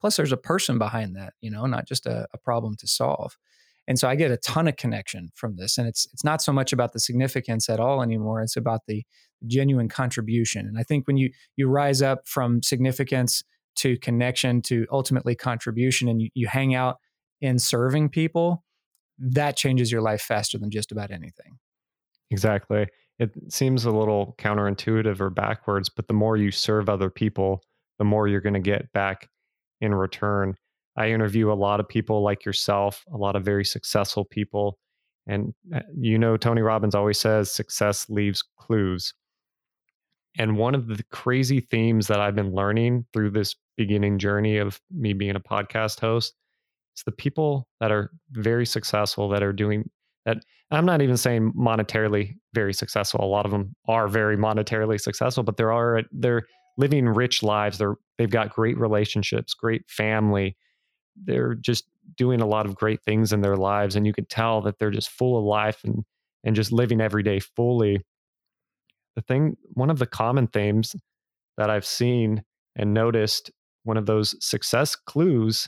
Plus, 0.01 0.17
there's 0.17 0.31
a 0.31 0.37
person 0.37 0.79
behind 0.79 1.15
that, 1.15 1.33
you 1.41 1.51
know, 1.51 1.67
not 1.67 1.87
just 1.87 2.07
a, 2.07 2.27
a 2.33 2.37
problem 2.39 2.75
to 2.77 2.87
solve. 2.87 3.37
And 3.91 3.99
so 3.99 4.07
I 4.07 4.15
get 4.15 4.31
a 4.31 4.37
ton 4.37 4.69
of 4.69 4.77
connection 4.77 5.33
from 5.35 5.57
this. 5.57 5.77
And 5.77 5.85
it's 5.85 6.07
it's 6.13 6.23
not 6.23 6.41
so 6.41 6.53
much 6.53 6.71
about 6.71 6.93
the 6.93 6.99
significance 7.01 7.67
at 7.67 7.77
all 7.77 8.01
anymore. 8.01 8.41
It's 8.41 8.55
about 8.55 8.83
the 8.87 9.03
genuine 9.47 9.89
contribution. 9.89 10.65
And 10.65 10.77
I 10.79 10.83
think 10.83 11.07
when 11.07 11.17
you 11.17 11.29
you 11.57 11.67
rise 11.67 12.01
up 12.01 12.25
from 12.25 12.63
significance 12.63 13.43
to 13.79 13.97
connection 13.97 14.61
to 14.61 14.87
ultimately 14.93 15.35
contribution 15.35 16.07
and 16.07 16.21
you, 16.21 16.29
you 16.33 16.47
hang 16.47 16.73
out 16.73 16.99
in 17.41 17.59
serving 17.59 18.07
people, 18.07 18.63
that 19.19 19.57
changes 19.57 19.91
your 19.91 20.01
life 20.01 20.21
faster 20.21 20.57
than 20.57 20.71
just 20.71 20.93
about 20.93 21.11
anything. 21.11 21.57
Exactly. 22.29 22.87
It 23.19 23.33
seems 23.49 23.83
a 23.83 23.91
little 23.91 24.35
counterintuitive 24.37 25.19
or 25.19 25.29
backwards, 25.29 25.89
but 25.89 26.07
the 26.07 26.13
more 26.13 26.37
you 26.37 26.49
serve 26.49 26.87
other 26.87 27.09
people, 27.09 27.61
the 27.99 28.05
more 28.05 28.29
you're 28.29 28.39
going 28.39 28.53
to 28.53 28.61
get 28.61 28.93
back 28.93 29.27
in 29.81 29.93
return. 29.93 30.55
I 30.97 31.11
interview 31.11 31.51
a 31.51 31.53
lot 31.53 31.79
of 31.79 31.87
people 31.87 32.21
like 32.21 32.45
yourself, 32.45 33.03
a 33.13 33.17
lot 33.17 33.35
of 33.35 33.43
very 33.43 33.65
successful 33.65 34.25
people. 34.25 34.77
And 35.27 35.53
uh, 35.73 35.81
you 35.97 36.17
know, 36.17 36.37
Tony 36.37 36.61
Robbins 36.61 36.95
always 36.95 37.19
says 37.19 37.51
success 37.51 38.09
leaves 38.09 38.43
clues. 38.59 39.13
And 40.37 40.57
one 40.57 40.75
of 40.75 40.87
the 40.87 41.03
crazy 41.11 41.59
themes 41.59 42.07
that 42.07 42.19
I've 42.19 42.35
been 42.35 42.53
learning 42.53 43.05
through 43.13 43.31
this 43.31 43.55
beginning 43.77 44.17
journey 44.17 44.57
of 44.57 44.79
me 44.91 45.13
being 45.13 45.35
a 45.35 45.41
podcast 45.41 45.99
host 45.99 46.33
is 46.95 47.03
the 47.03 47.11
people 47.11 47.67
that 47.79 47.91
are 47.91 48.11
very 48.31 48.65
successful 48.65 49.29
that 49.29 49.43
are 49.43 49.53
doing 49.53 49.89
that. 50.25 50.37
I'm 50.71 50.85
not 50.85 51.01
even 51.01 51.17
saying 51.17 51.51
monetarily 51.57 52.35
very 52.53 52.73
successful. 52.73 53.23
A 53.23 53.25
lot 53.25 53.45
of 53.45 53.51
them 53.51 53.75
are 53.87 54.07
very 54.07 54.37
monetarily 54.37 54.99
successful, 54.99 55.43
but 55.43 55.57
there 55.57 55.71
are 55.71 56.03
they're 56.11 56.43
living 56.77 57.07
rich 57.07 57.43
lives. 57.43 57.77
They're 57.77 57.95
they've 58.17 58.29
got 58.29 58.53
great 58.53 58.77
relationships, 58.77 59.53
great 59.53 59.83
family. 59.89 60.55
They're 61.15 61.55
just 61.55 61.85
doing 62.17 62.41
a 62.41 62.47
lot 62.47 62.65
of 62.65 62.75
great 62.75 63.01
things 63.03 63.33
in 63.33 63.41
their 63.41 63.57
lives, 63.57 63.95
and 63.95 64.05
you 64.05 64.13
can 64.13 64.25
tell 64.25 64.61
that 64.61 64.79
they're 64.79 64.91
just 64.91 65.09
full 65.09 65.37
of 65.37 65.43
life 65.43 65.83
and 65.83 66.03
and 66.43 66.55
just 66.55 66.71
living 66.71 67.01
every 67.01 67.23
day 67.23 67.39
fully. 67.39 68.01
The 69.15 69.21
thing, 69.21 69.57
one 69.73 69.89
of 69.89 69.99
the 69.99 70.07
common 70.07 70.47
themes 70.47 70.95
that 71.57 71.69
I've 71.69 71.85
seen 71.85 72.43
and 72.75 72.93
noticed, 72.93 73.51
one 73.83 73.97
of 73.97 74.05
those 74.05 74.35
success 74.43 74.95
clues 74.95 75.67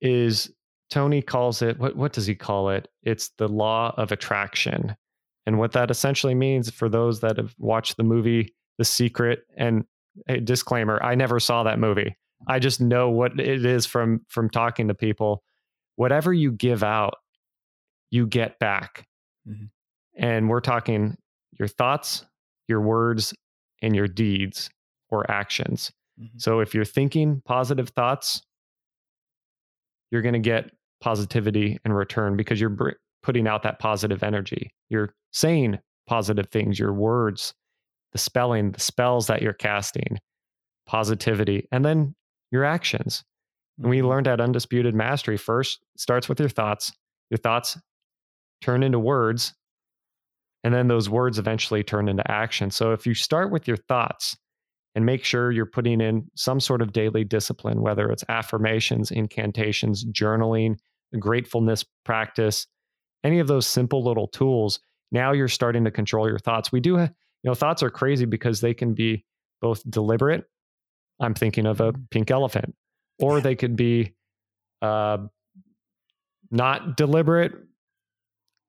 is 0.00 0.50
Tony 0.90 1.22
calls 1.22 1.62
it 1.62 1.78
what 1.78 1.96
what 1.96 2.12
does 2.12 2.26
he 2.26 2.34
call 2.34 2.68
it? 2.68 2.88
It's 3.02 3.30
the 3.38 3.48
law 3.48 3.94
of 3.96 4.12
attraction. 4.12 4.94
And 5.46 5.58
what 5.58 5.72
that 5.72 5.90
essentially 5.90 6.34
means 6.34 6.70
for 6.70 6.88
those 6.88 7.20
that 7.20 7.36
have 7.36 7.54
watched 7.58 7.96
the 7.96 8.04
movie 8.04 8.54
the 8.78 8.84
Secret. 8.84 9.40
And 9.56 9.84
a 10.28 10.40
disclaimer: 10.40 11.02
I 11.02 11.14
never 11.14 11.40
saw 11.40 11.62
that 11.62 11.78
movie. 11.78 12.16
I 12.46 12.58
just 12.58 12.80
know 12.80 13.10
what 13.10 13.38
it 13.38 13.64
is 13.64 13.86
from 13.86 14.20
from 14.28 14.50
talking 14.50 14.88
to 14.88 14.94
people. 14.94 15.42
Whatever 15.96 16.32
you 16.32 16.52
give 16.52 16.82
out, 16.82 17.14
you 18.10 18.26
get 18.26 18.58
back. 18.58 19.06
Mm-hmm. 19.48 19.66
And 20.16 20.48
we're 20.48 20.60
talking 20.60 21.16
your 21.58 21.68
thoughts, 21.68 22.24
your 22.68 22.80
words, 22.80 23.34
and 23.80 23.94
your 23.94 24.08
deeds 24.08 24.70
or 25.10 25.30
actions. 25.30 25.92
Mm-hmm. 26.20 26.38
So 26.38 26.60
if 26.60 26.74
you're 26.74 26.84
thinking 26.84 27.42
positive 27.44 27.90
thoughts, 27.90 28.42
you're 30.10 30.22
going 30.22 30.34
to 30.34 30.38
get 30.38 30.70
positivity 31.00 31.78
in 31.84 31.92
return 31.92 32.36
because 32.36 32.60
you're 32.60 32.96
putting 33.22 33.46
out 33.46 33.62
that 33.62 33.78
positive 33.78 34.22
energy. 34.22 34.72
You're 34.88 35.14
saying 35.32 35.78
positive 36.06 36.48
things, 36.50 36.78
your 36.78 36.92
words 36.92 37.54
the 38.12 38.18
spelling, 38.18 38.72
the 38.72 38.80
spells 38.80 39.26
that 39.26 39.42
you're 39.42 39.52
casting, 39.52 40.18
positivity, 40.86 41.66
and 41.72 41.84
then 41.84 42.14
your 42.52 42.64
actions. 42.64 43.24
And 43.78 43.88
we 43.88 43.98
mm-hmm. 43.98 44.08
learned 44.08 44.28
at 44.28 44.40
Undisputed 44.40 44.94
Mastery 44.94 45.36
first 45.36 45.80
starts 45.96 46.28
with 46.28 46.38
your 46.38 46.48
thoughts. 46.48 46.92
Your 47.30 47.38
thoughts 47.38 47.78
turn 48.60 48.82
into 48.82 48.98
words, 48.98 49.54
and 50.62 50.72
then 50.72 50.86
those 50.86 51.08
words 51.08 51.38
eventually 51.38 51.82
turn 51.82 52.08
into 52.08 52.30
action. 52.30 52.70
So 52.70 52.92
if 52.92 53.06
you 53.06 53.14
start 53.14 53.50
with 53.50 53.66
your 53.66 53.76
thoughts 53.76 54.36
and 54.94 55.06
make 55.06 55.24
sure 55.24 55.50
you're 55.50 55.66
putting 55.66 56.00
in 56.00 56.30
some 56.36 56.60
sort 56.60 56.82
of 56.82 56.92
daily 56.92 57.24
discipline, 57.24 57.80
whether 57.80 58.10
it's 58.10 58.24
affirmations, 58.28 59.10
incantations, 59.10 60.04
journaling, 60.04 60.76
gratefulness 61.18 61.84
practice, 62.04 62.66
any 63.24 63.38
of 63.38 63.48
those 63.48 63.66
simple 63.66 64.04
little 64.04 64.28
tools, 64.28 64.80
now 65.10 65.32
you're 65.32 65.48
starting 65.48 65.84
to 65.84 65.90
control 65.90 66.28
your 66.28 66.38
thoughts. 66.38 66.70
We 66.70 66.80
do 66.80 66.98
you 66.98 67.08
know 67.44 67.54
thoughts 67.54 67.82
are 67.82 67.90
crazy 67.90 68.24
because 68.24 68.60
they 68.60 68.74
can 68.74 68.94
be 68.94 69.24
both 69.60 69.88
deliberate 69.90 70.44
i'm 71.22 71.34
thinking 71.34 71.66
of 71.66 71.80
a 71.80 71.92
mm-hmm. 71.92 72.02
pink 72.10 72.30
elephant. 72.30 72.74
Or 73.18 73.40
they 73.40 73.54
could 73.54 73.76
be 73.76 74.14
uh, 74.80 75.18
not 76.50 76.96
deliberate 76.96 77.52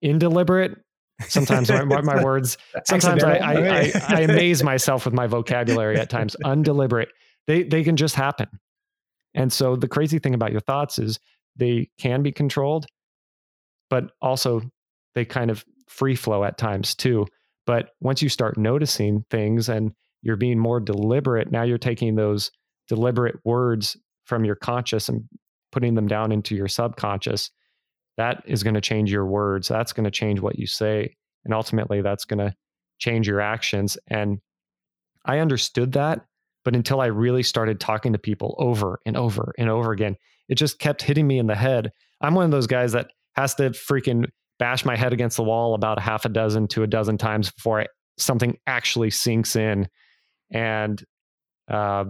indeliberate. 0.00 0.76
Sometimes 1.22 1.70
my, 1.70 2.02
my, 2.02 2.22
words 2.24 2.58
sometimes 2.84 3.24
I, 3.24 3.36
I, 3.36 3.52
I, 3.52 3.92
I 4.08 4.20
amaze 4.20 4.62
myself 4.62 5.06
with 5.06 5.14
my 5.14 5.26
vocabulary 5.26 5.98
at 5.98 6.10
times. 6.10 6.36
Undeliberate. 6.44 7.08
They 7.46 7.62
they 7.62 7.82
can 7.82 7.96
just 7.96 8.14
happen. 8.14 8.48
And 9.34 9.52
so 9.52 9.76
the 9.76 9.88
crazy 9.88 10.18
thing 10.18 10.34
about 10.34 10.52
your 10.52 10.60
thoughts 10.60 10.98
is 10.98 11.18
they 11.56 11.88
can 11.98 12.22
be 12.22 12.30
controlled 12.30 12.86
but 13.94 14.10
also 14.20 14.60
they 15.14 15.24
kind 15.24 15.52
of 15.52 15.64
free 15.88 16.16
flow 16.16 16.44
at 16.44 16.58
times 16.58 16.94
too. 16.96 17.26
But 17.66 17.90
once 18.00 18.22
you 18.22 18.28
start 18.28 18.58
noticing 18.58 19.24
things 19.30 19.68
and 19.68 19.92
you're 20.24 20.36
being 20.36 20.58
more 20.58 20.80
deliberate, 20.80 21.52
now 21.52 21.62
you're 21.62 21.78
taking 21.78 22.16
those 22.16 22.50
deliberate 22.88 23.36
words 23.44 23.96
from 24.24 24.44
your 24.44 24.56
conscious 24.56 25.08
and 25.08 25.22
putting 25.70 25.94
them 25.94 26.08
down 26.08 26.32
into 26.32 26.56
your 26.56 26.66
subconscious. 26.66 27.50
That 28.16 28.42
is 28.46 28.62
going 28.62 28.74
to 28.74 28.80
change 28.80 29.12
your 29.12 29.26
words. 29.26 29.68
That's 29.68 29.92
going 29.92 30.04
to 30.04 30.10
change 30.10 30.40
what 30.40 30.58
you 30.58 30.66
say. 30.66 31.14
And 31.44 31.52
ultimately, 31.52 32.00
that's 32.00 32.24
going 32.24 32.38
to 32.38 32.54
change 32.98 33.28
your 33.28 33.40
actions. 33.40 33.98
And 34.08 34.38
I 35.26 35.40
understood 35.40 35.92
that. 35.92 36.24
But 36.64 36.74
until 36.74 37.02
I 37.02 37.06
really 37.06 37.42
started 37.42 37.78
talking 37.78 38.14
to 38.14 38.18
people 38.18 38.54
over 38.58 39.00
and 39.04 39.16
over 39.16 39.52
and 39.58 39.68
over 39.68 39.92
again, 39.92 40.16
it 40.48 40.54
just 40.54 40.78
kept 40.78 41.02
hitting 41.02 41.26
me 41.26 41.38
in 41.38 41.46
the 41.46 41.54
head. 41.54 41.92
I'm 42.22 42.34
one 42.34 42.46
of 42.46 42.50
those 42.50 42.66
guys 42.66 42.92
that 42.92 43.08
has 43.34 43.54
to 43.56 43.70
freaking 43.70 44.24
bash 44.58 44.86
my 44.86 44.96
head 44.96 45.12
against 45.12 45.36
the 45.36 45.42
wall 45.42 45.74
about 45.74 46.00
half 46.00 46.24
a 46.24 46.30
dozen 46.30 46.68
to 46.68 46.82
a 46.82 46.86
dozen 46.86 47.18
times 47.18 47.50
before 47.50 47.82
I 47.82 47.86
something 48.16 48.56
actually 48.66 49.10
sinks 49.10 49.56
in. 49.56 49.88
And 50.50 51.02
uh, 51.68 52.04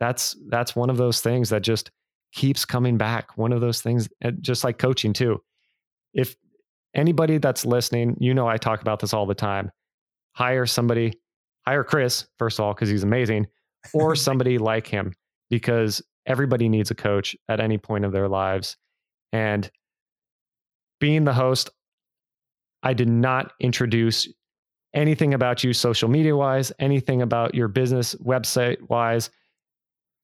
that's 0.00 0.36
that's 0.48 0.76
one 0.76 0.90
of 0.90 0.96
those 0.96 1.20
things 1.20 1.50
that 1.50 1.62
just 1.62 1.90
keeps 2.32 2.64
coming 2.64 2.98
back. 2.98 3.36
One 3.38 3.52
of 3.52 3.60
those 3.60 3.80
things, 3.80 4.08
just 4.40 4.64
like 4.64 4.78
coaching 4.78 5.12
too. 5.12 5.40
If 6.12 6.36
anybody 6.94 7.38
that's 7.38 7.64
listening, 7.64 8.16
you 8.20 8.34
know 8.34 8.46
I 8.46 8.56
talk 8.56 8.80
about 8.80 9.00
this 9.00 9.14
all 9.14 9.26
the 9.26 9.34
time. 9.34 9.70
Hire 10.32 10.66
somebody, 10.66 11.14
hire 11.66 11.84
Chris 11.84 12.26
first 12.38 12.58
of 12.58 12.64
all 12.64 12.74
because 12.74 12.88
he's 12.88 13.04
amazing, 13.04 13.46
or 13.92 14.14
somebody 14.16 14.58
like 14.58 14.86
him 14.86 15.12
because 15.50 16.02
everybody 16.26 16.68
needs 16.68 16.90
a 16.90 16.94
coach 16.94 17.36
at 17.48 17.60
any 17.60 17.78
point 17.78 18.04
of 18.04 18.12
their 18.12 18.28
lives. 18.28 18.76
And 19.32 19.70
being 21.00 21.24
the 21.24 21.32
host, 21.32 21.70
I 22.82 22.94
did 22.94 23.08
not 23.08 23.52
introduce 23.60 24.28
anything 24.94 25.34
about 25.34 25.64
you 25.64 25.72
social 25.72 26.08
media 26.08 26.36
wise, 26.36 26.72
anything 26.78 27.22
about 27.22 27.54
your 27.54 27.68
business 27.68 28.14
website 28.16 28.80
wise. 28.88 29.30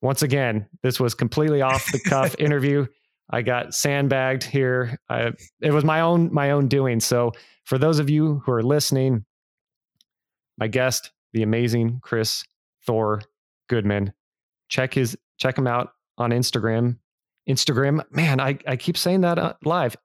Once 0.01 0.23
again, 0.23 0.66
this 0.83 0.99
was 0.99 1.14
completely 1.14 1.61
off 1.61 1.91
the 1.93 2.01
cuff 2.01 2.35
interview. 2.39 2.87
I 3.29 3.43
got 3.43 3.75
sandbagged 3.75 4.43
here. 4.43 4.99
I, 5.09 5.33
it 5.61 5.73
was 5.73 5.85
my 5.85 6.01
own 6.01 6.33
my 6.33 6.51
own 6.53 6.68
doing. 6.68 7.01
So 7.01 7.33
for 7.64 7.79
those 7.79 7.99
of 7.99 8.09
you 8.09 8.43
who 8.45 8.53
are 8.53 8.62
listening, 8.62 9.25
my 10.59 10.68
guest, 10.68 11.12
the 11.33 11.43
amazing 11.43 12.01
Chris 12.03 12.45
Thor 12.87 13.23
Goodman, 13.68 14.12
check 14.68 14.95
his 14.95 15.16
check 15.39 15.59
him 15.59 15.66
out 15.66 15.93
on 16.18 16.31
Instagram. 16.31 16.99
Instagram, 17.49 18.05
man, 18.11 18.41
I, 18.41 18.59
I 18.66 18.77
keep 18.77 18.97
saying 18.97 19.23
that 19.23 19.39
uh, 19.39 19.55
live. 19.64 19.97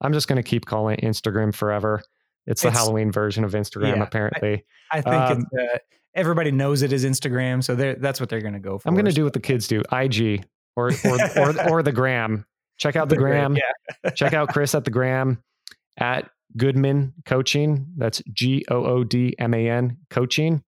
I'm 0.00 0.12
just 0.12 0.26
going 0.26 0.36
to 0.36 0.42
keep 0.42 0.66
calling 0.66 0.98
it 0.98 1.04
Instagram 1.04 1.54
forever. 1.54 2.02
It's 2.46 2.62
the 2.62 2.68
it's, 2.68 2.76
Halloween 2.76 3.12
version 3.12 3.44
of 3.44 3.52
Instagram, 3.52 3.96
yeah, 3.96 4.02
apparently. 4.02 4.64
I, 4.90 4.98
I 4.98 5.00
think 5.00 5.40
um, 5.40 5.46
uh, 5.58 5.78
everybody 6.14 6.50
knows 6.50 6.82
it 6.82 6.92
is 6.92 7.04
Instagram, 7.04 7.62
so 7.62 7.74
that's 7.74 8.20
what 8.20 8.28
they're 8.28 8.40
going 8.40 8.54
to 8.54 8.60
go 8.60 8.78
for. 8.78 8.88
I'm 8.88 8.94
going 8.94 9.06
to 9.06 9.12
do 9.12 9.24
what 9.24 9.32
the 9.32 9.40
kids 9.40 9.68
do: 9.68 9.82
IG 9.92 10.44
or 10.76 10.90
or 11.04 11.18
or, 11.36 11.70
or 11.70 11.82
the 11.82 11.92
gram. 11.92 12.44
Check 12.78 12.96
out 12.96 13.08
the, 13.08 13.14
the 13.14 13.20
gram. 13.20 13.56
Yeah. 13.56 14.10
Check 14.10 14.32
out 14.32 14.48
Chris 14.48 14.74
at 14.74 14.84
the 14.84 14.90
gram 14.90 15.42
at 15.98 16.30
Goodman 16.56 17.14
Coaching. 17.24 17.86
That's 17.96 18.22
G 18.32 18.64
O 18.70 18.84
O 18.84 19.04
D 19.04 19.34
M 19.38 19.54
A 19.54 19.68
N 19.68 19.98
Coaching, 20.10 20.62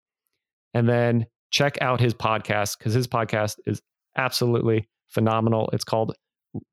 and 0.75 0.89
then 0.89 1.27
check 1.51 1.79
out 1.81 2.01
his 2.01 2.15
podcast 2.15 2.79
because 2.79 2.95
his 2.95 3.07
podcast 3.07 3.57
is 3.67 3.81
absolutely 4.17 4.89
phenomenal. 5.09 5.71
It's 5.73 5.85
called 5.85 6.15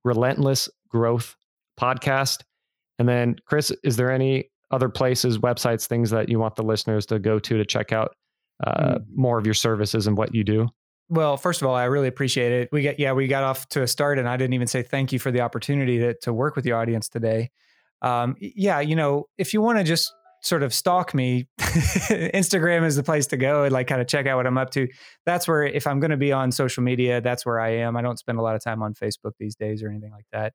Relentless 0.04 0.70
Growth 0.90 1.36
Podcast. 1.80 2.42
And 3.00 3.08
then, 3.08 3.36
Chris, 3.46 3.72
is 3.84 3.96
there 3.96 4.12
any 4.12 4.50
other 4.72 4.90
places, 4.90 5.38
websites, 5.38 5.88
things 5.88 6.10
that 6.12 6.30
you 6.30 6.40
want 6.40 6.56
the 6.56 6.64
listeners 6.64 7.06
to 7.08 7.20
go 7.20 7.40
to 7.40 7.58
to 7.58 7.66
check 7.66 7.92
out 7.92 8.16
uh, 8.66 8.96
mm. 8.96 9.06
more 9.16 9.38
of 9.38 9.46
your 9.46 9.54
services 9.54 10.08
and 10.08 10.18
what 10.18 10.34
you 10.34 10.44
do? 10.44 10.68
Well, 11.10 11.36
first 11.36 11.62
of 11.62 11.68
all, 11.68 11.76
I 11.76 11.86
really 11.86 12.08
appreciate 12.08 12.54
it. 12.54 12.70
We 12.72 12.84
got 12.84 13.00
yeah, 13.00 13.12
we 13.12 13.28
got 13.28 13.44
off 13.44 13.68
to 13.70 13.84
a 13.84 13.88
start, 13.88 14.18
and 14.18 14.30
I 14.30 14.38
didn't 14.38 14.54
even 14.54 14.68
say 14.68 14.82
thank 14.82 15.12
you 15.12 15.20
for 15.20 15.30
the 15.30 15.42
opportunity 15.42 16.00
to 16.00 16.14
to 16.22 16.32
work 16.32 16.56
with 16.56 16.64
the 16.64 16.72
audience 16.72 17.10
today. 17.10 17.50
Um, 18.02 18.36
yeah, 18.40 18.80
you 18.80 18.96
know, 18.96 19.26
if 19.38 19.54
you 19.54 19.62
want 19.62 19.78
to 19.78 19.84
just 19.84 20.12
sort 20.42 20.64
of 20.64 20.74
stalk 20.74 21.14
me, 21.14 21.48
Instagram 21.60 22.86
is 22.86 22.96
the 22.96 23.04
place 23.04 23.28
to 23.28 23.38
go 23.38 23.64
and 23.64 23.72
like 23.72 23.88
kind 23.88 24.02
of 24.02 24.08
check 24.08 24.26
out 24.28 24.38
what 24.38 24.48
I'm 24.48 24.58
up 24.58 24.72
to. 24.72 24.88
That's 25.26 25.48
where 25.48 25.64
if 25.64 25.88
I'm 25.88 26.00
going 26.00 26.12
to 26.12 26.18
be 26.18 26.32
on 26.32 26.52
social 26.52 26.84
media, 26.84 27.22
that's 27.22 27.46
where 27.46 27.60
I 27.60 27.70
am. 27.78 27.96
I 27.96 28.02
don't 28.02 28.18
spend 28.18 28.40
a 28.40 28.42
lot 28.42 28.56
of 28.56 28.64
time 28.64 28.82
on 28.82 28.94
Facebook 28.94 29.34
these 29.40 29.56
days 29.56 29.84
or 29.84 29.90
anything 29.90 30.12
like 30.12 30.26
that. 30.32 30.54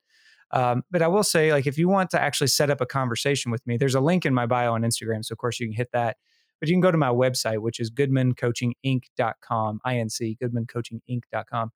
Um, 0.53 0.82
but 0.91 1.03
I 1.03 1.09
will 1.09 1.24
say, 1.24 1.53
like, 1.53 1.66
if 1.66 1.76
you 1.78 1.89
want 1.89 2.11
to 2.11 2.20
actually 2.20 2.47
set 2.49 2.70
up 2.70 2.80
a 2.80 2.87
conversation 2.87 3.51
with 3.51 3.66
me, 3.66 3.76
there's 3.76 3.95
a 3.95 4.01
link 4.01 4.24
in 4.24 4.34
my 4.34 4.47
bio 4.47 4.74
on 4.74 4.82
Instagram. 4.82 5.24
So, 5.24 5.32
of 5.32 5.39
course, 5.39 5.59
you 5.59 5.66
can 5.66 5.74
hit 5.74 5.89
that. 5.93 6.16
But 6.61 6.68
you 6.68 6.74
can 6.74 6.80
go 6.80 6.91
to 6.91 6.97
my 6.97 7.09
website, 7.09 7.59
which 7.59 7.80
is 7.80 7.91
goodmancoachinginc.com, 7.91 9.80
INC, 9.87 10.39
goodmancoachinginc.com. 10.43 11.70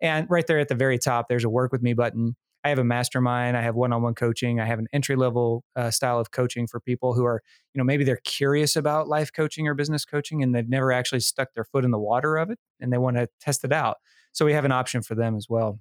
And 0.00 0.26
right 0.28 0.46
there 0.46 0.58
at 0.58 0.68
the 0.68 0.74
very 0.74 0.98
top, 0.98 1.28
there's 1.28 1.44
a 1.44 1.48
work 1.48 1.72
with 1.72 1.82
me 1.82 1.94
button. 1.94 2.36
I 2.68 2.70
have 2.70 2.78
a 2.78 2.84
mastermind. 2.84 3.56
I 3.56 3.62
have 3.62 3.76
one-on-one 3.76 4.14
coaching. 4.14 4.60
I 4.60 4.66
have 4.66 4.78
an 4.78 4.88
entry-level 4.92 5.64
uh, 5.74 5.90
style 5.90 6.20
of 6.20 6.32
coaching 6.32 6.66
for 6.66 6.80
people 6.80 7.14
who 7.14 7.24
are, 7.24 7.42
you 7.72 7.78
know, 7.78 7.84
maybe 7.84 8.04
they're 8.04 8.20
curious 8.24 8.76
about 8.76 9.08
life 9.08 9.32
coaching 9.32 9.66
or 9.66 9.72
business 9.72 10.04
coaching, 10.04 10.42
and 10.42 10.54
they've 10.54 10.68
never 10.68 10.92
actually 10.92 11.20
stuck 11.20 11.54
their 11.54 11.64
foot 11.64 11.82
in 11.82 11.90
the 11.90 11.98
water 11.98 12.36
of 12.36 12.50
it, 12.50 12.58
and 12.78 12.92
they 12.92 12.98
want 12.98 13.16
to 13.16 13.26
test 13.40 13.64
it 13.64 13.72
out. 13.72 13.96
So 14.32 14.44
we 14.44 14.52
have 14.52 14.66
an 14.66 14.72
option 14.72 15.00
for 15.00 15.14
them 15.14 15.34
as 15.34 15.46
well. 15.48 15.80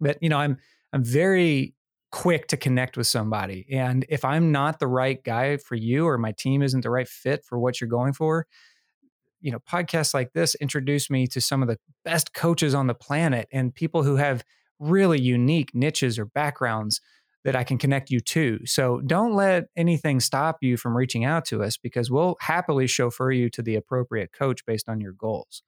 But 0.00 0.18
you 0.22 0.28
know, 0.28 0.38
I'm 0.38 0.58
I'm 0.92 1.02
very 1.02 1.74
quick 2.12 2.46
to 2.48 2.56
connect 2.56 2.96
with 2.96 3.08
somebody. 3.08 3.66
And 3.70 4.06
if 4.08 4.24
I'm 4.24 4.52
not 4.52 4.78
the 4.78 4.86
right 4.86 5.22
guy 5.24 5.56
for 5.56 5.74
you 5.74 6.06
or 6.06 6.18
my 6.18 6.32
team 6.32 6.62
isn't 6.62 6.82
the 6.82 6.90
right 6.90 7.08
fit 7.08 7.44
for 7.44 7.58
what 7.58 7.80
you're 7.80 7.88
going 7.88 8.12
for, 8.12 8.46
you 9.40 9.50
know, 9.50 9.58
podcasts 9.58 10.14
like 10.14 10.34
this 10.34 10.54
introduce 10.56 11.10
me 11.10 11.26
to 11.26 11.40
some 11.40 11.62
of 11.62 11.68
the 11.68 11.78
best 12.04 12.32
coaches 12.32 12.74
on 12.74 12.86
the 12.86 12.94
planet 12.94 13.48
and 13.50 13.74
people 13.74 14.04
who 14.04 14.16
have 14.16 14.44
really 14.82 15.20
unique 15.20 15.74
niches 15.74 16.18
or 16.18 16.24
backgrounds 16.26 17.00
that 17.44 17.56
I 17.56 17.64
can 17.64 17.78
connect 17.78 18.10
you 18.10 18.20
to. 18.20 18.60
So 18.66 19.00
don't 19.00 19.34
let 19.34 19.64
anything 19.76 20.20
stop 20.20 20.58
you 20.60 20.76
from 20.76 20.96
reaching 20.96 21.24
out 21.24 21.44
to 21.46 21.62
us 21.62 21.76
because 21.76 22.10
we'll 22.10 22.36
happily 22.40 22.86
chauffeur 22.86 23.32
you 23.32 23.50
to 23.50 23.62
the 23.62 23.74
appropriate 23.74 24.32
coach 24.32 24.64
based 24.64 24.88
on 24.88 25.00
your 25.00 25.12
goals. 25.12 25.62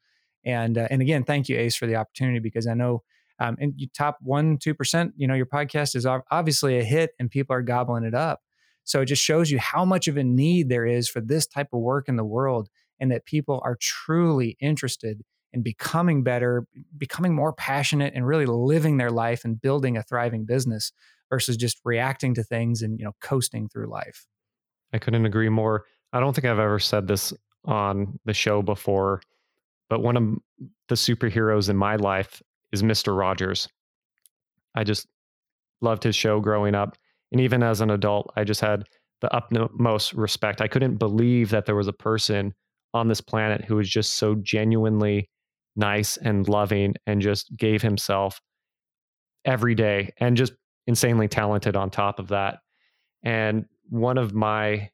And 0.44 0.78
uh, 0.78 0.88
and 0.90 1.00
again, 1.02 1.24
thank 1.24 1.48
you, 1.48 1.56
Ace, 1.58 1.74
for 1.74 1.86
the 1.86 1.96
opportunity 1.96 2.38
because 2.38 2.66
I 2.66 2.74
know 2.74 3.02
um, 3.40 3.56
and 3.58 3.72
you 3.76 3.88
top 3.96 4.18
one 4.20 4.58
two 4.58 4.74
percent. 4.74 5.14
You 5.16 5.26
know, 5.26 5.34
your 5.34 5.46
podcast 5.46 5.96
is 5.96 6.06
obviously 6.06 6.78
a 6.78 6.84
hit, 6.84 7.10
and 7.18 7.30
people 7.30 7.56
are 7.56 7.62
gobbling 7.62 8.04
it 8.04 8.14
up. 8.14 8.40
So 8.84 9.00
it 9.00 9.06
just 9.06 9.22
shows 9.22 9.50
you 9.50 9.58
how 9.58 9.84
much 9.84 10.08
of 10.08 10.16
a 10.16 10.24
need 10.24 10.68
there 10.68 10.86
is 10.86 11.08
for 11.08 11.20
this 11.20 11.46
type 11.46 11.68
of 11.72 11.80
work 11.80 12.08
in 12.08 12.16
the 12.16 12.24
world, 12.24 12.68
and 13.00 13.10
that 13.10 13.24
people 13.24 13.60
are 13.64 13.76
truly 13.80 14.56
interested 14.60 15.22
in 15.54 15.62
becoming 15.62 16.22
better, 16.22 16.66
becoming 16.96 17.34
more 17.34 17.52
passionate, 17.52 18.12
and 18.14 18.26
really 18.26 18.46
living 18.46 18.96
their 18.96 19.10
life 19.10 19.44
and 19.44 19.60
building 19.60 19.96
a 19.96 20.02
thriving 20.02 20.44
business 20.44 20.92
versus 21.30 21.56
just 21.56 21.80
reacting 21.84 22.34
to 22.34 22.42
things 22.42 22.82
and 22.82 22.98
you 22.98 23.04
know 23.04 23.12
coasting 23.20 23.68
through 23.68 23.86
life. 23.86 24.26
I 24.92 24.98
couldn't 24.98 25.26
agree 25.26 25.48
more. 25.48 25.84
I 26.12 26.20
don't 26.20 26.34
think 26.34 26.44
I've 26.44 26.58
ever 26.58 26.78
said 26.78 27.08
this 27.08 27.32
on 27.64 28.18
the 28.24 28.34
show 28.34 28.62
before, 28.62 29.20
but 29.88 30.02
one 30.02 30.16
of 30.16 30.24
the 30.88 30.94
superheroes 30.94 31.68
in 31.68 31.76
my 31.76 31.96
life 31.96 32.42
is 32.72 32.82
Mr. 32.82 33.16
Rogers. 33.16 33.68
I 34.74 34.84
just 34.84 35.06
loved 35.80 36.02
his 36.02 36.16
show 36.16 36.40
growing 36.40 36.74
up. 36.74 36.96
And 37.32 37.40
even 37.40 37.62
as 37.62 37.80
an 37.80 37.90
adult, 37.90 38.32
I 38.36 38.44
just 38.44 38.60
had 38.60 38.84
the 39.20 39.34
utmost 39.34 40.12
respect. 40.12 40.60
I 40.60 40.68
couldn't 40.68 40.96
believe 40.96 41.50
that 41.50 41.66
there 41.66 41.76
was 41.76 41.88
a 41.88 41.92
person 41.92 42.54
on 42.92 43.08
this 43.08 43.20
planet 43.20 43.64
who 43.64 43.76
was 43.76 43.88
just 43.88 44.14
so 44.14 44.36
genuinely 44.36 45.28
nice 45.76 46.16
and 46.16 46.48
loving 46.48 46.94
and 47.06 47.20
just 47.20 47.54
gave 47.56 47.82
himself 47.82 48.40
every 49.44 49.74
day 49.74 50.12
and 50.18 50.36
just 50.36 50.52
insanely 50.86 51.28
talented 51.28 51.76
on 51.76 51.90
top 51.90 52.18
of 52.18 52.28
that. 52.28 52.58
And 53.22 53.66
one 53.88 54.18
of 54.18 54.34
my 54.34 54.90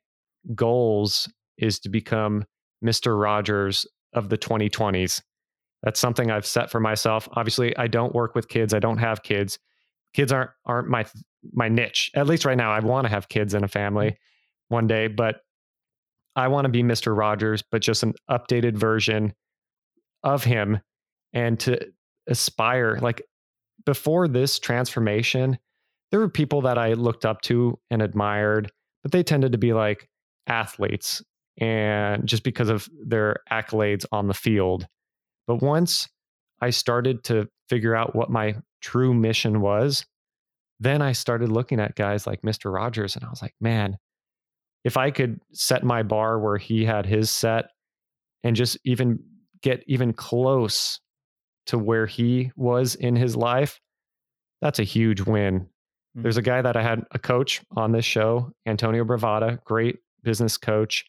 goals 0.55 1.29
is 1.59 1.79
to 1.81 1.89
become 1.89 2.45
Mr. 2.85 3.21
Rogers 3.21 3.87
of 4.15 4.29
the 4.29 4.39
2020s. 4.39 5.23
That's 5.83 6.01
something 6.01 6.31
I've 6.31 6.47
set 6.47 6.71
for 6.71 6.81
myself. 6.81 7.29
Obviously, 7.33 7.77
I 7.77 7.87
don't 7.87 8.15
work 8.15 8.35
with 8.35 8.49
kids. 8.49 8.75
I 8.75 8.79
don't 8.79 8.99
have 8.99 9.23
kids. 9.23 9.59
Kids 10.15 10.33
aren't 10.33 10.51
aren't 10.67 10.89
my 10.89 11.07
my 11.53 11.69
niche. 11.69 12.11
At 12.15 12.27
least 12.27 12.45
right 12.45 12.57
now, 12.57 12.71
I 12.71 12.81
want 12.81 13.07
to 13.07 13.11
have 13.11 13.29
kids 13.29 13.55
in 13.55 13.65
a 13.65 13.69
family 13.69 14.09
mm-hmm. 14.09 14.75
one 14.75 14.87
day, 14.87 15.07
but 15.07 15.41
I 16.37 16.49
want 16.49 16.65
to 16.67 16.69
be 16.71 16.83
Mr. 16.83 17.17
Rogers, 17.17 17.63
but 17.63 17.83
just 17.83 18.03
an 18.03 18.15
updated 18.31 18.77
version 18.77 19.35
of 20.23 20.45
him 20.45 20.81
and 21.33 21.59
to 21.61 21.79
aspire 22.27 22.99
like 23.01 23.23
before 23.87 24.29
this 24.29 24.59
transformation, 24.59 25.59
there 26.11 26.21
were 26.21 26.29
people 26.29 26.63
that 26.63 26.79
I 26.79 26.93
looked 26.95 27.25
up 27.25 27.41
to 27.43 27.79
and 27.91 28.03
admired, 28.03 28.71
but 29.03 29.13
they 29.13 29.23
tended 29.23 29.53
to 29.53 29.59
be 29.59 29.73
like 29.73 30.09
athletes 30.47 31.23
and 31.59 32.27
just 32.27 32.43
because 32.43 32.69
of 32.69 32.89
their 33.05 33.37
accolades 33.51 34.05
on 34.13 34.27
the 34.29 34.35
field 34.35 34.87
but 35.51 35.63
once 35.65 36.09
I 36.61 36.71
started 36.71 37.25
to 37.25 37.49
figure 37.69 37.97
out 37.97 38.15
what 38.15 38.31
my 38.31 38.55
true 38.81 39.13
mission 39.13 39.61
was, 39.61 40.07
then 40.79 41.03
I 41.03 41.11
started 41.11 41.49
looking 41.51 41.81
at 41.81 41.97
guys 41.97 42.25
like 42.25 42.43
Mr. 42.43 42.73
Rogers 42.73 43.17
and 43.17 43.25
I 43.25 43.31
was 43.31 43.43
like, 43.43 43.55
man, 43.61 43.97
if 44.85 44.97
I 44.97 45.11
could 45.11 45.41
set 45.53 45.83
my 45.83 46.05
bar 46.05 46.39
where 46.39 46.57
he 46.57 46.85
had 46.85 47.05
his 47.05 47.33
set 47.33 47.65
and 48.45 48.55
just 48.55 48.79
even 48.85 49.19
get 49.63 49.83
even 49.87 50.13
close 50.13 51.01
to 51.67 51.79
where 51.79 52.07
he 52.07 52.51
was 52.57 52.95
in 52.95 53.17
his 53.17 53.37
life, 53.37 53.81
that's 54.61 54.79
a 54.79 54.85
huge 54.85 55.21
win. 55.21 55.61
Mm-hmm. 55.61 56.23
There's 56.23 56.37
a 56.37 56.43
guy 56.43 56.63
that 56.63 56.77
I 56.77 56.83
had 56.83 57.05
a 57.13 57.19
coach 57.19 57.63
on 57.77 57.93
this 57.93 58.05
show, 58.05 58.53
Antonio 58.67 59.05
Bravada, 59.05 59.63
great 59.65 59.99
business 60.23 60.57
coach. 60.57 61.05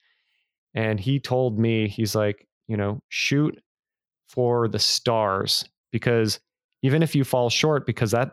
And 0.74 1.00
he 1.00 1.20
told 1.20 1.60
me, 1.60 1.88
he's 1.88 2.16
like, 2.16 2.48
you 2.68 2.78
know, 2.78 3.02
shoot 3.10 3.60
for 4.30 4.68
the 4.68 4.80
stars 4.80 5.66
because 5.92 6.40
even 6.84 7.04
if 7.04 7.16
you 7.16 7.24
fall 7.24 7.50
short, 7.50 7.86
because 7.86 8.12
that's 8.12 8.32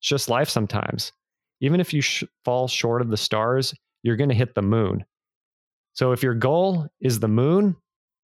just 0.00 0.28
life 0.28 0.48
sometimes, 0.48 1.12
even 1.60 1.80
if 1.80 1.92
you 1.92 2.00
sh- 2.00 2.24
fall 2.44 2.68
short 2.68 3.00
of 3.00 3.08
the 3.08 3.16
stars, 3.16 3.74
you're 4.02 4.16
going 4.16 4.28
to 4.28 4.34
hit 4.34 4.54
the 4.54 4.62
moon. 4.62 5.04
So 5.94 6.12
if 6.12 6.22
your 6.22 6.34
goal 6.34 6.86
is 7.00 7.18
the 7.18 7.28
moon, 7.28 7.76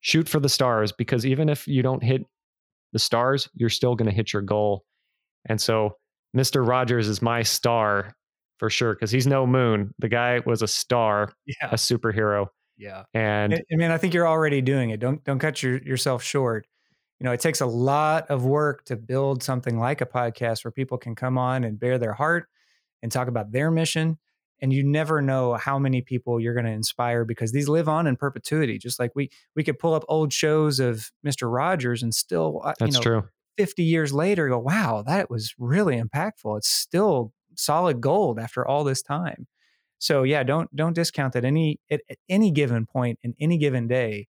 shoot 0.04 0.28
for 0.28 0.38
the 0.38 0.50
stars 0.50 0.92
because 0.92 1.24
even 1.24 1.48
if 1.48 1.66
you 1.66 1.82
don't 1.82 2.02
hit 2.02 2.26
the 2.92 2.98
stars, 2.98 3.48
you're 3.54 3.70
still 3.70 3.94
going 3.94 4.08
to 4.08 4.14
hit 4.14 4.34
your 4.34 4.42
goal. 4.42 4.84
And 5.46 5.58
so 5.58 5.96
Mr. 6.36 6.66
Rogers 6.66 7.08
is 7.08 7.22
my 7.22 7.42
star 7.42 8.14
for 8.58 8.68
sure 8.68 8.92
because 8.94 9.10
he's 9.10 9.26
no 9.26 9.46
moon. 9.46 9.94
The 10.00 10.10
guy 10.10 10.42
was 10.44 10.60
a 10.60 10.68
star, 10.68 11.32
Yeah. 11.46 11.70
a 11.70 11.76
superhero. 11.76 12.48
Yeah. 12.76 13.04
And 13.14 13.54
I 13.54 13.62
I 13.72 13.76
mean, 13.76 13.90
I 13.90 13.96
think 13.96 14.12
you're 14.12 14.28
already 14.28 14.60
doing 14.60 14.90
it. 14.90 15.00
Don't 15.00 15.24
don't 15.24 15.38
cut 15.38 15.62
your, 15.62 15.78
yourself 15.78 16.22
short. 16.22 16.66
You 17.18 17.24
know, 17.24 17.32
it 17.32 17.40
takes 17.40 17.62
a 17.62 17.66
lot 17.66 18.30
of 18.30 18.44
work 18.44 18.84
to 18.86 18.96
build 18.96 19.42
something 19.42 19.78
like 19.78 20.02
a 20.02 20.06
podcast 20.06 20.64
where 20.64 20.72
people 20.72 20.98
can 20.98 21.14
come 21.14 21.38
on 21.38 21.64
and 21.64 21.80
bare 21.80 21.96
their 21.96 22.12
heart 22.12 22.46
and 23.02 23.10
talk 23.10 23.28
about 23.28 23.52
their 23.52 23.70
mission. 23.70 24.18
And 24.60 24.72
you 24.72 24.82
never 24.82 25.20
know 25.20 25.54
how 25.54 25.78
many 25.78 26.00
people 26.00 26.40
you're 26.40 26.54
going 26.54 26.66
to 26.66 26.72
inspire 26.72 27.24
because 27.24 27.52
these 27.52 27.68
live 27.68 27.88
on 27.88 28.06
in 28.06 28.16
perpetuity. 28.16 28.78
Just 28.78 28.98
like 28.98 29.10
we 29.14 29.30
we 29.56 29.64
could 29.64 29.78
pull 29.78 29.94
up 29.94 30.04
old 30.08 30.32
shows 30.32 30.80
of 30.80 31.10
Mister 31.22 31.48
Rogers 31.50 32.02
and 32.02 32.14
still, 32.14 32.60
uh, 32.64 32.68
you 32.68 32.74
that's 32.86 32.96
know, 32.96 33.02
true. 33.02 33.22
50 33.56 33.82
years 33.82 34.12
later, 34.12 34.48
go, 34.48 34.58
wow, 34.58 35.02
that 35.06 35.30
was 35.30 35.54
really 35.58 36.00
impactful. 36.00 36.58
It's 36.58 36.68
still 36.68 37.32
solid 37.54 38.00
gold 38.00 38.38
after 38.38 38.66
all 38.66 38.84
this 38.84 39.02
time. 39.02 39.46
So 39.98 40.22
yeah, 40.22 40.42
don't 40.42 40.74
don't 40.74 40.94
discount 40.94 41.32
that 41.34 41.44
any 41.44 41.80
at, 41.90 42.00
at 42.10 42.18
any 42.28 42.50
given 42.50 42.86
point 42.86 43.18
in 43.22 43.34
any 43.40 43.58
given 43.58 43.86
day, 43.86 44.28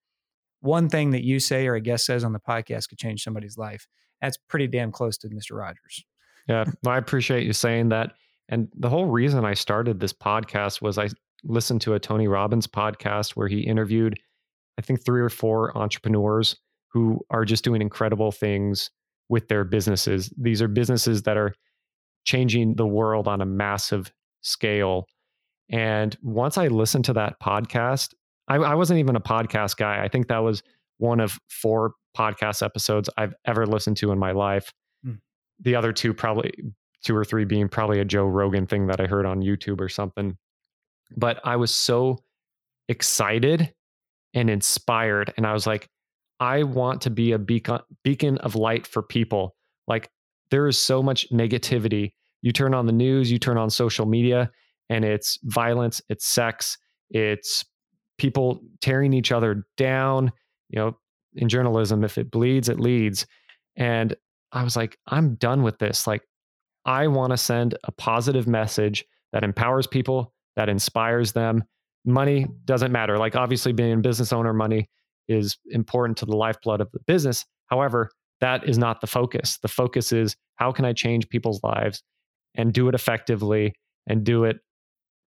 one 0.59 0.87
thing 0.89 1.11
that 1.11 1.23
you 1.23 1.39
say 1.39 1.67
or 1.67 1.75
a 1.75 1.81
guest 1.81 2.05
says 2.05 2.23
on 2.23 2.33
the 2.33 2.39
podcast 2.39 2.89
could 2.89 2.97
change 2.97 3.23
somebody's 3.23 3.57
life. 3.57 3.87
That's 4.21 4.37
pretty 4.47 4.67
damn 4.67 4.91
close 4.91 5.17
to 5.19 5.29
Mr. 5.29 5.57
Rogers. 5.57 6.05
Yeah. 6.47 6.65
I 6.85 6.97
appreciate 6.97 7.45
you 7.45 7.53
saying 7.53 7.89
that. 7.89 8.13
And 8.49 8.67
the 8.75 8.89
whole 8.89 9.05
reason 9.05 9.45
I 9.45 9.53
started 9.53 9.99
this 9.99 10.13
podcast 10.13 10.81
was 10.81 10.97
I 10.97 11.09
listened 11.43 11.81
to 11.81 11.93
a 11.93 11.99
Tony 11.99 12.27
Robbins 12.27 12.67
podcast 12.67 13.31
where 13.31 13.47
he 13.47 13.61
interviewed, 13.61 14.19
I 14.77 14.81
think, 14.81 15.03
three 15.03 15.21
or 15.21 15.29
four 15.29 15.75
entrepreneurs 15.77 16.55
who 16.91 17.19
are 17.29 17.45
just 17.45 17.63
doing 17.63 17.81
incredible 17.81 18.31
things 18.31 18.89
with 19.29 19.47
their 19.47 19.63
businesses. 19.63 20.31
These 20.37 20.61
are 20.61 20.67
businesses 20.67 21.23
that 21.23 21.37
are 21.37 21.53
changing 22.25 22.75
the 22.75 22.85
world 22.85 23.27
on 23.27 23.41
a 23.41 23.45
massive 23.45 24.11
scale. 24.41 25.07
And 25.69 26.15
once 26.21 26.57
I 26.57 26.67
listened 26.67 27.05
to 27.05 27.13
that 27.13 27.39
podcast, 27.41 28.13
I, 28.47 28.55
I 28.55 28.75
wasn't 28.75 28.99
even 28.99 29.15
a 29.15 29.21
podcast 29.21 29.77
guy. 29.77 30.03
I 30.03 30.07
think 30.07 30.27
that 30.27 30.39
was 30.39 30.61
one 30.97 31.19
of 31.19 31.39
four 31.49 31.93
podcast 32.15 32.63
episodes 32.63 33.09
I've 33.17 33.33
ever 33.45 33.65
listened 33.65 33.97
to 33.97 34.11
in 34.11 34.19
my 34.19 34.31
life. 34.31 34.71
Hmm. 35.03 35.15
The 35.59 35.75
other 35.75 35.91
two, 35.91 36.13
probably 36.13 36.51
two 37.03 37.15
or 37.15 37.25
three, 37.25 37.45
being 37.45 37.67
probably 37.67 37.99
a 37.99 38.05
Joe 38.05 38.25
Rogan 38.25 38.65
thing 38.65 38.87
that 38.87 38.99
I 38.99 39.05
heard 39.05 39.25
on 39.25 39.41
YouTube 39.41 39.81
or 39.81 39.89
something. 39.89 40.37
But 41.15 41.39
I 41.43 41.55
was 41.57 41.73
so 41.73 42.19
excited 42.89 43.73
and 44.33 44.49
inspired. 44.49 45.33
And 45.37 45.45
I 45.45 45.53
was 45.53 45.67
like, 45.67 45.89
I 46.39 46.63
want 46.63 47.01
to 47.01 47.09
be 47.09 47.31
a 47.33 47.39
beacon, 47.39 47.79
beacon 48.03 48.37
of 48.39 48.55
light 48.55 48.87
for 48.87 49.01
people. 49.01 49.55
Like, 49.87 50.09
there 50.49 50.67
is 50.67 50.77
so 50.77 51.03
much 51.03 51.29
negativity. 51.31 52.13
You 52.41 52.51
turn 52.51 52.73
on 52.73 52.85
the 52.85 52.91
news, 52.91 53.31
you 53.31 53.39
turn 53.39 53.57
on 53.57 53.69
social 53.69 54.05
media, 54.05 54.51
and 54.89 55.05
it's 55.05 55.39
violence, 55.43 56.01
it's 56.09 56.25
sex, 56.25 56.77
it's 57.09 57.63
people 58.17 58.61
tearing 58.81 59.13
each 59.13 59.31
other 59.31 59.65
down. 59.77 60.31
You 60.69 60.79
know, 60.79 60.97
in 61.35 61.49
journalism, 61.49 62.03
if 62.03 62.17
it 62.17 62.31
bleeds, 62.31 62.69
it 62.69 62.79
leads. 62.79 63.25
And 63.75 64.15
I 64.51 64.63
was 64.63 64.75
like, 64.75 64.97
I'm 65.07 65.35
done 65.35 65.63
with 65.63 65.79
this. 65.79 66.05
Like, 66.05 66.21
I 66.85 67.07
want 67.07 67.31
to 67.31 67.37
send 67.37 67.77
a 67.83 67.91
positive 67.91 68.47
message 68.47 69.05
that 69.31 69.43
empowers 69.43 69.87
people, 69.87 70.33
that 70.55 70.69
inspires 70.69 71.31
them. 71.31 71.63
Money 72.05 72.47
doesn't 72.65 72.91
matter. 72.91 73.17
Like, 73.17 73.35
obviously, 73.35 73.71
being 73.71 73.93
a 73.93 73.97
business 73.97 74.33
owner, 74.33 74.53
money 74.53 74.89
is 75.27 75.57
important 75.67 76.17
to 76.17 76.25
the 76.25 76.35
lifeblood 76.35 76.81
of 76.81 76.91
the 76.91 76.99
business. 77.07 77.45
However, 77.67 78.09
that 78.41 78.67
is 78.67 78.77
not 78.77 78.99
the 78.99 79.07
focus. 79.07 79.57
The 79.61 79.69
focus 79.69 80.11
is 80.11 80.35
how 80.55 80.71
can 80.71 80.85
I 80.85 80.93
change 80.93 81.29
people's 81.29 81.63
lives 81.63 82.03
and 82.55 82.73
do 82.73 82.89
it 82.89 82.95
effectively 82.95 83.73
and 84.07 84.23
do 84.23 84.43
it 84.43 84.57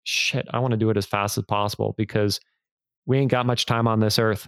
shit. 0.03 0.45
I 0.51 0.59
want 0.59 0.71
to 0.71 0.77
do 0.77 0.89
it 0.89 0.97
as 0.97 1.05
fast 1.05 1.37
as 1.37 1.45
possible 1.45 1.95
because 1.97 2.39
we 3.05 3.17
ain't 3.17 3.31
got 3.31 3.45
much 3.45 3.65
time 3.65 3.87
on 3.87 3.99
this 3.99 4.19
earth. 4.19 4.47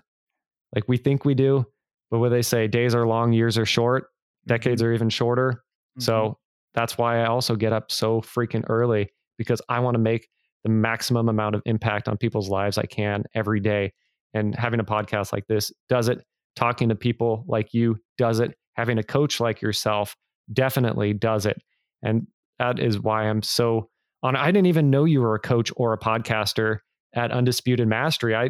Like 0.75 0.83
we 0.87 0.97
think 0.97 1.23
we 1.23 1.33
do, 1.33 1.65
but 2.11 2.19
what 2.19 2.29
they 2.29 2.41
say, 2.41 2.67
days 2.67 2.93
are 2.93 3.07
long, 3.07 3.31
years 3.31 3.57
are 3.57 3.65
short, 3.65 4.09
decades 4.45 4.81
are 4.83 4.93
even 4.93 5.09
shorter. 5.09 5.63
Mhm. 5.97 6.03
So 6.03 6.37
that's 6.77 6.95
why 6.95 7.23
I 7.23 7.25
also 7.25 7.55
get 7.55 7.73
up 7.73 7.91
so 7.91 8.21
freaking 8.21 8.63
early 8.69 9.09
because 9.39 9.63
I 9.67 9.79
want 9.79 9.95
to 9.95 9.99
make 9.99 10.29
the 10.63 10.69
maximum 10.69 11.27
amount 11.27 11.55
of 11.55 11.63
impact 11.65 12.07
on 12.07 12.17
people's 12.17 12.49
lives 12.49 12.77
I 12.77 12.85
can 12.85 13.23
every 13.33 13.59
day. 13.59 13.93
And 14.35 14.53
having 14.53 14.79
a 14.79 14.83
podcast 14.83 15.33
like 15.33 15.47
this 15.47 15.71
does 15.89 16.07
it. 16.07 16.23
Talking 16.55 16.89
to 16.89 16.95
people 16.95 17.43
like 17.47 17.73
you 17.73 17.97
does 18.19 18.39
it. 18.39 18.53
Having 18.75 18.99
a 18.99 19.03
coach 19.03 19.39
like 19.39 19.59
yourself 19.59 20.15
definitely 20.53 21.13
does 21.13 21.47
it. 21.47 21.57
And 22.03 22.27
that 22.59 22.77
is 22.77 22.99
why 22.99 23.23
I'm 23.23 23.41
so 23.41 23.89
on. 24.21 24.35
I 24.35 24.51
didn't 24.51 24.67
even 24.67 24.91
know 24.91 25.05
you 25.05 25.21
were 25.21 25.33
a 25.33 25.39
coach 25.39 25.71
or 25.77 25.93
a 25.93 25.97
podcaster 25.97 26.77
at 27.15 27.31
Undisputed 27.31 27.87
Mastery. 27.87 28.35
I 28.35 28.49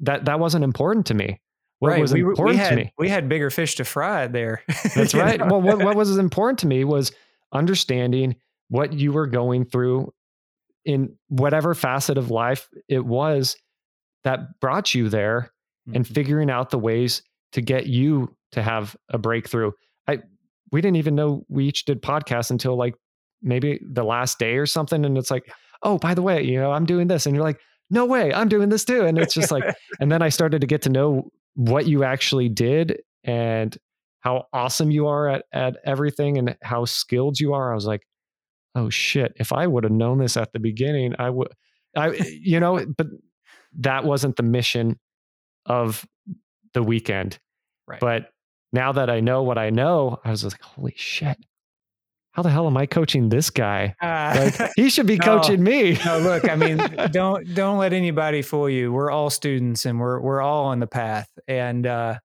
that 0.00 0.26
that 0.26 0.40
wasn't 0.40 0.62
important 0.62 1.06
to 1.06 1.14
me. 1.14 1.40
What 1.80 1.90
right. 1.90 2.00
was 2.00 2.12
we, 2.12 2.22
were- 2.24 2.34
we 2.34 2.56
had, 2.56 2.70
to 2.70 2.76
me? 2.76 2.92
We 2.98 3.08
had 3.08 3.28
bigger 3.28 3.50
fish 3.50 3.76
to 3.76 3.84
fry 3.84 4.26
there. 4.26 4.62
That's 4.96 5.14
right. 5.14 5.40
Well, 5.40 5.60
what, 5.62 5.78
what 5.78 5.96
was 5.96 6.16
important 6.18 6.58
to 6.60 6.66
me 6.66 6.84
was 6.84 7.12
understanding 7.52 8.36
what 8.68 8.92
you 8.92 9.12
were 9.12 9.26
going 9.26 9.64
through 9.64 10.12
in 10.84 11.14
whatever 11.28 11.74
facet 11.74 12.18
of 12.18 12.30
life 12.30 12.68
it 12.88 13.04
was 13.04 13.56
that 14.24 14.40
brought 14.60 14.94
you 14.94 15.08
there 15.08 15.50
and 15.94 16.04
Mhm. 16.04 16.14
figuring 16.14 16.50
out 16.50 16.70
the 16.70 16.78
ways 16.78 17.22
to 17.52 17.60
get 17.62 17.86
you 17.86 18.34
to 18.52 18.62
have 18.62 18.94
a 19.10 19.18
breakthrough. 19.18 19.72
I 20.06 20.18
we 20.72 20.80
didn't 20.82 20.96
even 20.96 21.14
know 21.14 21.44
we 21.48 21.66
each 21.66 21.84
did 21.86 22.02
podcasts 22.02 22.50
until 22.50 22.76
like 22.76 22.94
maybe 23.42 23.80
the 23.90 24.04
last 24.04 24.38
day 24.38 24.56
or 24.56 24.66
something 24.66 25.04
and 25.06 25.16
it's 25.16 25.30
like, 25.30 25.50
"Oh, 25.82 25.96
by 25.98 26.12
the 26.14 26.22
way, 26.22 26.42
you 26.42 26.58
know, 26.60 26.72
I'm 26.72 26.84
doing 26.84 27.06
this." 27.08 27.24
And 27.24 27.34
you're 27.34 27.44
like, 27.44 27.58
"No 27.90 28.04
way, 28.04 28.32
I'm 28.34 28.48
doing 28.48 28.68
this 28.68 28.84
too." 28.84 29.04
And 29.06 29.16
it's 29.18 29.32
just 29.32 29.50
like 29.50 29.64
and 30.00 30.10
then 30.12 30.20
I 30.22 30.28
started 30.28 30.60
to 30.60 30.66
get 30.66 30.82
to 30.82 30.90
know 30.90 31.30
what 31.58 31.88
you 31.88 32.04
actually 32.04 32.48
did 32.48 33.00
and 33.24 33.76
how 34.20 34.46
awesome 34.52 34.92
you 34.92 35.08
are 35.08 35.28
at 35.28 35.44
at 35.52 35.76
everything 35.84 36.38
and 36.38 36.56
how 36.62 36.84
skilled 36.84 37.40
you 37.40 37.52
are. 37.52 37.72
I 37.72 37.74
was 37.74 37.84
like, 37.84 38.06
"Oh 38.76 38.90
shit, 38.90 39.32
if 39.36 39.52
I 39.52 39.66
would 39.66 39.82
have 39.82 39.92
known 39.92 40.18
this 40.18 40.36
at 40.36 40.52
the 40.52 40.60
beginning, 40.60 41.14
I 41.18 41.30
would 41.30 41.48
I 41.96 42.12
you 42.40 42.60
know, 42.60 42.86
but 42.96 43.08
that 43.80 44.04
wasn't 44.04 44.36
the 44.36 44.44
mission 44.44 45.00
of 45.66 46.06
the 46.74 46.82
weekend. 46.82 47.40
Right. 47.88 47.98
But 47.98 48.30
now 48.72 48.92
that 48.92 49.10
I 49.10 49.18
know 49.18 49.42
what 49.42 49.58
I 49.58 49.70
know, 49.70 50.20
I 50.24 50.30
was 50.30 50.44
like, 50.44 50.62
"Holy 50.62 50.94
shit. 50.96 51.38
How 52.38 52.42
the 52.42 52.50
hell 52.50 52.68
am 52.68 52.76
I 52.76 52.86
coaching 52.86 53.30
this 53.30 53.50
guy? 53.50 53.96
Ah. 54.00 54.32
Like 54.38 54.70
he 54.76 54.90
should 54.90 55.08
be 55.08 55.16
No. 55.20 55.24
coaching 55.24 55.60
me." 55.60 55.98
no, 56.06 56.20
look, 56.20 56.48
I 56.48 56.54
mean, 56.54 56.76
don't 57.10 57.52
don't 57.52 57.78
let 57.78 57.92
anybody 57.92 58.42
fool 58.42 58.70
you. 58.70 58.92
We're 58.92 59.10
all 59.10 59.28
students, 59.28 59.84
and 59.86 59.98
we're 59.98 60.20
we're 60.20 60.40
all 60.40 60.66
on 60.66 60.78
the 60.78 60.86
path. 60.86 61.28
And 61.48 61.84
uh, 61.84 62.18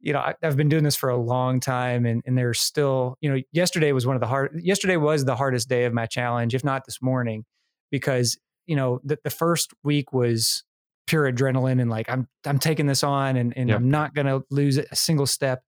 you 0.00 0.12
know, 0.14 0.18
I, 0.18 0.34
I've 0.42 0.56
been 0.56 0.68
doing 0.68 0.82
this 0.82 0.96
for 0.96 1.10
a 1.10 1.16
long 1.16 1.60
time, 1.60 2.06
and 2.06 2.22
and 2.26 2.36
there's 2.36 2.58
still, 2.58 3.18
you 3.20 3.32
know, 3.32 3.40
yesterday 3.52 3.92
was 3.92 4.04
one 4.04 4.16
of 4.16 4.20
the 4.20 4.26
hard. 4.26 4.50
Yesterday 4.64 4.96
was 4.96 5.24
the 5.24 5.36
hardest 5.36 5.68
day 5.68 5.84
of 5.84 5.92
my 5.92 6.06
challenge, 6.06 6.52
if 6.52 6.64
not 6.64 6.82
this 6.84 7.00
morning, 7.00 7.44
because 7.92 8.36
you 8.66 8.74
know 8.74 8.98
the, 9.04 9.16
the 9.22 9.30
first 9.30 9.70
week 9.84 10.12
was 10.12 10.64
pure 11.06 11.32
adrenaline 11.32 11.80
and 11.80 11.88
like 11.88 12.10
I'm 12.10 12.26
I'm 12.44 12.58
taking 12.58 12.86
this 12.86 13.04
on, 13.04 13.36
and 13.36 13.56
and 13.56 13.68
Yep. 13.68 13.76
I'm 13.78 13.90
not 13.92 14.12
going 14.12 14.26
to 14.26 14.42
lose 14.50 14.76
a 14.76 14.96
single 14.96 15.26
step. 15.26 15.62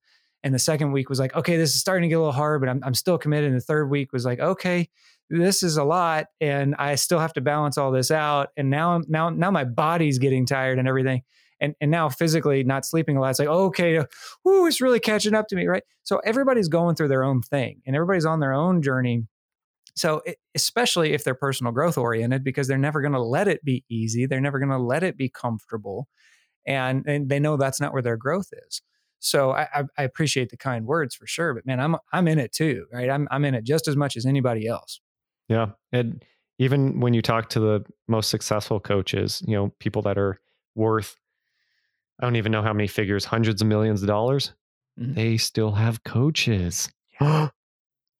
And 0.44 0.54
the 0.54 0.58
second 0.58 0.92
week 0.92 1.08
was 1.08 1.20
like, 1.20 1.34
okay, 1.36 1.56
this 1.56 1.74
is 1.74 1.80
starting 1.80 2.02
to 2.02 2.08
get 2.08 2.16
a 2.16 2.18
little 2.18 2.32
hard, 2.32 2.60
but 2.60 2.68
I'm 2.68 2.82
I'm 2.84 2.94
still 2.94 3.18
committed. 3.18 3.50
And 3.50 3.56
the 3.56 3.64
third 3.64 3.90
week 3.90 4.12
was 4.12 4.24
like, 4.24 4.40
okay, 4.40 4.88
this 5.30 5.62
is 5.62 5.76
a 5.76 5.84
lot 5.84 6.26
and 6.40 6.74
I 6.78 6.94
still 6.96 7.18
have 7.18 7.32
to 7.34 7.40
balance 7.40 7.78
all 7.78 7.90
this 7.90 8.10
out. 8.10 8.50
And 8.56 8.70
now 8.70 9.00
now 9.08 9.30
now 9.30 9.50
my 9.50 9.64
body's 9.64 10.18
getting 10.18 10.46
tired 10.46 10.78
and 10.78 10.88
everything. 10.88 11.22
And 11.60 11.74
and 11.80 11.90
now 11.90 12.08
physically 12.08 12.64
not 12.64 12.84
sleeping 12.84 13.16
a 13.16 13.20
lot. 13.20 13.30
It's 13.30 13.38
like, 13.38 13.48
okay, 13.48 14.00
whoo, 14.44 14.66
it's 14.66 14.80
really 14.80 15.00
catching 15.00 15.34
up 15.34 15.48
to 15.48 15.56
me, 15.56 15.66
right? 15.66 15.84
So 16.02 16.18
everybody's 16.18 16.68
going 16.68 16.96
through 16.96 17.08
their 17.08 17.24
own 17.24 17.42
thing 17.42 17.80
and 17.86 17.96
everybody's 17.96 18.26
on 18.26 18.40
their 18.40 18.52
own 18.52 18.82
journey. 18.82 19.26
So 19.94 20.22
especially 20.54 21.12
if 21.12 21.22
they're 21.24 21.34
personal 21.34 21.72
growth 21.72 21.98
oriented, 21.98 22.44
because 22.44 22.66
they're 22.66 22.78
never 22.78 23.00
going 23.00 23.12
to 23.12 23.22
let 23.22 23.46
it 23.46 23.64
be 23.64 23.84
easy. 23.90 24.26
They're 24.26 24.40
never 24.40 24.58
going 24.58 24.70
to 24.70 24.78
let 24.78 25.02
it 25.02 25.16
be 25.16 25.28
comfortable. 25.28 26.08
And, 26.66 27.04
and 27.06 27.28
they 27.28 27.40
know 27.40 27.56
that's 27.56 27.80
not 27.80 27.92
where 27.92 28.02
their 28.02 28.16
growth 28.16 28.48
is. 28.66 28.80
So 29.24 29.52
I, 29.52 29.68
I, 29.74 29.84
I 29.98 30.02
appreciate 30.02 30.50
the 30.50 30.56
kind 30.56 30.84
words 30.86 31.14
for 31.14 31.26
sure, 31.26 31.54
but 31.54 31.64
man, 31.66 31.80
I'm 31.80 31.96
I'm 32.12 32.28
in 32.28 32.38
it 32.38 32.52
too, 32.52 32.86
right? 32.92 33.08
I'm 33.08 33.28
I'm 33.30 33.44
in 33.44 33.54
it 33.54 33.64
just 33.64 33.88
as 33.88 33.96
much 33.96 34.16
as 34.16 34.26
anybody 34.26 34.66
else. 34.66 35.00
Yeah. 35.48 35.70
And 35.92 36.24
even 36.58 37.00
when 37.00 37.14
you 37.14 37.22
talk 37.22 37.48
to 37.50 37.60
the 37.60 37.84
most 38.08 38.30
successful 38.30 38.80
coaches, 38.80 39.42
you 39.46 39.54
know, 39.54 39.72
people 39.78 40.02
that 40.02 40.18
are 40.18 40.40
worth, 40.74 41.16
I 42.20 42.24
don't 42.24 42.36
even 42.36 42.52
know 42.52 42.62
how 42.62 42.72
many 42.72 42.86
figures, 42.88 43.24
hundreds 43.24 43.62
of 43.62 43.68
millions 43.68 44.02
of 44.02 44.08
dollars, 44.08 44.52
Mhm. 45.00 45.14
they 45.14 45.36
still 45.38 45.72
have 45.72 46.04
coaches. 46.04 46.90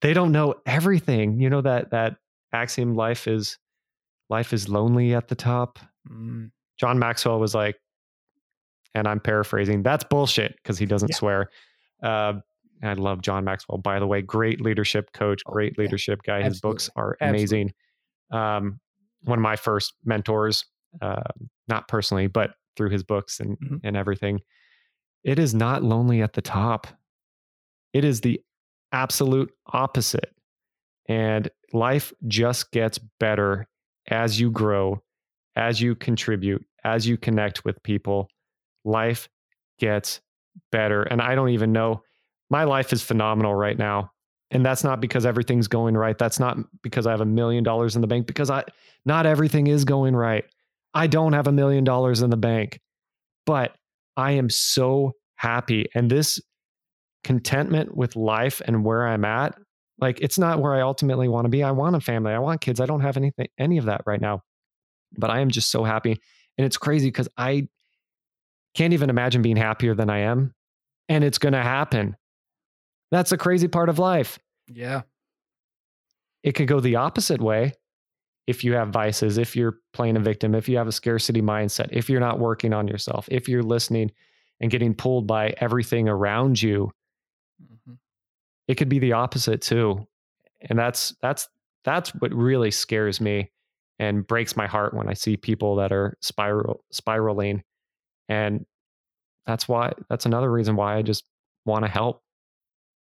they 0.01 0.13
don't 0.15 0.33
know 0.33 0.55
everything. 0.67 1.39
You 1.41 1.51
know, 1.51 1.61
that, 1.61 1.91
that 1.91 2.17
axiom 2.53 2.95
life 2.95 3.29
is, 3.29 3.59
life 4.31 4.53
is 4.53 4.69
lonely 4.69 5.15
at 5.15 5.29
the 5.29 5.35
top. 5.35 5.79
Mm, 6.11 6.51
John 6.79 6.99
Maxwell 6.99 7.39
was 7.39 7.55
like, 7.55 7.77
and 8.95 9.07
I'm 9.07 9.21
paraphrasing, 9.21 9.83
that's 9.83 10.05
bullshit 10.05 10.57
because 10.57 10.79
he 10.79 10.87
doesn't 10.87 11.11
yeah. 11.11 11.17
swear. 11.17 11.51
Uh, 12.03 12.35
I 12.83 12.95
love 12.95 13.23
John 13.23 13.45
Maxwell, 13.45 13.79
by 13.79 13.99
the 13.99 14.07
way. 14.07 14.23
Great 14.23 14.61
leadership 14.61 15.13
coach, 15.13 15.43
oh, 15.47 15.53
great 15.53 15.79
leadership 15.79 16.21
yeah. 16.27 16.41
guy. 16.41 16.45
His 16.45 16.61
books 16.61 16.91
are 16.97 17.17
amazing. 17.21 17.73
Um, 18.31 18.81
one 19.23 19.39
of 19.39 19.43
my 19.43 19.57
first 19.57 19.95
mentors, 20.05 20.65
uh, 21.01 21.23
not 21.69 21.87
personally, 21.87 22.27
but 22.27 22.55
through 22.77 22.91
his 22.91 23.05
books 23.05 23.39
and, 23.39 23.59
mm-hmm. 23.59 23.77
and 23.85 23.97
everything. 23.97 24.41
It 25.23 25.39
is 25.39 25.55
not 25.55 25.85
lonely 25.85 26.23
at 26.23 26.33
the 26.33 26.43
top. 26.43 26.89
It 27.93 28.05
is 28.05 28.21
the 28.21 28.41
absolute 28.91 29.53
opposite. 29.73 30.35
And 31.09 31.49
life 31.73 32.13
just 32.27 32.73
gets 32.73 32.99
better 33.21 33.69
as 34.09 34.41
you 34.41 34.51
grow, 34.51 35.03
as 35.55 35.81
you 35.81 35.95
contribute, 35.95 36.65
as 36.85 37.07
you 37.07 37.17
connect 37.17 37.65
with 37.65 37.83
people. 37.83 38.29
Life 38.85 39.29
gets 39.79 40.21
better. 40.71 41.03
And 41.03 41.21
I 41.21 41.35
don't 41.35 41.51
even 41.51 41.73
know. 41.73 42.03
My 42.51 42.65
life 42.65 42.93
is 42.93 43.03
phenomenal 43.03 43.55
right 43.55 43.79
now. 43.79 44.11
And 44.51 44.65
that's 44.65 44.85
not 44.85 45.01
because 45.01 45.25
everything's 45.25 45.67
going 45.67 45.97
right. 45.97 46.19
That's 46.19 46.39
not 46.39 46.59
because 46.83 47.07
I 47.07 47.11
have 47.11 47.23
a 47.23 47.27
million 47.27 47.65
dollars 47.65 47.95
in 47.95 48.03
the 48.03 48.07
bank, 48.07 48.27
because 48.27 48.51
I 48.51 48.65
not 49.07 49.25
everything 49.25 49.67
is 49.67 49.85
going 49.85 50.15
right. 50.15 50.45
I 50.93 51.07
don't 51.07 51.33
have 51.33 51.47
a 51.47 51.53
million 51.53 51.85
dollars 51.85 52.21
in 52.21 52.29
the 52.29 52.37
bank, 52.37 52.79
but 53.47 53.75
I 54.17 54.33
am 54.33 54.51
so 54.51 55.13
happy. 55.37 55.87
And 55.95 56.11
this 56.11 56.39
contentment 57.25 57.97
with 57.97 58.15
life 58.15 58.61
and 58.67 58.85
where 58.85 59.09
I'm 59.09 59.25
at, 59.25 59.57
like 59.99 60.21
it's 60.21 60.39
not 60.39 60.61
where 60.61 60.75
I 60.75 60.83
ultimately 60.83 61.29
want 61.29 61.47
to 61.47 61.49
be. 61.49 61.63
I 61.63 61.71
want 61.71 61.97
a 61.97 62.01
family. 62.01 62.33
I 62.33 62.39
want 62.39 62.61
kids. 62.61 62.79
I 62.79 62.87
don't 62.87 63.01
have 63.01 63.17
anything, 63.17 63.49
any 63.59 63.79
of 63.79 63.87
that 63.87 64.03
right 64.05 64.21
now, 64.21 64.43
but 65.17 65.31
I 65.31 65.41
am 65.41 65.49
just 65.49 65.71
so 65.71 65.83
happy. 65.83 66.21
And 66.59 66.67
it's 66.67 66.77
crazy 66.77 67.09
because 67.09 67.29
I 67.39 67.69
can't 68.75 68.93
even 68.93 69.11
imagine 69.11 69.43
being 69.43 69.57
happier 69.57 69.95
than 69.95 70.11
I 70.11 70.19
am. 70.21 70.55
And 71.09 71.25
it's 71.25 71.39
going 71.39 71.53
to 71.53 71.63
happen. 71.63 72.17
That's 73.11 73.31
the 73.31 73.39
crazy 73.39 73.69
part 73.69 73.89
of 73.89 73.99
life. 73.99 74.39
Yeah. 74.67 75.03
It 76.43 76.53
could 76.53 76.69
go 76.69 76.81
the 76.81 76.97
opposite 76.97 77.41
way 77.41 77.75
if 78.47 78.65
you 78.65 78.73
have 78.73 78.89
vices, 78.89 79.39
if 79.39 79.55
you're 79.55 79.79
playing 79.93 80.17
a 80.17 80.21
victim, 80.21 80.55
if 80.55 80.69
you 80.69 80.77
have 80.77 80.89
a 80.89 80.93
scarcity 80.93 81.43
mindset, 81.43 81.89
if 81.93 82.11
you're 82.11 82.21
not 82.21 82.39
working 82.39 82.73
on 82.73 82.89
yourself, 82.89 83.29
if 83.31 83.49
you're 83.49 83.63
listening 83.63 84.11
and 84.61 84.71
getting 84.71 84.95
pulled 84.95 85.27
by 85.27 85.55
everything 85.59 86.09
around 86.09 86.63
you. 86.63 86.91
Mm-hmm. 87.63 87.95
It 88.69 88.77
could 88.77 88.89
be 88.89 89.01
the 89.01 89.13
opposite 89.13 89.61
too. 89.61 90.07
And 90.63 90.79
that's 90.79 91.15
that's 91.21 91.49
that's 91.85 92.11
what 92.15 92.33
really 92.33 92.71
scares 92.71 93.21
me 93.21 93.51
and 93.99 94.27
breaks 94.27 94.57
my 94.57 94.67
heart 94.67 94.95
when 94.95 95.09
I 95.09 95.15
see 95.15 95.37
people 95.37 95.77
that 95.77 95.93
are 95.93 96.17
spiral 96.21 96.85
spiraling. 96.91 97.63
And 98.33 98.65
that's 99.45 99.69
why 99.69 99.93
that's 100.09 100.25
another 100.25 100.51
reason 100.51 100.75
why 100.75 100.97
I 100.97 101.03
just 101.03 101.25
want 101.67 101.85
to 101.85 101.91
help 101.91 102.23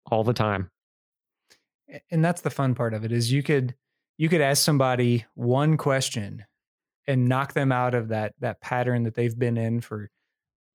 all 0.06 0.24
the 0.24 0.34
time. 0.34 0.72
And 2.10 2.24
that's 2.24 2.42
the 2.42 2.50
fun 2.50 2.76
part 2.76 2.94
of 2.94 3.04
it 3.04 3.12
is 3.12 3.32
you 3.32 3.44
could 3.44 3.76
you 4.18 4.30
could 4.30 4.42
ask 4.42 4.64
somebody 4.64 5.26
one 5.36 5.76
question 5.76 6.46
and 7.08 7.28
knock 7.28 7.54
them 7.54 7.74
out 7.74 7.94
of 7.94 8.08
that 8.10 8.36
that 8.40 8.62
pattern 8.62 9.04
that 9.04 9.16
they've 9.16 9.38
been 9.38 9.58
in 9.58 9.82
for 9.82 10.10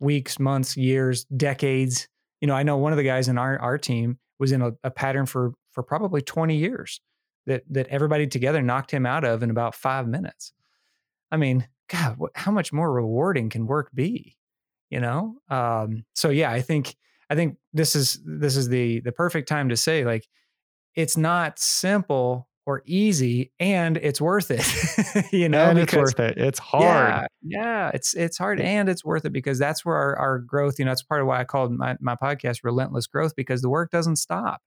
weeks, 0.00 0.38
months, 0.38 0.76
years, 0.76 1.24
decades. 1.24 2.08
You 2.42 2.48
know, 2.48 2.54
I 2.54 2.62
know 2.62 2.76
one 2.76 2.92
of 2.92 2.98
the 2.98 3.04
guys 3.04 3.28
in 3.28 3.38
our 3.38 3.58
our 3.58 3.78
team 3.78 4.18
was 4.38 4.52
in 4.52 4.60
a, 4.60 4.72
a 4.84 4.90
pattern 4.90 5.24
for 5.24 5.52
for 5.70 5.82
probably 5.82 6.20
20 6.20 6.56
years 6.56 7.00
that 7.46 7.62
that 7.70 7.88
everybody 7.88 8.26
together 8.26 8.60
knocked 8.60 8.90
him 8.90 9.06
out 9.06 9.24
of 9.24 9.42
in 9.42 9.50
about 9.50 9.74
5 9.74 10.06
minutes. 10.08 10.52
I 11.30 11.38
mean, 11.38 11.66
god, 11.88 12.18
how 12.34 12.52
much 12.52 12.70
more 12.70 12.92
rewarding 12.92 13.48
can 13.48 13.66
work 13.66 13.90
be? 13.94 14.36
You 14.92 15.00
know? 15.00 15.36
Um 15.48 16.04
so 16.14 16.28
yeah, 16.28 16.50
I 16.50 16.60
think 16.60 16.94
I 17.32 17.34
think 17.34 17.56
this 17.72 17.96
is 17.96 18.20
this 18.26 18.56
is 18.56 18.68
the 18.68 19.00
the 19.00 19.10
perfect 19.10 19.48
time 19.48 19.70
to 19.70 19.76
say 19.76 20.04
like 20.04 20.28
it's 20.94 21.16
not 21.16 21.58
simple 21.58 22.46
or 22.66 22.82
easy 22.84 23.50
and 23.58 23.96
it's 23.96 24.20
worth 24.20 24.50
it 24.50 25.32
you 25.32 25.48
know 25.48 25.64
and 25.64 25.78
because, 25.78 26.10
it's 26.10 26.18
worth 26.18 26.20
it. 26.20 26.38
It's 26.38 26.58
hard. 26.58 26.82
Yeah, 26.84 27.26
yeah 27.42 27.90
it's 27.94 28.12
it's 28.14 28.36
hard 28.36 28.60
and 28.60 28.88
it's 28.88 29.02
worth 29.02 29.24
it 29.24 29.32
because 29.32 29.58
that's 29.58 29.82
where 29.84 29.96
our, 29.96 30.16
our 30.16 30.38
growth 30.40 30.78
you 30.78 30.84
know 30.84 30.90
that's 30.90 31.02
part 31.02 31.22
of 31.22 31.26
why 31.26 31.40
i 31.40 31.44
called 31.44 31.72
my, 31.72 31.96
my 32.00 32.16
podcast 32.16 32.58
relentless 32.62 33.06
growth 33.06 33.32
because 33.34 33.62
the 33.62 33.70
work 33.70 33.90
doesn't 33.90 34.16
stop 34.16 34.60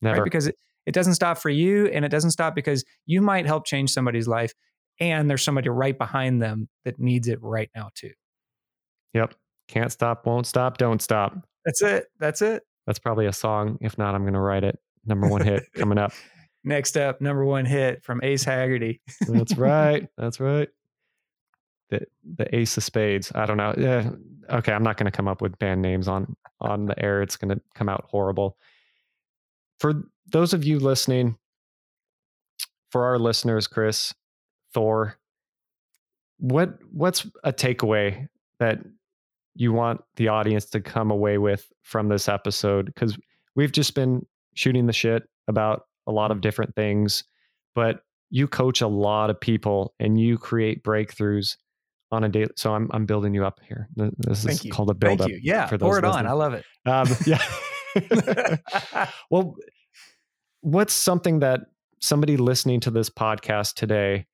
Never. 0.00 0.18
right 0.18 0.24
because 0.24 0.46
it, 0.46 0.56
it 0.86 0.92
doesn't 0.92 1.14
stop 1.14 1.36
for 1.36 1.50
you 1.50 1.86
and 1.86 2.04
it 2.04 2.10
doesn't 2.10 2.30
stop 2.30 2.54
because 2.54 2.84
you 3.06 3.20
might 3.20 3.44
help 3.44 3.66
change 3.66 3.90
somebody's 3.90 4.28
life 4.28 4.52
and 5.00 5.28
there's 5.28 5.42
somebody 5.42 5.68
right 5.68 5.98
behind 5.98 6.40
them 6.40 6.68
that 6.84 7.00
needs 7.00 7.26
it 7.26 7.42
right 7.42 7.68
now 7.74 7.90
too. 7.96 8.12
Yep 9.14 9.34
can't 9.68 9.92
stop 9.92 10.26
won't 10.26 10.46
stop 10.46 10.78
don't 10.78 11.00
stop 11.00 11.46
that's 11.64 11.82
it. 11.82 12.06
That's 12.18 12.42
it. 12.42 12.62
That's 12.86 12.98
probably 12.98 13.26
a 13.26 13.32
song. 13.32 13.78
If 13.80 13.96
not, 13.96 14.14
I'm 14.14 14.22
going 14.22 14.34
to 14.34 14.40
write 14.40 14.64
it. 14.64 14.78
Number 15.06 15.28
one 15.28 15.42
hit 15.42 15.64
coming 15.74 15.98
up. 15.98 16.12
Next 16.64 16.96
up, 16.96 17.20
number 17.20 17.44
one 17.44 17.66
hit 17.66 18.02
from 18.02 18.20
Ace 18.22 18.44
Haggerty. 18.44 19.00
That's 19.28 19.54
right. 19.56 20.06
That's 20.16 20.40
right. 20.40 20.68
The 21.90 22.06
the 22.36 22.54
Ace 22.56 22.76
of 22.78 22.84
Spades. 22.84 23.30
I 23.34 23.44
don't 23.44 23.58
know. 23.58 23.74
Yeah. 23.76 24.10
Okay, 24.50 24.72
I'm 24.72 24.82
not 24.82 24.96
going 24.96 25.04
to 25.04 25.10
come 25.10 25.28
up 25.28 25.42
with 25.42 25.58
band 25.58 25.82
names 25.82 26.08
on 26.08 26.34
on 26.60 26.86
the 26.86 27.02
air. 27.02 27.20
It's 27.20 27.36
going 27.36 27.54
to 27.54 27.60
come 27.74 27.90
out 27.90 28.06
horrible. 28.08 28.56
For 29.78 30.04
those 30.26 30.54
of 30.54 30.64
you 30.64 30.78
listening, 30.78 31.36
for 32.90 33.04
our 33.04 33.18
listeners, 33.18 33.66
Chris, 33.66 34.14
Thor, 34.72 35.18
what 36.38 36.78
what's 36.90 37.26
a 37.42 37.52
takeaway 37.52 38.28
that 38.58 38.78
you 39.54 39.72
want 39.72 40.00
the 40.16 40.28
audience 40.28 40.66
to 40.66 40.80
come 40.80 41.10
away 41.10 41.38
with 41.38 41.72
from 41.82 42.08
this 42.08 42.28
episode 42.28 42.86
because 42.86 43.16
we've 43.54 43.72
just 43.72 43.94
been 43.94 44.24
shooting 44.54 44.86
the 44.86 44.92
shit 44.92 45.24
about 45.48 45.82
a 46.06 46.12
lot 46.12 46.30
of 46.30 46.40
different 46.40 46.74
things 46.74 47.24
but 47.74 48.00
you 48.30 48.48
coach 48.48 48.80
a 48.80 48.86
lot 48.88 49.30
of 49.30 49.40
people 49.40 49.94
and 50.00 50.20
you 50.20 50.36
create 50.38 50.82
breakthroughs 50.82 51.56
on 52.10 52.24
a 52.24 52.28
daily 52.28 52.50
so 52.56 52.74
i'm, 52.74 52.90
I'm 52.92 53.06
building 53.06 53.34
you 53.34 53.44
up 53.44 53.60
here. 53.66 53.88
This 53.96 54.44
is 54.44 54.60
called 54.72 54.90
a 54.90 54.94
build 54.94 55.18
Thank 55.18 55.22
up 55.22 55.28
you. 55.30 55.40
yeah 55.42 55.66
for 55.66 55.78
those 55.78 55.86
pour 55.86 55.98
it 55.98 56.04
listening. 56.04 56.26
on. 56.26 56.30
I 56.30 56.32
love 56.32 56.54
it. 56.54 56.64
Um, 56.86 57.08
yeah. 57.26 59.06
Well 59.30 59.56
what's 60.60 60.94
something 60.94 61.40
that 61.40 61.60
somebody 62.00 62.36
listening 62.36 62.80
to 62.80 62.90
this 62.90 63.10
podcast 63.10 63.74
today 63.74 64.26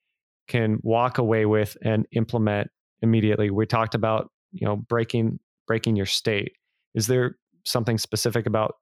can 0.48 0.78
walk 0.82 1.18
away 1.18 1.44
with 1.44 1.76
and 1.82 2.06
implement 2.12 2.70
immediately? 3.02 3.50
We 3.50 3.66
talked 3.66 3.94
about 3.94 4.30
you 4.52 4.66
know 4.66 4.76
breaking 4.76 5.38
breaking 5.66 5.96
your 5.96 6.06
state. 6.06 6.52
Is 6.94 7.06
there 7.06 7.36
something 7.64 7.98
specific 7.98 8.46
about 8.46 8.76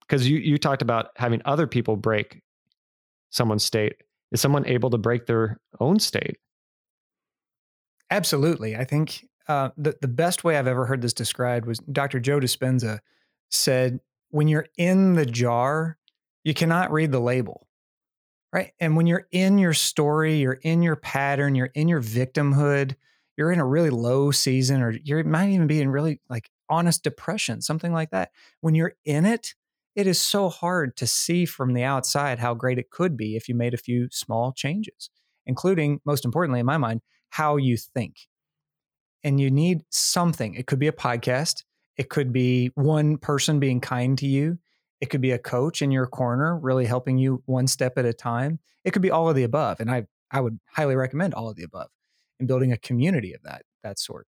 because 0.00 0.28
you 0.28 0.38
you 0.38 0.58
talked 0.58 0.82
about 0.82 1.08
having 1.16 1.40
other 1.44 1.66
people 1.66 1.96
break 1.96 2.42
someone's 3.30 3.64
state. 3.64 3.96
Is 4.30 4.40
someone 4.40 4.66
able 4.66 4.90
to 4.90 4.98
break 4.98 5.26
their 5.26 5.60
own 5.80 5.98
state? 5.98 6.38
Absolutely. 8.10 8.76
I 8.76 8.84
think 8.84 9.26
uh, 9.48 9.70
the, 9.76 9.96
the 10.00 10.08
best 10.08 10.44
way 10.44 10.56
i've 10.56 10.68
ever 10.68 10.86
heard 10.86 11.02
this 11.02 11.12
described 11.12 11.66
was 11.66 11.78
dr 11.90 12.20
joe 12.20 12.38
dispenza 12.38 13.00
said 13.50 13.98
when 14.30 14.46
you're 14.46 14.68
in 14.76 15.14
the 15.14 15.26
jar 15.26 15.98
you 16.44 16.54
cannot 16.54 16.90
read 16.90 17.12
the 17.12 17.20
label. 17.20 17.66
Right? 18.52 18.72
And 18.80 18.96
when 18.96 19.06
you're 19.06 19.26
in 19.32 19.58
your 19.58 19.72
story 19.72 20.36
you're 20.36 20.60
in 20.62 20.82
your 20.82 20.96
pattern 20.96 21.54
you're 21.54 21.70
in 21.74 21.88
your 21.88 22.00
victimhood 22.00 22.94
you're 23.36 23.52
in 23.52 23.60
a 23.60 23.66
really 23.66 23.90
low 23.90 24.30
season 24.30 24.82
or 24.82 24.90
you 24.90 25.22
might 25.24 25.50
even 25.50 25.66
be 25.66 25.80
in 25.80 25.90
really 25.90 26.20
like 26.28 26.50
honest 26.68 27.02
depression, 27.02 27.60
something 27.60 27.92
like 27.92 28.10
that. 28.10 28.30
When 28.60 28.74
you're 28.74 28.94
in 29.04 29.24
it, 29.24 29.54
it 29.94 30.06
is 30.06 30.20
so 30.20 30.48
hard 30.48 30.96
to 30.96 31.06
see 31.06 31.44
from 31.44 31.74
the 31.74 31.84
outside 31.84 32.38
how 32.38 32.54
great 32.54 32.78
it 32.78 32.90
could 32.90 33.16
be 33.16 33.36
if 33.36 33.48
you 33.48 33.54
made 33.54 33.74
a 33.74 33.78
few 33.78 34.08
small 34.10 34.52
changes, 34.52 35.10
including, 35.46 36.00
most 36.04 36.24
importantly, 36.24 36.60
in 36.60 36.66
my 36.66 36.78
mind, 36.78 37.02
how 37.30 37.56
you 37.56 37.76
think. 37.76 38.16
And 39.22 39.38
you 39.38 39.50
need 39.50 39.82
something. 39.90 40.54
It 40.54 40.66
could 40.66 40.78
be 40.78 40.88
a 40.88 40.92
podcast, 40.92 41.62
it 41.96 42.08
could 42.08 42.32
be 42.32 42.70
one 42.74 43.18
person 43.18 43.60
being 43.60 43.80
kind 43.80 44.16
to 44.18 44.26
you, 44.26 44.58
it 45.00 45.10
could 45.10 45.20
be 45.20 45.32
a 45.32 45.38
coach 45.38 45.82
in 45.82 45.90
your 45.90 46.06
corner 46.06 46.58
really 46.58 46.86
helping 46.86 47.18
you 47.18 47.42
one 47.46 47.66
step 47.66 47.98
at 47.98 48.04
a 48.04 48.12
time. 48.12 48.60
It 48.84 48.92
could 48.92 49.02
be 49.02 49.10
all 49.10 49.28
of 49.28 49.36
the 49.36 49.44
above. 49.44 49.78
And 49.78 49.90
I, 49.90 50.06
I 50.30 50.40
would 50.40 50.58
highly 50.66 50.96
recommend 50.96 51.34
all 51.34 51.48
of 51.48 51.56
the 51.56 51.64
above 51.64 51.88
and 52.42 52.48
building 52.48 52.72
a 52.72 52.76
community 52.76 53.32
of 53.32 53.42
that 53.42 53.62
that 53.82 53.98
sort. 53.98 54.26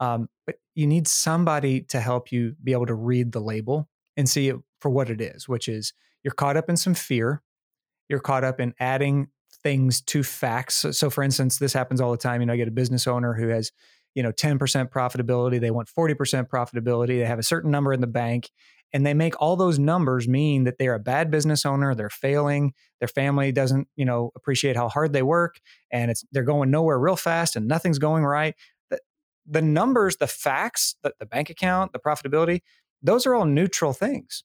Um, 0.00 0.28
but 0.44 0.56
you 0.74 0.86
need 0.86 1.06
somebody 1.06 1.80
to 1.82 2.00
help 2.00 2.32
you 2.32 2.56
be 2.62 2.72
able 2.72 2.86
to 2.86 2.94
read 2.94 3.32
the 3.32 3.40
label 3.40 3.88
and 4.16 4.28
see 4.28 4.48
it 4.48 4.56
for 4.80 4.90
what 4.90 5.08
it 5.08 5.20
is, 5.20 5.48
which 5.48 5.68
is 5.68 5.92
you're 6.22 6.34
caught 6.34 6.56
up 6.56 6.68
in 6.68 6.76
some 6.76 6.94
fear, 6.94 7.42
you're 8.08 8.20
caught 8.20 8.44
up 8.44 8.60
in 8.60 8.74
adding 8.80 9.28
things 9.62 10.02
to 10.02 10.22
facts. 10.22 10.76
So, 10.76 10.90
so 10.90 11.10
for 11.10 11.22
instance, 11.22 11.58
this 11.58 11.72
happens 11.72 12.00
all 12.00 12.10
the 12.10 12.18
time. 12.18 12.40
You 12.40 12.46
know, 12.46 12.52
I 12.52 12.56
get 12.56 12.68
a 12.68 12.72
business 12.72 13.06
owner 13.06 13.34
who 13.34 13.48
has 13.48 13.70
you 14.14 14.22
know 14.22 14.32
10% 14.32 14.58
profitability 14.90 15.60
they 15.60 15.70
want 15.70 15.88
40% 15.88 16.48
profitability 16.48 17.18
they 17.18 17.24
have 17.24 17.38
a 17.38 17.44
certain 17.44 17.70
number 17.70 17.92
in 17.92 18.00
the 18.00 18.06
bank 18.06 18.48
and 18.94 19.04
they 19.04 19.12
make 19.12 19.34
all 19.42 19.56
those 19.56 19.78
numbers 19.78 20.28
mean 20.28 20.64
that 20.64 20.78
they're 20.78 20.94
a 20.94 21.00
bad 21.00 21.30
business 21.30 21.66
owner 21.66 21.94
they're 21.94 22.08
failing 22.08 22.72
their 23.00 23.08
family 23.08 23.52
doesn't 23.52 23.86
you 23.96 24.04
know 24.06 24.30
appreciate 24.34 24.76
how 24.76 24.88
hard 24.88 25.12
they 25.12 25.22
work 25.22 25.60
and 25.90 26.10
it's 26.10 26.24
they're 26.32 26.42
going 26.42 26.70
nowhere 26.70 26.98
real 26.98 27.16
fast 27.16 27.54
and 27.56 27.68
nothing's 27.68 27.98
going 27.98 28.24
right. 28.24 28.54
The, 28.88 28.98
the 29.46 29.60
numbers 29.60 30.16
the 30.16 30.26
facts 30.26 30.96
the, 31.02 31.12
the 31.18 31.26
bank 31.26 31.50
account 31.50 31.92
the 31.92 31.98
profitability 31.98 32.60
those 33.02 33.26
are 33.26 33.34
all 33.34 33.44
neutral 33.44 33.92
things. 33.92 34.44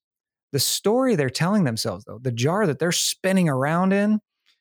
The 0.52 0.60
story 0.60 1.16
they're 1.16 1.30
telling 1.30 1.64
themselves 1.64 2.04
though 2.06 2.20
the 2.22 2.34
jar 2.34 2.68
that 2.68 2.80
they're 2.80 2.92
spinning 2.92 3.48
around 3.48 3.94
in 3.94 4.20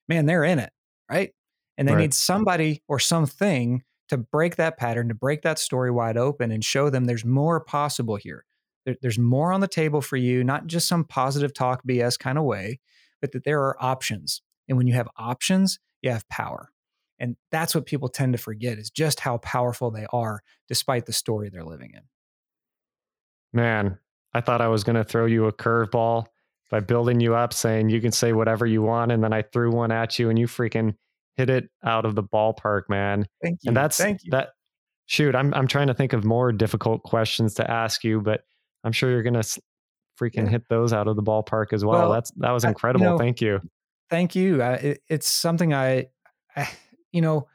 man 0.08 0.26
they're 0.26 0.44
in 0.44 0.60
it 0.60 0.70
right? 1.10 1.32
And 1.76 1.88
they 1.88 1.94
right. 1.94 2.02
need 2.02 2.14
somebody 2.14 2.82
or 2.88 2.98
something 2.98 3.82
to 4.08 4.18
break 4.18 4.56
that 4.56 4.76
pattern 4.78 5.08
to 5.08 5.14
break 5.14 5.42
that 5.42 5.58
story 5.58 5.90
wide 5.90 6.16
open 6.16 6.50
and 6.50 6.64
show 6.64 6.90
them 6.90 7.06
there's 7.06 7.24
more 7.24 7.60
possible 7.60 8.16
here 8.16 8.44
there, 8.88 8.96
there's 9.02 9.18
more 9.18 9.52
on 9.52 9.60
the 9.60 9.68
table 9.68 10.00
for 10.00 10.16
you, 10.16 10.42
not 10.42 10.66
just 10.66 10.88
some 10.88 11.04
positive 11.04 11.52
talk 11.52 11.82
BS 11.86 12.18
kind 12.18 12.38
of 12.38 12.44
way, 12.44 12.80
but 13.20 13.32
that 13.32 13.44
there 13.44 13.60
are 13.60 13.76
options. 13.80 14.40
And 14.66 14.78
when 14.78 14.86
you 14.86 14.94
have 14.94 15.08
options, 15.16 15.78
you 16.00 16.10
have 16.10 16.26
power. 16.28 16.70
And 17.18 17.36
that's 17.50 17.74
what 17.74 17.84
people 17.84 18.08
tend 18.08 18.32
to 18.32 18.38
forget 18.38 18.78
is 18.78 18.90
just 18.90 19.20
how 19.20 19.38
powerful 19.38 19.90
they 19.90 20.06
are 20.10 20.40
despite 20.68 21.04
the 21.04 21.12
story 21.12 21.50
they're 21.50 21.64
living 21.64 21.92
in. 21.94 22.02
Man, 23.52 23.98
I 24.32 24.40
thought 24.40 24.62
I 24.62 24.68
was 24.68 24.84
going 24.84 24.96
to 24.96 25.04
throw 25.04 25.26
you 25.26 25.46
a 25.46 25.52
curveball 25.52 26.26
by 26.70 26.80
building 26.80 27.20
you 27.20 27.34
up 27.34 27.52
saying 27.52 27.90
you 27.90 28.00
can 28.00 28.12
say 28.12 28.32
whatever 28.32 28.64
you 28.64 28.82
want 28.82 29.12
and 29.12 29.22
then 29.22 29.34
I 29.34 29.42
threw 29.42 29.70
one 29.70 29.90
at 29.90 30.18
you 30.18 30.30
and 30.30 30.38
you 30.38 30.46
freaking 30.46 30.94
hit 31.36 31.50
it 31.50 31.68
out 31.84 32.06
of 32.06 32.14
the 32.14 32.22
ballpark, 32.22 32.82
man. 32.88 33.26
Thank 33.42 33.58
you. 33.62 33.68
And 33.68 33.76
that's 33.76 33.98
Thank 33.98 34.24
you. 34.24 34.30
that 34.30 34.50
shoot, 35.06 35.34
I'm 35.34 35.52
I'm 35.54 35.66
trying 35.66 35.88
to 35.88 35.94
think 35.94 36.12
of 36.12 36.24
more 36.24 36.52
difficult 36.52 37.02
questions 37.02 37.54
to 37.54 37.68
ask 37.68 38.04
you, 38.04 38.20
but 38.20 38.42
I'm 38.84 38.92
sure 38.92 39.10
you're 39.10 39.22
going 39.22 39.34
to 39.34 39.60
freaking 40.18 40.44
yeah. 40.44 40.48
hit 40.48 40.68
those 40.68 40.92
out 40.92 41.08
of 41.08 41.16
the 41.16 41.22
ballpark 41.22 41.72
as 41.72 41.84
well. 41.84 42.00
well 42.00 42.12
That's 42.12 42.30
that 42.38 42.50
was 42.50 42.64
incredible. 42.64 43.06
I, 43.06 43.08
you 43.08 43.12
know, 43.12 43.18
thank 43.18 43.40
you. 43.40 43.60
Thank 44.10 44.34
you. 44.34 44.62
Uh, 44.62 44.78
it, 44.80 45.02
it's 45.08 45.28
something 45.28 45.74
I, 45.74 46.06
I, 46.56 46.68
you 47.12 47.20
know, 47.20 47.46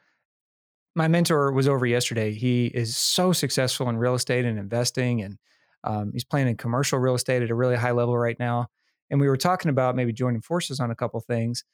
my 0.94 1.08
mentor 1.08 1.52
was 1.52 1.68
over 1.68 1.84
yesterday. 1.86 2.32
He 2.32 2.66
is 2.66 2.96
so 2.96 3.32
successful 3.32 3.88
in 3.88 3.96
real 3.96 4.14
estate 4.14 4.44
and 4.44 4.58
investing, 4.58 5.22
and 5.22 5.38
um, 5.82 6.12
he's 6.12 6.24
playing 6.24 6.48
in 6.48 6.56
commercial 6.56 6.98
real 6.98 7.14
estate 7.14 7.42
at 7.42 7.50
a 7.50 7.54
really 7.54 7.76
high 7.76 7.90
level 7.90 8.16
right 8.16 8.38
now. 8.38 8.68
And 9.10 9.20
we 9.20 9.28
were 9.28 9.36
talking 9.36 9.70
about 9.70 9.96
maybe 9.96 10.12
joining 10.12 10.40
forces 10.40 10.80
on 10.80 10.90
a 10.90 10.94
couple 10.94 11.20
things, 11.20 11.64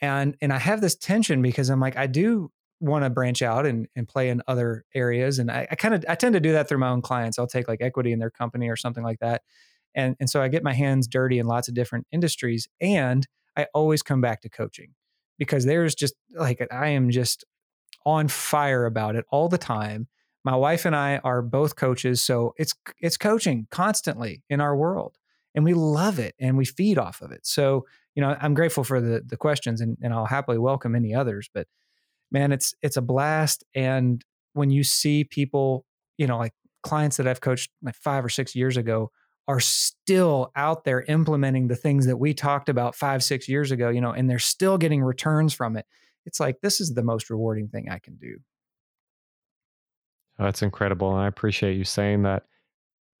and 0.00 0.36
and 0.40 0.52
I 0.52 0.58
have 0.58 0.80
this 0.80 0.96
tension 0.96 1.42
because 1.42 1.68
I'm 1.68 1.80
like, 1.80 1.96
I 1.96 2.06
do 2.06 2.50
want 2.80 3.04
to 3.04 3.10
branch 3.10 3.42
out 3.42 3.66
and, 3.66 3.86
and 3.94 4.08
play 4.08 4.30
in 4.30 4.42
other 4.48 4.84
areas. 4.94 5.38
And 5.38 5.50
I, 5.50 5.68
I 5.70 5.74
kind 5.74 5.94
of 5.94 6.04
I 6.08 6.14
tend 6.14 6.32
to 6.32 6.40
do 6.40 6.52
that 6.52 6.68
through 6.68 6.78
my 6.78 6.88
own 6.88 7.02
clients. 7.02 7.38
I'll 7.38 7.46
take 7.46 7.68
like 7.68 7.82
equity 7.82 8.12
in 8.12 8.18
their 8.18 8.30
company 8.30 8.68
or 8.68 8.76
something 8.76 9.04
like 9.04 9.20
that. 9.20 9.42
And 9.94 10.16
and 10.18 10.28
so 10.28 10.42
I 10.42 10.48
get 10.48 10.64
my 10.64 10.72
hands 10.72 11.06
dirty 11.06 11.38
in 11.38 11.46
lots 11.46 11.68
of 11.68 11.74
different 11.74 12.06
industries. 12.10 12.68
And 12.80 13.26
I 13.56 13.66
always 13.74 14.02
come 14.02 14.20
back 14.20 14.40
to 14.42 14.48
coaching 14.48 14.94
because 15.38 15.64
there's 15.64 15.94
just 15.94 16.14
like 16.34 16.66
I 16.72 16.88
am 16.88 17.10
just 17.10 17.44
on 18.06 18.28
fire 18.28 18.86
about 18.86 19.16
it 19.16 19.24
all 19.30 19.48
the 19.48 19.58
time. 19.58 20.08
My 20.42 20.56
wife 20.56 20.86
and 20.86 20.96
I 20.96 21.18
are 21.18 21.42
both 21.42 21.76
coaches, 21.76 22.22
so 22.22 22.54
it's 22.56 22.74
it's 23.00 23.18
coaching 23.18 23.66
constantly 23.70 24.42
in 24.48 24.60
our 24.60 24.74
world. 24.74 25.16
And 25.54 25.64
we 25.64 25.74
love 25.74 26.18
it 26.20 26.34
and 26.38 26.56
we 26.56 26.64
feed 26.64 26.96
off 26.96 27.22
of 27.22 27.32
it. 27.32 27.44
So, 27.44 27.84
you 28.14 28.22
know, 28.22 28.36
I'm 28.40 28.54
grateful 28.54 28.84
for 28.84 29.00
the 29.00 29.22
the 29.26 29.36
questions 29.36 29.80
and, 29.80 29.98
and 30.00 30.14
I'll 30.14 30.26
happily 30.26 30.58
welcome 30.58 30.94
any 30.94 31.14
others. 31.14 31.50
But 31.52 31.66
man, 32.30 32.52
it's 32.52 32.74
it's 32.82 32.96
a 32.96 33.02
blast. 33.02 33.64
And 33.74 34.24
when 34.52 34.70
you 34.70 34.84
see 34.84 35.24
people, 35.24 35.84
you 36.18 36.26
know, 36.26 36.38
like 36.38 36.52
clients 36.82 37.16
that 37.18 37.28
I've 37.28 37.40
coached 37.40 37.70
like 37.82 37.94
five 37.94 38.24
or 38.24 38.28
six 38.28 38.54
years 38.54 38.76
ago 38.76 39.10
are 39.48 39.60
still 39.60 40.52
out 40.54 40.84
there 40.84 41.02
implementing 41.02 41.68
the 41.68 41.76
things 41.76 42.06
that 42.06 42.18
we 42.18 42.32
talked 42.32 42.68
about 42.68 42.94
five, 42.94 43.22
six 43.22 43.48
years 43.48 43.70
ago, 43.70 43.88
you 43.88 44.00
know, 44.00 44.12
and 44.12 44.30
they're 44.30 44.38
still 44.38 44.78
getting 44.78 45.02
returns 45.02 45.52
from 45.52 45.76
it. 45.76 45.86
It's 46.24 46.38
like 46.38 46.60
this 46.60 46.80
is 46.80 46.94
the 46.94 47.02
most 47.02 47.30
rewarding 47.30 47.68
thing 47.68 47.88
I 47.90 47.98
can 47.98 48.16
do. 48.16 48.36
Oh, 50.38 50.44
that's 50.44 50.62
incredible. 50.62 51.10
And 51.12 51.20
I 51.20 51.26
appreciate 51.26 51.76
you 51.76 51.84
saying 51.84 52.22
that. 52.22 52.44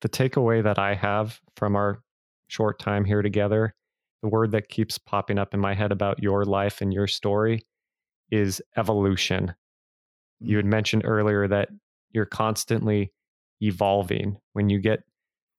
The 0.02 0.08
takeaway 0.08 0.62
that 0.62 0.78
I 0.78 0.94
have 0.94 1.40
from 1.56 1.76
our 1.76 2.02
short 2.48 2.78
time 2.78 3.04
here 3.04 3.20
together, 3.20 3.74
the 4.22 4.28
word 4.28 4.52
that 4.52 4.70
keeps 4.70 4.96
popping 4.96 5.38
up 5.38 5.52
in 5.52 5.60
my 5.60 5.74
head 5.74 5.92
about 5.92 6.22
your 6.22 6.46
life 6.46 6.80
and 6.80 6.94
your 6.94 7.06
story 7.06 7.66
is 8.30 8.62
evolution. 8.76 9.54
You 10.40 10.56
had 10.56 10.66
mm. 10.66 10.70
mentioned 10.70 11.02
earlier 11.04 11.48
that 11.48 11.68
you're 12.10 12.26
constantly 12.26 13.12
evolving. 13.60 14.38
When 14.52 14.68
you 14.70 14.78
get 14.78 15.00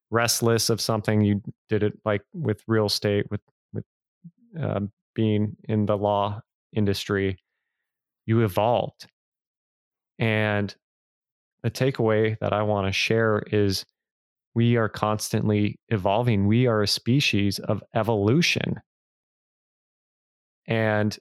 restless 0.09 0.69
of 0.69 0.81
something, 0.81 1.21
you 1.21 1.41
did 1.69 1.83
it 1.83 1.93
like 2.05 2.21
with 2.33 2.63
real 2.67 2.87
estate, 2.87 3.25
with 3.29 3.41
with 3.73 3.85
uh, 4.59 4.81
being 5.13 5.55
in 5.67 5.85
the 5.85 5.97
law 5.97 6.41
industry, 6.73 7.37
you 8.25 8.43
evolved. 8.43 9.07
And 10.19 10.73
the 11.63 11.71
takeaway 11.71 12.37
that 12.39 12.53
I 12.53 12.63
want 12.63 12.87
to 12.87 12.91
share 12.93 13.43
is 13.51 13.85
we 14.53 14.75
are 14.75 14.89
constantly 14.89 15.79
evolving. 15.89 16.47
We 16.47 16.67
are 16.67 16.81
a 16.81 16.87
species 16.87 17.59
of 17.59 17.83
evolution. 17.95 18.81
And 20.67 21.17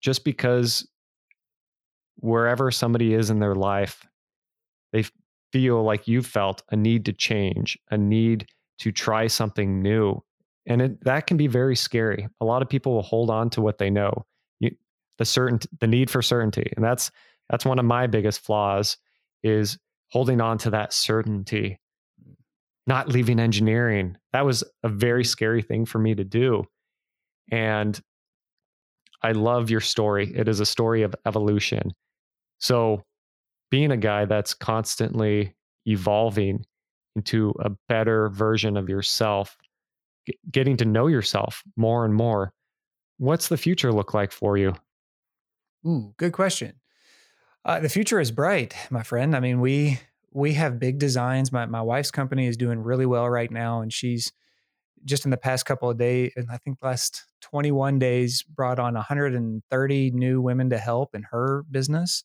just 0.00 0.24
because 0.24 0.86
wherever 2.16 2.70
somebody 2.70 3.14
is 3.14 3.30
in 3.30 3.38
their 3.38 3.54
life, 3.54 4.06
they 4.92 5.04
feel 5.52 5.82
like 5.82 6.08
you 6.08 6.22
felt 6.22 6.62
a 6.70 6.76
need 6.76 7.04
to 7.06 7.12
change, 7.12 7.78
a 7.90 7.98
need 7.98 8.46
to 8.78 8.92
try 8.92 9.26
something 9.26 9.82
new. 9.82 10.22
And 10.66 10.82
it, 10.82 11.04
that 11.04 11.26
can 11.26 11.36
be 11.36 11.46
very 11.46 11.76
scary. 11.76 12.28
A 12.40 12.44
lot 12.44 12.62
of 12.62 12.68
people 12.68 12.94
will 12.94 13.02
hold 13.02 13.30
on 13.30 13.50
to 13.50 13.60
what 13.60 13.78
they 13.78 13.90
know. 13.90 14.26
You, 14.58 14.70
the 15.18 15.24
certain 15.24 15.60
the 15.80 15.86
need 15.86 16.10
for 16.10 16.22
certainty. 16.22 16.72
And 16.76 16.84
that's 16.84 17.10
that's 17.48 17.64
one 17.64 17.78
of 17.78 17.84
my 17.84 18.06
biggest 18.06 18.40
flaws 18.40 18.96
is 19.42 19.78
holding 20.10 20.40
on 20.40 20.58
to 20.58 20.70
that 20.70 20.92
certainty. 20.92 21.80
Not 22.88 23.08
leaving 23.08 23.40
engineering. 23.40 24.16
That 24.32 24.44
was 24.44 24.62
a 24.82 24.88
very 24.88 25.24
scary 25.24 25.62
thing 25.62 25.86
for 25.86 25.98
me 25.98 26.14
to 26.14 26.24
do. 26.24 26.64
And 27.50 28.00
I 29.26 29.32
love 29.32 29.70
your 29.70 29.80
story. 29.80 30.32
It 30.36 30.46
is 30.46 30.60
a 30.60 30.66
story 30.66 31.02
of 31.02 31.12
evolution. 31.26 31.90
So, 32.58 33.02
being 33.72 33.90
a 33.90 33.96
guy 33.96 34.24
that's 34.24 34.54
constantly 34.54 35.56
evolving 35.84 36.64
into 37.16 37.52
a 37.58 37.70
better 37.88 38.28
version 38.28 38.76
of 38.76 38.88
yourself, 38.88 39.56
g- 40.28 40.38
getting 40.48 40.76
to 40.76 40.84
know 40.84 41.08
yourself 41.08 41.64
more 41.76 42.04
and 42.04 42.14
more, 42.14 42.52
what's 43.18 43.48
the 43.48 43.56
future 43.56 43.92
look 43.92 44.14
like 44.14 44.30
for 44.30 44.56
you? 44.56 44.74
Ooh, 45.84 46.14
good 46.18 46.32
question. 46.32 46.74
Uh, 47.64 47.80
the 47.80 47.88
future 47.88 48.20
is 48.20 48.30
bright, 48.30 48.76
my 48.90 49.02
friend. 49.02 49.34
I 49.34 49.40
mean, 49.40 49.58
we 49.60 49.98
we 50.30 50.52
have 50.52 50.78
big 50.78 51.00
designs. 51.00 51.50
My 51.50 51.66
my 51.66 51.82
wife's 51.82 52.12
company 52.12 52.46
is 52.46 52.56
doing 52.56 52.78
really 52.78 53.06
well 53.06 53.28
right 53.28 53.50
now, 53.50 53.80
and 53.80 53.92
she's 53.92 54.32
just 55.04 55.24
in 55.24 55.32
the 55.32 55.36
past 55.36 55.66
couple 55.66 55.90
of 55.90 55.98
days, 55.98 56.32
and 56.36 56.46
I 56.48 56.58
think 56.58 56.78
last 56.80 57.24
21 57.50 57.98
days, 57.98 58.42
brought 58.42 58.78
on 58.78 58.94
130 58.94 60.10
new 60.12 60.40
women 60.40 60.70
to 60.70 60.78
help 60.78 61.14
in 61.14 61.24
her 61.30 61.64
business. 61.70 62.24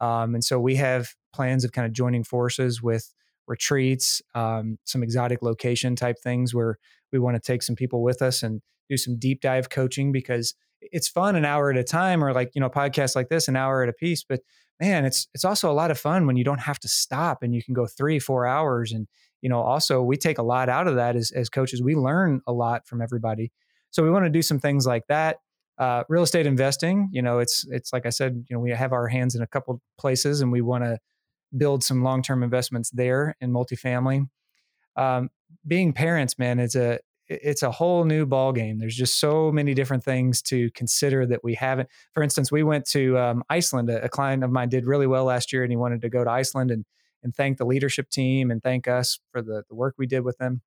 Um, 0.00 0.34
and 0.34 0.44
so 0.44 0.58
we 0.60 0.76
have 0.76 1.08
plans 1.34 1.64
of 1.64 1.72
kind 1.72 1.86
of 1.86 1.92
joining 1.92 2.24
forces 2.24 2.82
with 2.82 3.12
retreats, 3.48 4.22
um, 4.34 4.78
some 4.84 5.02
exotic 5.02 5.42
location 5.42 5.96
type 5.96 6.16
things 6.22 6.54
where 6.54 6.78
we 7.12 7.18
want 7.18 7.34
to 7.34 7.40
take 7.40 7.62
some 7.62 7.74
people 7.74 8.02
with 8.02 8.22
us 8.22 8.42
and 8.42 8.62
do 8.88 8.96
some 8.96 9.18
deep 9.18 9.40
dive 9.40 9.70
coaching 9.70 10.12
because 10.12 10.54
it's 10.80 11.08
fun 11.08 11.36
an 11.36 11.44
hour 11.44 11.70
at 11.70 11.76
a 11.76 11.84
time 11.84 12.22
or 12.22 12.32
like 12.32 12.50
you 12.54 12.60
know 12.60 12.70
podcasts 12.70 13.14
like 13.14 13.28
this 13.28 13.48
an 13.48 13.56
hour 13.56 13.82
at 13.82 13.88
a 13.88 13.92
piece 13.92 14.24
but 14.26 14.40
man 14.80 15.04
it's 15.04 15.28
it's 15.34 15.44
also 15.44 15.70
a 15.70 15.74
lot 15.74 15.90
of 15.90 15.98
fun 15.98 16.26
when 16.26 16.36
you 16.36 16.42
don't 16.42 16.60
have 16.60 16.78
to 16.78 16.88
stop 16.88 17.42
and 17.42 17.54
you 17.54 17.62
can 17.62 17.74
go 17.74 17.86
three 17.86 18.18
four 18.18 18.46
hours 18.46 18.90
and 18.90 19.06
you 19.42 19.48
know, 19.48 19.60
also 19.60 20.02
we 20.02 20.16
take 20.16 20.38
a 20.38 20.42
lot 20.42 20.68
out 20.68 20.86
of 20.86 20.96
that 20.96 21.16
as, 21.16 21.30
as 21.30 21.48
coaches. 21.48 21.82
We 21.82 21.94
learn 21.94 22.42
a 22.46 22.52
lot 22.52 22.86
from 22.86 23.00
everybody. 23.00 23.52
So 23.90 24.02
we 24.02 24.10
want 24.10 24.24
to 24.24 24.30
do 24.30 24.42
some 24.42 24.58
things 24.58 24.86
like 24.86 25.06
that. 25.08 25.38
Uh, 25.78 26.04
real 26.08 26.22
estate 26.22 26.46
investing, 26.46 27.08
you 27.10 27.22
know, 27.22 27.38
it's 27.38 27.66
it's 27.70 27.92
like 27.92 28.04
I 28.04 28.10
said, 28.10 28.44
you 28.48 28.54
know, 28.54 28.60
we 28.60 28.70
have 28.70 28.92
our 28.92 29.08
hands 29.08 29.34
in 29.34 29.42
a 29.42 29.46
couple 29.46 29.80
places, 29.98 30.42
and 30.42 30.52
we 30.52 30.60
want 30.60 30.84
to 30.84 30.98
build 31.56 31.82
some 31.82 32.02
long 32.02 32.22
term 32.22 32.42
investments 32.42 32.90
there 32.90 33.34
in 33.40 33.50
multifamily. 33.50 34.28
Um, 34.96 35.30
being 35.66 35.92
parents, 35.92 36.38
man, 36.38 36.58
it's 36.58 36.74
a 36.74 36.98
it's 37.28 37.62
a 37.62 37.70
whole 37.70 38.04
new 38.04 38.26
ball 38.26 38.52
game. 38.52 38.78
There's 38.78 38.96
just 38.96 39.18
so 39.18 39.52
many 39.52 39.72
different 39.72 40.04
things 40.04 40.42
to 40.42 40.70
consider 40.72 41.24
that 41.26 41.42
we 41.44 41.54
haven't. 41.54 41.88
For 42.12 42.22
instance, 42.22 42.50
we 42.50 42.62
went 42.62 42.84
to 42.90 43.16
um, 43.16 43.42
Iceland. 43.48 43.88
A, 43.88 44.04
a 44.04 44.08
client 44.08 44.44
of 44.44 44.50
mine 44.50 44.68
did 44.68 44.84
really 44.84 45.06
well 45.06 45.24
last 45.24 45.52
year, 45.52 45.62
and 45.62 45.72
he 45.72 45.76
wanted 45.76 46.02
to 46.02 46.08
go 46.10 46.24
to 46.24 46.30
Iceland 46.30 46.70
and 46.70 46.84
and 47.22 47.34
thank 47.34 47.58
the 47.58 47.66
leadership 47.66 48.08
team 48.10 48.50
and 48.50 48.62
thank 48.62 48.88
us 48.88 49.18
for 49.30 49.42
the, 49.42 49.62
the 49.68 49.74
work 49.74 49.94
we 49.98 50.06
did 50.06 50.24
with 50.24 50.38
them. 50.38 50.62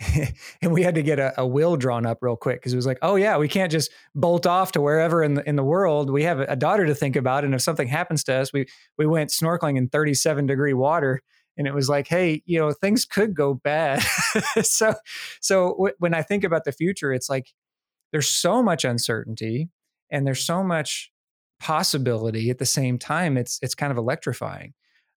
and 0.62 0.72
we 0.72 0.82
had 0.82 0.94
to 0.94 1.02
get 1.02 1.18
a, 1.18 1.38
a, 1.40 1.46
will 1.46 1.76
drawn 1.76 2.06
up 2.06 2.18
real 2.22 2.36
quick 2.36 2.60
because 2.60 2.72
it 2.72 2.76
was 2.76 2.86
like, 2.86 2.98
oh 3.02 3.16
yeah, 3.16 3.36
we 3.36 3.48
can't 3.48 3.70
just 3.70 3.90
bolt 4.14 4.46
off 4.46 4.72
to 4.72 4.80
wherever 4.80 5.22
in 5.22 5.34
the 5.34 5.48
in 5.48 5.56
the 5.56 5.64
world. 5.64 6.10
We 6.10 6.22
have 6.22 6.40
a 6.40 6.56
daughter 6.56 6.86
to 6.86 6.94
think 6.94 7.16
about, 7.16 7.44
and 7.44 7.54
if 7.54 7.60
something 7.60 7.88
happens 7.88 8.24
to 8.24 8.34
us, 8.34 8.52
we 8.52 8.66
we 8.96 9.06
went 9.06 9.30
snorkeling 9.30 9.76
in 9.76 9.88
37 9.88 10.46
degree 10.46 10.72
water, 10.72 11.20
and 11.56 11.66
it 11.66 11.74
was 11.74 11.88
like, 11.88 12.08
hey, 12.08 12.42
you 12.46 12.58
know, 12.58 12.72
things 12.72 13.04
could 13.04 13.34
go 13.34 13.54
bad. 13.54 14.02
so, 14.62 14.94
so 15.40 15.72
w- 15.72 15.94
when 15.98 16.14
I 16.14 16.22
think 16.22 16.44
about 16.44 16.64
the 16.64 16.72
future, 16.72 17.12
it's 17.12 17.28
like 17.28 17.48
there's 18.12 18.28
so 18.28 18.62
much 18.62 18.84
uncertainty 18.84 19.68
and 20.10 20.26
there's 20.26 20.44
so 20.44 20.64
much 20.64 21.12
possibility 21.60 22.48
at 22.48 22.58
the 22.58 22.66
same 22.66 22.98
time. 22.98 23.36
It's 23.36 23.58
it's 23.60 23.74
kind 23.74 23.92
of 23.92 23.98
electrifying. 23.98 24.72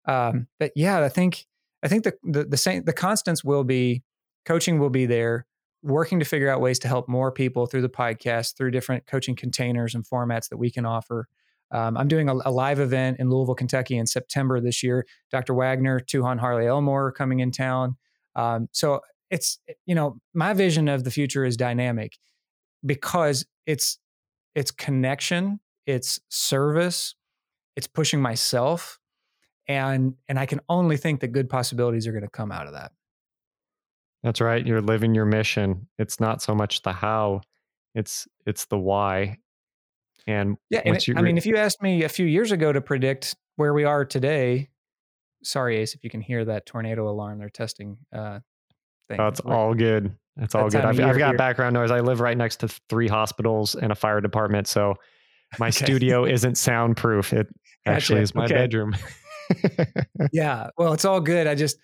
Um, 0.05 0.47
but 0.59 0.71
yeah, 0.75 1.01
I 1.01 1.09
think 1.09 1.45
I 1.84 1.88
think 1.88 2.03
the 2.03 2.13
the 2.23 2.43
the 2.43 2.57
same 2.57 2.84
the 2.84 2.93
constants 2.93 3.43
will 3.43 3.63
be 3.63 4.03
coaching 4.45 4.79
will 4.79 4.89
be 4.89 5.05
there 5.05 5.45
working 5.83 6.19
to 6.19 6.25
figure 6.25 6.49
out 6.49 6.61
ways 6.61 6.79
to 6.79 6.87
help 6.87 7.07
more 7.09 7.31
people 7.31 7.65
through 7.65 7.81
the 7.81 7.89
podcast, 7.89 8.55
through 8.55 8.71
different 8.71 9.05
coaching 9.05 9.35
containers 9.35 9.93
and 9.93 10.05
formats 10.05 10.49
that 10.49 10.57
we 10.57 10.71
can 10.71 10.85
offer. 10.85 11.27
Um, 11.71 11.97
I'm 11.97 12.07
doing 12.07 12.29
a, 12.29 12.35
a, 12.45 12.51
live 12.51 12.79
event 12.79 13.17
in 13.19 13.29
Louisville, 13.29 13.55
Kentucky 13.55 13.97
in 13.97 14.07
September 14.07 14.61
this 14.61 14.81
year. 14.81 15.05
Dr. 15.31 15.53
Wagner, 15.53 15.99
Tuhon 15.99 16.39
Harley 16.39 16.67
Elmore 16.67 17.11
coming 17.11 17.39
in 17.39 17.51
town. 17.51 17.97
Um, 18.35 18.69
so 18.71 19.01
it's, 19.29 19.59
you 19.85 19.95
know, 19.95 20.19
my 20.33 20.53
vision 20.53 20.87
of 20.87 21.03
the 21.03 21.11
future 21.11 21.43
is 21.43 21.57
dynamic 21.57 22.17
because 22.85 23.45
it's, 23.65 23.97
it's 24.55 24.71
connection, 24.71 25.59
it's 25.85 26.19
service, 26.29 27.15
it's 27.75 27.87
pushing 27.87 28.21
myself. 28.21 28.99
And, 29.67 30.13
and 30.29 30.37
I 30.37 30.45
can 30.45 30.59
only 30.69 30.97
think 30.97 31.21
that 31.21 31.29
good 31.29 31.49
possibilities 31.49 32.05
are 32.05 32.11
going 32.11 32.23
to 32.23 32.29
come 32.29 32.51
out 32.51 32.67
of 32.67 32.73
that. 32.73 32.91
That's 34.24 34.39
right. 34.39 34.65
You're 34.65 34.82
living 34.82 35.13
your 35.13 35.26
mission. 35.26 35.88
It's 35.99 36.19
not 36.19 36.41
so 36.41 36.55
much 36.55 36.82
the 36.82 36.93
how, 36.93 37.41
it's 37.93 38.28
it's 38.45 38.65
the 38.65 38.78
why. 38.78 39.38
And 40.26 40.57
yeah, 40.69 40.82
and 40.86 40.95
it, 40.95 41.17
I 41.17 41.21
mean, 41.21 41.38
if 41.38 41.45
you 41.45 41.57
asked 41.57 41.82
me 41.82 42.03
a 42.03 42.09
few 42.09 42.26
years 42.26 42.51
ago 42.51 42.71
to 42.71 42.80
predict 42.80 43.36
where 43.57 43.74
we 43.74 43.84
are 43.84 44.05
today, 44.05 44.69
sorry, 45.43 45.78
Ace, 45.78 45.93
if 45.93 46.03
you 46.03 46.09
can 46.09 46.21
hear 46.21 46.45
that 46.45 46.65
tornado 46.65 47.09
alarm, 47.09 47.39
they're 47.39 47.49
testing. 47.49 47.97
Uh, 48.13 48.39
thing. 49.07 49.19
Oh, 49.19 49.28
it's 49.28 49.39
all 49.41 49.74
good. 49.74 50.15
It's 50.38 50.55
all 50.55 50.69
good. 50.69 50.82
I've, 50.82 50.99
I've 50.99 51.17
got 51.17 51.30
here. 51.30 51.38
background 51.38 51.74
noise. 51.74 51.91
I 51.91 51.99
live 51.99 52.19
right 52.19 52.38
next 52.38 52.57
to 52.57 52.67
three 52.89 53.07
hospitals 53.07 53.76
and 53.76 53.91
a 53.91 53.95
fire 53.95 54.21
department, 54.21 54.67
so 54.67 54.95
my 55.59 55.67
okay. 55.67 55.86
studio 55.86 56.26
isn't 56.26 56.57
soundproof. 56.57 57.34
It 57.34 57.47
gotcha. 57.86 57.95
actually 57.95 58.21
is 58.21 58.34
my 58.34 58.45
okay. 58.45 58.55
bedroom. 58.55 58.95
yeah, 60.32 60.69
well, 60.78 60.93
it's 60.93 61.05
all 61.05 61.19
good. 61.19 61.47
I 61.47 61.55
just 61.55 61.78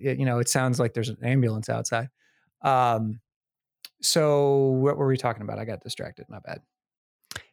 you 0.00 0.24
know, 0.24 0.38
it 0.38 0.48
sounds 0.48 0.78
like 0.78 0.94
there's 0.94 1.08
an 1.08 1.18
ambulance 1.22 1.68
outside. 1.68 2.08
Um, 2.62 3.20
so 4.00 4.56
what 4.56 4.96
were 4.96 5.06
we 5.06 5.16
talking 5.16 5.42
about? 5.42 5.58
I 5.58 5.64
got 5.64 5.80
distracted. 5.80 6.26
My 6.28 6.40
bad. 6.40 6.60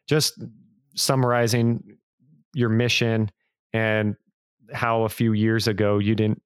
Just 0.06 0.42
summarizing 0.94 1.96
your 2.54 2.68
mission 2.68 3.30
and 3.72 4.16
how 4.72 5.02
a 5.02 5.08
few 5.08 5.32
years 5.32 5.68
ago 5.68 5.98
you 5.98 6.14
didn't 6.14 6.42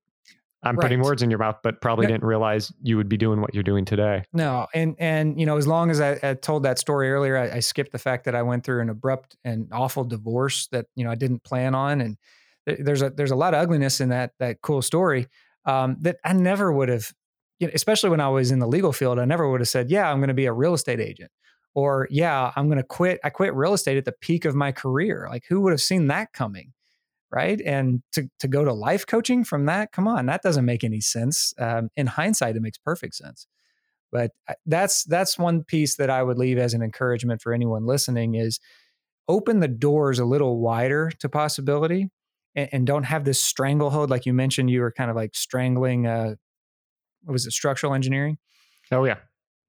I'm 0.64 0.76
right. 0.76 0.84
putting 0.84 1.02
words 1.02 1.22
in 1.22 1.30
your 1.30 1.38
mouth, 1.38 1.58
but 1.62 1.80
probably 1.82 2.06
no, 2.06 2.12
didn't 2.12 2.24
realize 2.24 2.72
you 2.82 2.96
would 2.96 3.08
be 3.08 3.18
doing 3.18 3.42
what 3.42 3.52
you're 3.52 3.62
doing 3.62 3.84
today. 3.84 4.24
No, 4.32 4.66
and 4.74 4.96
and 4.98 5.38
you 5.38 5.44
know, 5.44 5.58
as 5.58 5.66
long 5.66 5.90
as 5.90 6.00
I, 6.00 6.18
I 6.22 6.34
told 6.34 6.62
that 6.62 6.78
story 6.78 7.10
earlier, 7.10 7.36
I, 7.36 7.56
I, 7.56 7.60
skipped 7.60 7.92
the 7.92 7.98
fact 7.98 8.24
that 8.24 8.34
I 8.34 8.42
went 8.42 8.64
through 8.64 8.80
an 8.80 8.88
abrupt 8.88 9.36
and 9.44 9.68
awful 9.72 10.04
divorce 10.04 10.68
that 10.68 10.86
you 10.94 11.04
know 11.04 11.10
I 11.10 11.16
didn't 11.16 11.44
plan 11.44 11.74
on, 11.74 12.00
and 12.00 12.16
there's 12.66 13.02
a 13.02 13.10
there's 13.10 13.30
a 13.30 13.36
lot 13.36 13.52
of 13.52 13.60
ugliness 13.60 14.00
in 14.00 14.08
that 14.08 14.32
that 14.38 14.62
cool 14.62 14.80
story 14.80 15.28
um, 15.64 15.96
that 16.00 16.16
I 16.24 16.32
never 16.32 16.72
would 16.72 16.88
have, 16.88 17.12
you 17.58 17.66
know, 17.66 17.72
especially 17.74 18.10
when 18.10 18.20
I 18.20 18.28
was 18.28 18.50
in 18.50 18.58
the 18.58 18.66
legal 18.66 18.92
field, 18.92 19.18
I 19.18 19.24
never 19.24 19.48
would 19.50 19.60
have 19.60 19.68
said, 19.68 19.90
yeah, 19.90 20.10
I'm 20.10 20.18
going 20.18 20.28
to 20.28 20.34
be 20.34 20.46
a 20.46 20.52
real 20.52 20.74
estate 20.74 21.00
agent 21.00 21.30
or 21.74 22.06
yeah, 22.10 22.52
I'm 22.56 22.66
going 22.66 22.78
to 22.78 22.84
quit. 22.84 23.20
I 23.24 23.30
quit 23.30 23.54
real 23.54 23.74
estate 23.74 23.96
at 23.96 24.04
the 24.04 24.12
peak 24.12 24.44
of 24.44 24.54
my 24.54 24.72
career. 24.72 25.26
Like 25.30 25.44
who 25.48 25.60
would 25.62 25.72
have 25.72 25.80
seen 25.80 26.08
that 26.08 26.32
coming? 26.32 26.72
Right. 27.30 27.60
And 27.60 28.02
to, 28.12 28.30
to 28.38 28.46
go 28.46 28.64
to 28.64 28.72
life 28.72 29.06
coaching 29.06 29.42
from 29.42 29.66
that, 29.66 29.90
come 29.90 30.06
on, 30.06 30.26
that 30.26 30.42
doesn't 30.42 30.64
make 30.64 30.84
any 30.84 31.00
sense. 31.00 31.52
Um, 31.58 31.88
in 31.96 32.06
hindsight, 32.06 32.54
it 32.54 32.62
makes 32.62 32.78
perfect 32.78 33.16
sense. 33.16 33.48
But 34.12 34.30
uh, 34.48 34.54
that's, 34.66 35.02
that's 35.02 35.36
one 35.36 35.64
piece 35.64 35.96
that 35.96 36.10
I 36.10 36.22
would 36.22 36.38
leave 36.38 36.58
as 36.58 36.74
an 36.74 36.82
encouragement 36.82 37.42
for 37.42 37.52
anyone 37.52 37.86
listening 37.86 38.36
is 38.36 38.60
open 39.26 39.58
the 39.58 39.66
doors 39.66 40.20
a 40.20 40.24
little 40.24 40.60
wider 40.60 41.10
to 41.18 41.28
possibility 41.28 42.08
and, 42.54 42.68
and, 42.72 42.86
don't 42.86 43.04
have 43.04 43.24
this 43.24 43.42
stranglehold 43.42 44.10
like 44.10 44.26
you 44.26 44.32
mentioned 44.32 44.70
you 44.70 44.80
were 44.80 44.92
kind 44.92 45.10
of 45.10 45.16
like 45.16 45.34
strangling 45.34 46.06
uh 46.06 46.34
what 47.22 47.32
was 47.32 47.46
it 47.46 47.52
structural 47.52 47.94
engineering 47.94 48.38
oh 48.92 49.04
yeah 49.04 49.16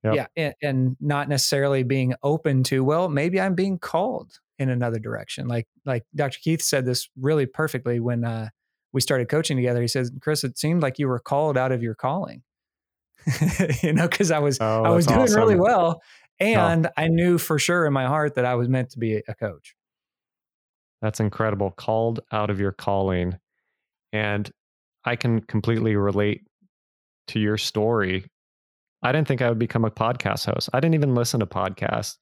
yep. 0.03 0.15
yeah 0.15 0.27
and, 0.35 0.53
and 0.61 0.97
not 0.99 1.29
necessarily 1.29 1.83
being 1.83 2.13
open 2.23 2.63
to 2.63 2.83
well 2.83 3.09
maybe 3.09 3.39
i'm 3.39 3.55
being 3.55 3.77
called 3.77 4.39
in 4.59 4.69
another 4.69 4.99
direction 4.99 5.47
like 5.47 5.67
like 5.85 6.03
dr 6.15 6.37
keith 6.41 6.61
said 6.61 6.85
this 6.85 7.09
really 7.19 7.45
perfectly 7.45 7.99
when 7.99 8.23
uh 8.23 8.49
we 8.93 9.01
started 9.01 9.27
coaching 9.27 9.57
together 9.57 9.81
he 9.81 9.87
says 9.87 10.11
chris 10.21 10.43
it 10.43 10.57
seemed 10.57 10.81
like 10.81 10.99
you 10.99 11.07
were 11.07 11.19
called 11.19 11.57
out 11.57 11.71
of 11.71 11.81
your 11.81 11.95
calling 11.95 12.43
you 13.81 13.91
know 13.91 14.07
because 14.07 14.31
i 14.31 14.39
was 14.39 14.57
oh, 14.61 14.83
i 14.83 14.89
was 14.89 15.05
doing 15.05 15.21
awesome. 15.21 15.39
really 15.39 15.55
well 15.55 16.01
and 16.39 16.87
oh. 16.87 16.91
i 16.95 17.07
knew 17.07 17.37
for 17.37 17.57
sure 17.57 17.85
in 17.85 17.93
my 17.93 18.05
heart 18.05 18.35
that 18.35 18.45
i 18.45 18.55
was 18.55 18.69
meant 18.69 18.89
to 18.89 18.99
be 18.99 19.21
a 19.27 19.35
coach 19.35 19.75
that's 21.01 21.19
incredible. 21.19 21.71
Called 21.71 22.21
out 22.31 22.49
of 22.49 22.59
your 22.59 22.71
calling. 22.71 23.37
And 24.13 24.49
I 25.03 25.15
can 25.15 25.41
completely 25.41 25.95
relate 25.95 26.41
to 27.27 27.39
your 27.39 27.57
story. 27.57 28.25
I 29.03 29.11
didn't 29.11 29.27
think 29.27 29.41
I 29.41 29.49
would 29.49 29.59
become 29.59 29.85
a 29.85 29.91
podcast 29.91 30.45
host. 30.45 30.69
I 30.73 30.79
didn't 30.79 30.95
even 30.95 31.15
listen 31.15 31.39
to 31.41 31.45
podcasts. 31.45 32.17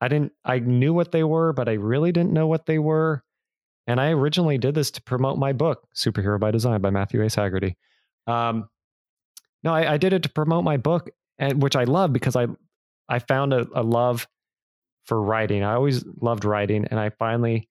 I 0.00 0.08
didn't 0.08 0.32
I 0.44 0.58
knew 0.58 0.92
what 0.92 1.12
they 1.12 1.24
were, 1.24 1.52
but 1.52 1.68
I 1.68 1.74
really 1.74 2.12
didn't 2.12 2.32
know 2.32 2.46
what 2.46 2.66
they 2.66 2.78
were. 2.78 3.22
And 3.86 4.00
I 4.00 4.10
originally 4.10 4.58
did 4.58 4.74
this 4.74 4.90
to 4.92 5.02
promote 5.02 5.38
my 5.38 5.52
book, 5.52 5.86
Superhero 5.94 6.40
by 6.40 6.50
Design 6.50 6.80
by 6.80 6.90
Matthew 6.90 7.22
Ace 7.22 7.36
Hagerty. 7.36 7.74
Um, 8.26 8.68
no, 9.62 9.72
I, 9.72 9.94
I, 9.94 9.96
did 9.96 10.12
it 10.12 10.24
to 10.24 10.28
promote 10.28 10.64
my 10.64 10.76
book, 10.76 11.08
and 11.38 11.62
which 11.62 11.76
I 11.76 11.84
love 11.84 12.12
because 12.12 12.34
I 12.34 12.48
I 13.08 13.20
found 13.20 13.52
a, 13.52 13.66
a 13.74 13.82
love 13.82 14.26
for 15.04 15.22
writing. 15.22 15.62
I 15.62 15.74
always 15.74 16.04
loved 16.20 16.44
writing, 16.44 16.86
and 16.90 16.98
I 16.98 17.10
finally 17.10 17.68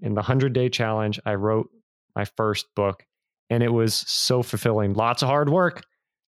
in 0.00 0.14
the 0.14 0.20
100 0.20 0.52
day 0.52 0.68
challenge, 0.68 1.20
I 1.24 1.34
wrote 1.34 1.68
my 2.16 2.24
first 2.24 2.66
book 2.74 3.04
and 3.48 3.62
it 3.62 3.72
was 3.72 3.94
so 3.94 4.42
fulfilling. 4.42 4.94
Lots 4.94 5.22
of 5.22 5.28
hard 5.28 5.48
work, 5.48 5.82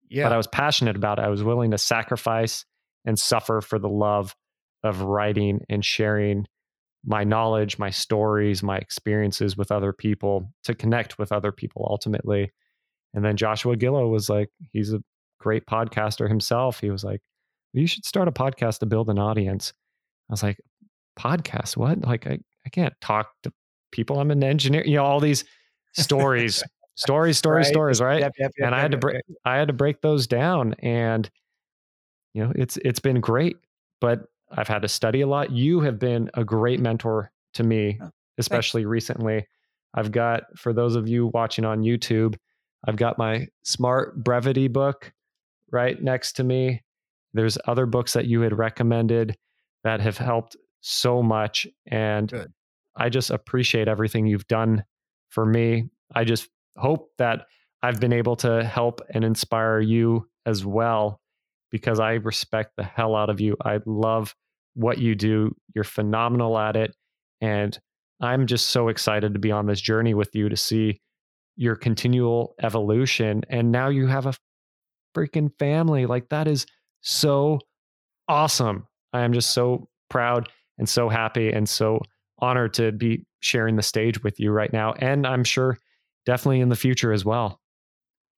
yeah. 0.09 0.25
but 0.25 0.33
I 0.33 0.37
was 0.37 0.47
passionate 0.49 0.97
about 0.97 1.19
it. 1.19 1.25
I 1.25 1.29
was 1.29 1.43
willing 1.43 1.71
to 1.71 1.79
sacrifice 1.79 2.65
and 3.05 3.19
suffer 3.19 3.61
for 3.61 3.79
the 3.79 3.89
love 3.89 4.35
of 4.83 5.01
writing 5.01 5.61
and 5.69 5.85
sharing 5.85 6.47
my 7.05 7.25
knowledge, 7.25 7.79
my 7.79 7.91
stories, 7.91 8.63
my 8.63 8.77
experiences 8.77 9.57
with 9.57 9.73
other 9.73 9.93
people 9.93 10.53
to 10.65 10.75
connect 10.75 11.19
with 11.19 11.33
other 11.33 11.53
people 11.53 11.87
ultimately. 11.89 12.53
And 13.15 13.25
then 13.25 13.37
Joshua 13.37 13.77
Gillow 13.77 14.09
was 14.09 14.29
like, 14.29 14.51
he's 14.73 14.93
a 14.93 15.03
great 15.41 15.67
podcaster 15.67 16.29
himself. 16.29 16.81
He 16.81 16.91
was 16.91 17.05
like, 17.05 17.21
you 17.73 17.87
should 17.87 18.05
start 18.05 18.29
a 18.29 18.33
podcast 18.33 18.79
to 18.81 18.87
build 18.87 19.09
an 19.09 19.19
audience. 19.19 19.73
I 20.29 20.33
was 20.33 20.43
like, 20.43 20.61
podcast? 21.19 21.77
What? 21.77 22.05
Like, 22.05 22.27
I, 22.27 22.39
I 22.65 22.69
can't 22.71 22.95
talk 23.01 23.31
to 23.43 23.53
people. 23.93 24.19
I'm 24.19 24.31
an 24.31 24.43
engineer. 24.43 24.85
You 24.85 24.97
know, 24.97 25.05
all 25.05 25.21
these 25.21 25.45
stories, 25.93 26.63
stories, 26.97 27.39
stories, 27.39 27.67
right. 27.67 27.73
stories, 27.73 28.01
right? 28.01 28.21
Yep, 28.21 28.33
yep, 28.39 28.53
yep, 28.59 28.67
and 28.67 28.75
I 28.75 28.81
had 28.81 28.91
to 28.93 28.97
break, 28.97 29.23
I 29.45 29.57
had 29.57 29.69
to 29.69 29.75
break 29.75 30.01
those 30.01 30.27
down, 30.27 30.75
and 30.81 31.31
you 32.35 32.45
know, 32.45 32.53
it's 32.57 32.77
it's 32.79 33.01
been 33.01 33.21
great. 33.21 33.57
But 34.01 34.25
I've 34.51 34.69
had 34.69 34.83
to 34.83 34.89
study 34.89 35.21
a 35.21 35.27
lot. 35.27 35.53
You 35.53 35.81
have 35.81 35.99
been 35.99 36.31
a 36.35 36.45
great 36.45 36.81
mentor 36.81 37.31
to 37.55 37.63
me, 37.63 37.99
oh, 38.03 38.11
especially 38.39 38.83
thanks. 38.83 38.91
recently. 38.91 39.47
I've 39.95 40.11
got 40.11 40.45
for 40.57 40.73
those 40.73 40.97
of 40.97 41.09
you 41.09 41.29
watching 41.29 41.65
on 41.65 41.83
YouTube, 41.83 42.37
I've 42.87 42.97
got 42.97 43.19
my 43.19 43.47
Smart 43.63 44.23
Brevity 44.23 44.69
book 44.69 45.13
right 45.71 46.03
next 46.03 46.33
to 46.35 46.45
me. 46.45 46.83
There's 47.35 47.59
other 47.67 47.87
books 47.87 48.13
that 48.15 48.27
you 48.27 48.41
had 48.41 48.57
recommended 48.57 49.37
that 49.85 50.01
have 50.01 50.19
helped 50.19 50.57
so 50.81 51.23
much 51.23 51.67
and 51.87 52.31
Good. 52.31 52.53
I 52.97 53.09
just 53.09 53.31
appreciate 53.31 53.89
everything 53.89 54.27
you've 54.27 54.47
done 54.47 54.85
for 55.31 55.47
me. 55.47 55.89
I 56.15 56.25
just 56.25 56.49
hope 56.77 57.11
that 57.19 57.47
I've 57.83 58.01
been 58.01 58.13
able 58.13 58.37
to 58.37 58.65
help 58.65 59.01
and 59.11 59.25
inspire 59.25 59.81
you 59.81 60.29
as 60.47 60.65
well 60.65 61.21
because 61.71 62.01
I 62.01 62.15
respect 62.15 62.73
the 62.77 62.85
hell 62.85 63.17
out 63.17 63.31
of 63.31 63.41
you. 63.41 63.57
I 63.65 63.81
love 63.87 64.35
what 64.75 64.99
you 64.99 65.15
do. 65.15 65.55
You're 65.75 65.85
phenomenal 65.85 66.59
at 66.59 66.77
it. 66.77 66.95
And 67.41 67.79
I'm 68.21 68.47
just 68.47 68.69
so 68.69 68.89
excited 68.89 69.33
to 69.33 69.41
be 69.41 69.51
on 69.51 69.67
this 69.67 69.81
journey 69.81 70.15
with 70.15 70.35
you 70.35 70.49
to 70.49 70.57
see 70.57 71.01
your 71.57 71.75
continual 71.75 72.55
evolution. 72.63 73.43
And 73.49 73.73
now 73.73 73.89
you 73.89 74.07
have 74.07 74.27
a 74.27 74.35
freaking 75.15 75.51
family. 75.59 76.07
Like 76.07 76.29
that 76.29 76.47
is 76.47 76.67
so 77.01 77.59
awesome. 78.29 78.87
I 79.13 79.23
am 79.23 79.33
just 79.33 79.51
so 79.51 79.89
proud 80.09 80.49
and 80.79 80.89
so 80.89 81.09
happy 81.09 81.51
and 81.51 81.69
so 81.69 82.01
honored 82.43 82.75
to 82.75 82.93
be 82.93 83.25
sharing 83.41 83.77
the 83.77 83.83
stage 83.83 84.23
with 84.23 84.39
you 84.39 84.51
right 84.51 84.73
now. 84.73 84.93
And 84.93 85.27
I'm 85.27 85.45
sure 85.45 85.79
definitely 86.27 86.61
in 86.61 86.69
the 86.69 86.77
future 86.77 87.13
as 87.13 87.25
well. 87.25 87.61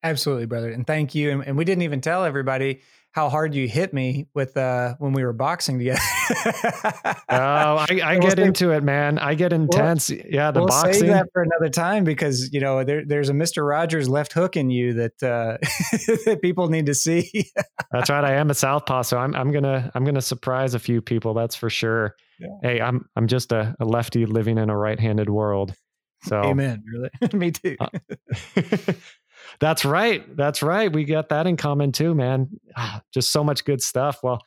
Absolutely, 0.05 0.46
brother. 0.46 0.70
And 0.70 0.86
thank 0.86 1.14
you. 1.14 1.30
And, 1.30 1.46
and 1.46 1.57
we 1.57 1.64
didn't 1.64 1.82
even 1.82 2.02
tell 2.02 2.24
everybody 2.24 2.82
how 3.12 3.30
hard 3.30 3.55
you 3.55 3.68
hit 3.68 3.94
me 3.94 4.26
with 4.34 4.57
uh, 4.57 4.96
when 4.98 5.12
we 5.12 5.24
were 5.24 5.32
boxing 5.32 5.78
together. 5.78 6.00
oh, 7.28 7.30
I, 7.30 7.86
I 8.05 8.18
get 8.18 8.38
into 8.38 8.72
it, 8.72 8.82
man. 8.82 9.18
I 9.18 9.34
get 9.34 9.52
intense. 9.52 10.11
We'll, 10.11 10.20
yeah, 10.28 10.50
the 10.50 10.61
we'll 10.61 10.68
boxing. 10.68 10.94
Save 10.94 11.11
that 11.11 11.28
for 11.32 11.42
another 11.42 11.70
time 11.70 12.02
because 12.02 12.52
you 12.52 12.61
know 12.61 12.82
there, 12.82 13.05
there's 13.07 13.28
a 13.28 13.34
Mister 13.34 13.64
Rogers 13.64 14.09
left 14.09 14.32
hook 14.32 14.57
in 14.57 14.68
you 14.68 14.94
that 14.94 15.22
uh, 15.22 15.59
that 16.26 16.40
people 16.42 16.68
need 16.68 16.86
to 16.86 16.94
see. 16.94 17.52
that's 17.92 18.11
right. 18.11 18.24
I 18.24 18.34
am 18.34 18.50
a 18.50 18.55
southpaw, 18.55 19.02
so 19.02 19.16
I'm 19.16 19.34
I'm 19.36 19.52
gonna 19.52 19.92
I'm 19.94 20.05
gonna 20.05 20.20
surprise 20.20 20.74
a 20.74 20.80
few 20.80 21.00
people. 21.00 21.34
That's 21.34 21.55
for 21.55 21.70
sure. 21.70 22.16
Yeah. 22.39 22.49
Hey, 22.62 22.80
I'm 22.80 23.09
I'm 23.16 23.26
just 23.26 23.53
a, 23.53 23.74
a 23.80 23.85
lefty 23.85 24.26
living 24.26 24.59
in 24.59 24.70
a 24.70 24.76
right-handed 24.76 25.28
world. 25.28 25.74
So, 26.24 26.41
amen. 26.43 26.82
Really, 26.91 27.11
me 27.39 27.51
too. 27.51 27.76
Uh, 27.78 27.89
that's 29.61 29.85
right. 29.85 30.37
That's 30.37 30.62
right. 30.62 30.93
We 30.93 31.05
got 31.05 31.28
that 31.28 31.47
in 31.47 31.57
common 31.57 31.93
too, 31.93 32.14
man. 32.14 32.49
Ah, 32.76 33.03
just 33.12 33.30
so 33.30 33.45
much 33.45 33.64
good 33.64 33.82
stuff. 33.82 34.20
Well, 34.22 34.41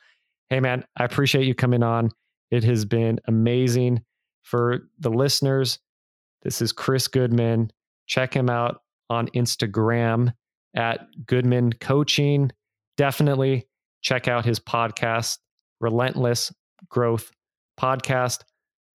hey, 0.50 0.60
man, 0.60 0.84
I 0.96 1.04
appreciate 1.04 1.46
you 1.46 1.54
coming 1.54 1.82
on. 1.82 2.10
It 2.50 2.64
has 2.64 2.84
been 2.84 3.20
amazing 3.26 4.02
for 4.42 4.88
the 4.98 5.10
listeners. 5.10 5.78
This 6.42 6.62
is 6.62 6.72
Chris 6.72 7.08
Goodman. 7.08 7.70
Check 8.06 8.34
him 8.34 8.48
out 8.48 8.82
on 9.10 9.28
Instagram 9.28 10.32
at 10.74 11.00
Goodman 11.26 11.74
Coaching. 11.74 12.50
Definitely 12.96 13.66
check 14.00 14.28
out 14.28 14.44
his 14.44 14.58
podcast, 14.58 15.38
Relentless 15.80 16.52
Growth 16.88 17.30
Podcast. 17.78 18.42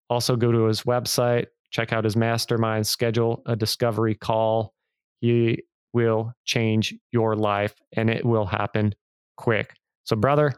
Also, 0.09 0.35
go 0.35 0.51
to 0.51 0.65
his 0.65 0.83
website, 0.83 1.47
check 1.71 1.93
out 1.93 2.03
his 2.03 2.15
mastermind, 2.15 2.85
schedule 2.85 3.41
a 3.45 3.55
discovery 3.55 4.15
call. 4.15 4.73
He 5.21 5.63
will 5.93 6.33
change 6.45 6.93
your 7.11 7.35
life 7.35 7.75
and 7.93 8.09
it 8.09 8.25
will 8.25 8.45
happen 8.45 8.93
quick. 9.37 9.73
So, 10.03 10.15
brother, 10.15 10.53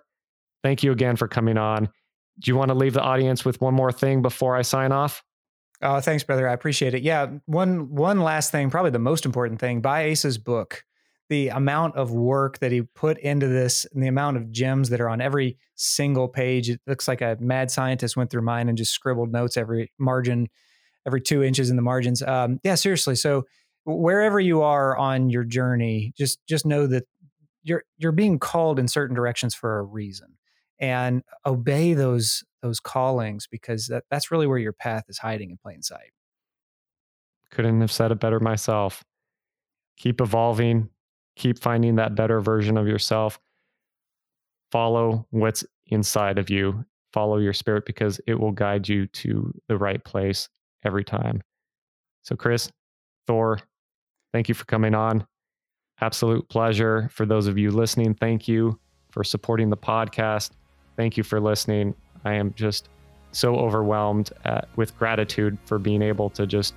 thank 0.64 0.84
you 0.84 0.92
again 0.92 1.16
for 1.16 1.28
coming 1.28 1.58
on. 1.58 1.90
Do 2.40 2.52
you 2.52 2.56
want 2.56 2.70
to 2.70 2.76
leave 2.76 2.94
the 2.94 3.02
audience 3.02 3.46
with 3.46 3.62
one 3.62 3.74
more 3.74 3.92
thing 3.92 4.22
before 4.22 4.56
I 4.56 4.62
sign 4.62 4.92
off? 4.92 5.24
Oh, 5.82 6.00
thanks, 6.00 6.24
brother. 6.24 6.48
I 6.48 6.54
appreciate 6.54 6.94
it. 6.94 7.04
Yeah, 7.04 7.28
one 7.46 7.94
one 7.94 8.22
last 8.22 8.52
thing, 8.52 8.70
probably 8.70 8.92
the 8.92 9.00
most 9.00 9.26
important 9.26 9.60
thing. 9.60 9.82
Buy 9.82 10.04
Ace's 10.04 10.38
book. 10.38 10.84
The 11.30 11.50
amount 11.50 11.96
of 11.96 12.12
work 12.12 12.60
that 12.60 12.72
he 12.72 12.84
put 12.84 13.18
into 13.18 13.48
this, 13.48 13.86
and 13.94 14.04
the 14.04 14.08
amount 14.08 14.38
of 14.38 14.52
gems 14.52 14.90
that 14.90 15.02
are 15.02 15.10
on 15.10 15.22
every 15.22 15.58
single 15.76 16.28
page. 16.28 16.70
It 16.70 16.82
looks 16.86 17.08
like 17.08 17.22
a 17.22 17.38
mad 17.40 17.72
scientist 17.72 18.16
went 18.16 18.30
through 18.30 18.44
mine 18.44 18.70
and 18.70 18.78
just 18.78 18.92
scribbled 18.92 19.32
notes 19.32 19.58
every 19.58 19.92
margin, 19.98 20.50
every 21.06 21.22
two 21.22 21.44
inches 21.44 21.70
in 21.70 21.76
the 21.76 21.82
margins. 21.82 22.22
Um, 22.22 22.60
yeah, 22.64 22.76
seriously. 22.76 23.16
So 23.16 23.46
wherever 23.86 24.40
you 24.40 24.62
are 24.62 24.98
on 24.98 25.30
your 25.30 25.44
journey, 25.44 26.14
just 26.18 26.46
just 26.48 26.66
know 26.66 26.88
that 26.88 27.06
you're 27.64 27.84
you're 27.98 28.12
being 28.12 28.40
called 28.40 28.80
in 28.80 28.88
certain 28.88 29.16
directions 29.16 29.56
for 29.56 29.80
a 29.80 29.84
reason, 29.84 30.38
and 30.80 31.24
obey 31.46 31.94
those 31.94 32.44
those 32.62 32.80
callings 32.80 33.48
because 33.48 33.88
that, 33.88 34.04
that's 34.10 34.32
really 34.32 34.48
where 34.48 34.58
your 34.58 34.74
path 34.74 35.06
is 35.08 35.18
hiding 35.20 35.52
in 35.52 35.58
plain 35.58 35.82
sight. 35.82 36.12
Couldn't 37.52 37.82
have 37.82 37.92
said 37.92 38.12
it 38.12 38.20
better 38.20 38.40
myself. 38.40 39.04
Keep 39.98 40.20
evolving, 40.20 40.90
keep 41.36 41.60
finding 41.60 41.96
that 41.96 42.16
better 42.16 42.42
version 42.42 42.78
of 42.78 42.88
yourself. 42.88 43.40
Follow 44.72 45.26
what's 45.30 45.64
inside 45.88 46.38
of 46.38 46.50
you. 46.50 46.86
Follow 47.14 47.38
your 47.38 47.54
spirit 47.54 47.86
because 47.86 48.20
it 48.28 48.40
will 48.40 48.52
guide 48.52 48.90
you 48.90 49.08
to 49.08 49.54
the 49.68 49.78
right 49.78 50.04
place 50.04 50.50
every 50.84 51.04
time. 51.04 51.42
So, 52.24 52.36
Chris, 52.36 52.72
Thor, 53.28 53.60
Thank 54.36 54.50
you 54.50 54.54
for 54.54 54.66
coming 54.66 54.94
on. 54.94 55.26
Absolute 56.02 56.50
pleasure. 56.50 57.10
For 57.14 57.26
those 57.26 57.48
of 57.48 57.58
you 57.58 57.72
listening, 57.72 58.14
thank 58.16 58.50
you 58.50 58.78
for 59.10 59.24
supporting 59.24 59.70
the 59.70 59.78
podcast. 59.78 60.52
Thank 60.98 61.16
you 61.16 61.24
for 61.24 61.40
listening. 61.40 61.96
I 62.26 62.34
am 62.34 62.54
just 62.54 62.90
so 63.32 63.56
overwhelmed 63.56 64.34
at, 64.44 64.68
with 64.76 64.94
gratitude 64.98 65.58
for 65.64 65.80
being 65.80 66.02
able 66.02 66.30
to 66.32 66.46
just 66.46 66.74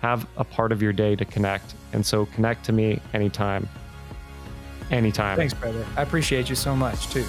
have 0.00 0.26
a 0.36 0.44
part 0.44 0.72
of 0.72 0.82
your 0.82 0.92
day 0.92 1.16
to 1.16 1.24
connect. 1.24 1.74
And 1.92 2.04
so 2.04 2.26
connect 2.26 2.64
to 2.66 2.72
me 2.72 3.00
anytime. 3.14 3.68
Anytime. 4.90 5.36
Thanks, 5.36 5.54
brother. 5.54 5.84
I 5.96 6.02
appreciate 6.02 6.48
you 6.48 6.54
so 6.54 6.76
much 6.76 7.08
too. 7.08 7.24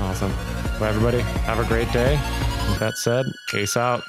Awesome. 0.00 0.32
Well, 0.78 0.84
everybody, 0.84 1.20
have 1.20 1.58
a 1.58 1.64
great 1.64 1.90
day. 1.92 2.20
With 2.68 2.78
that 2.80 2.96
said, 2.96 3.26
peace 3.48 3.76
out. 3.76 4.02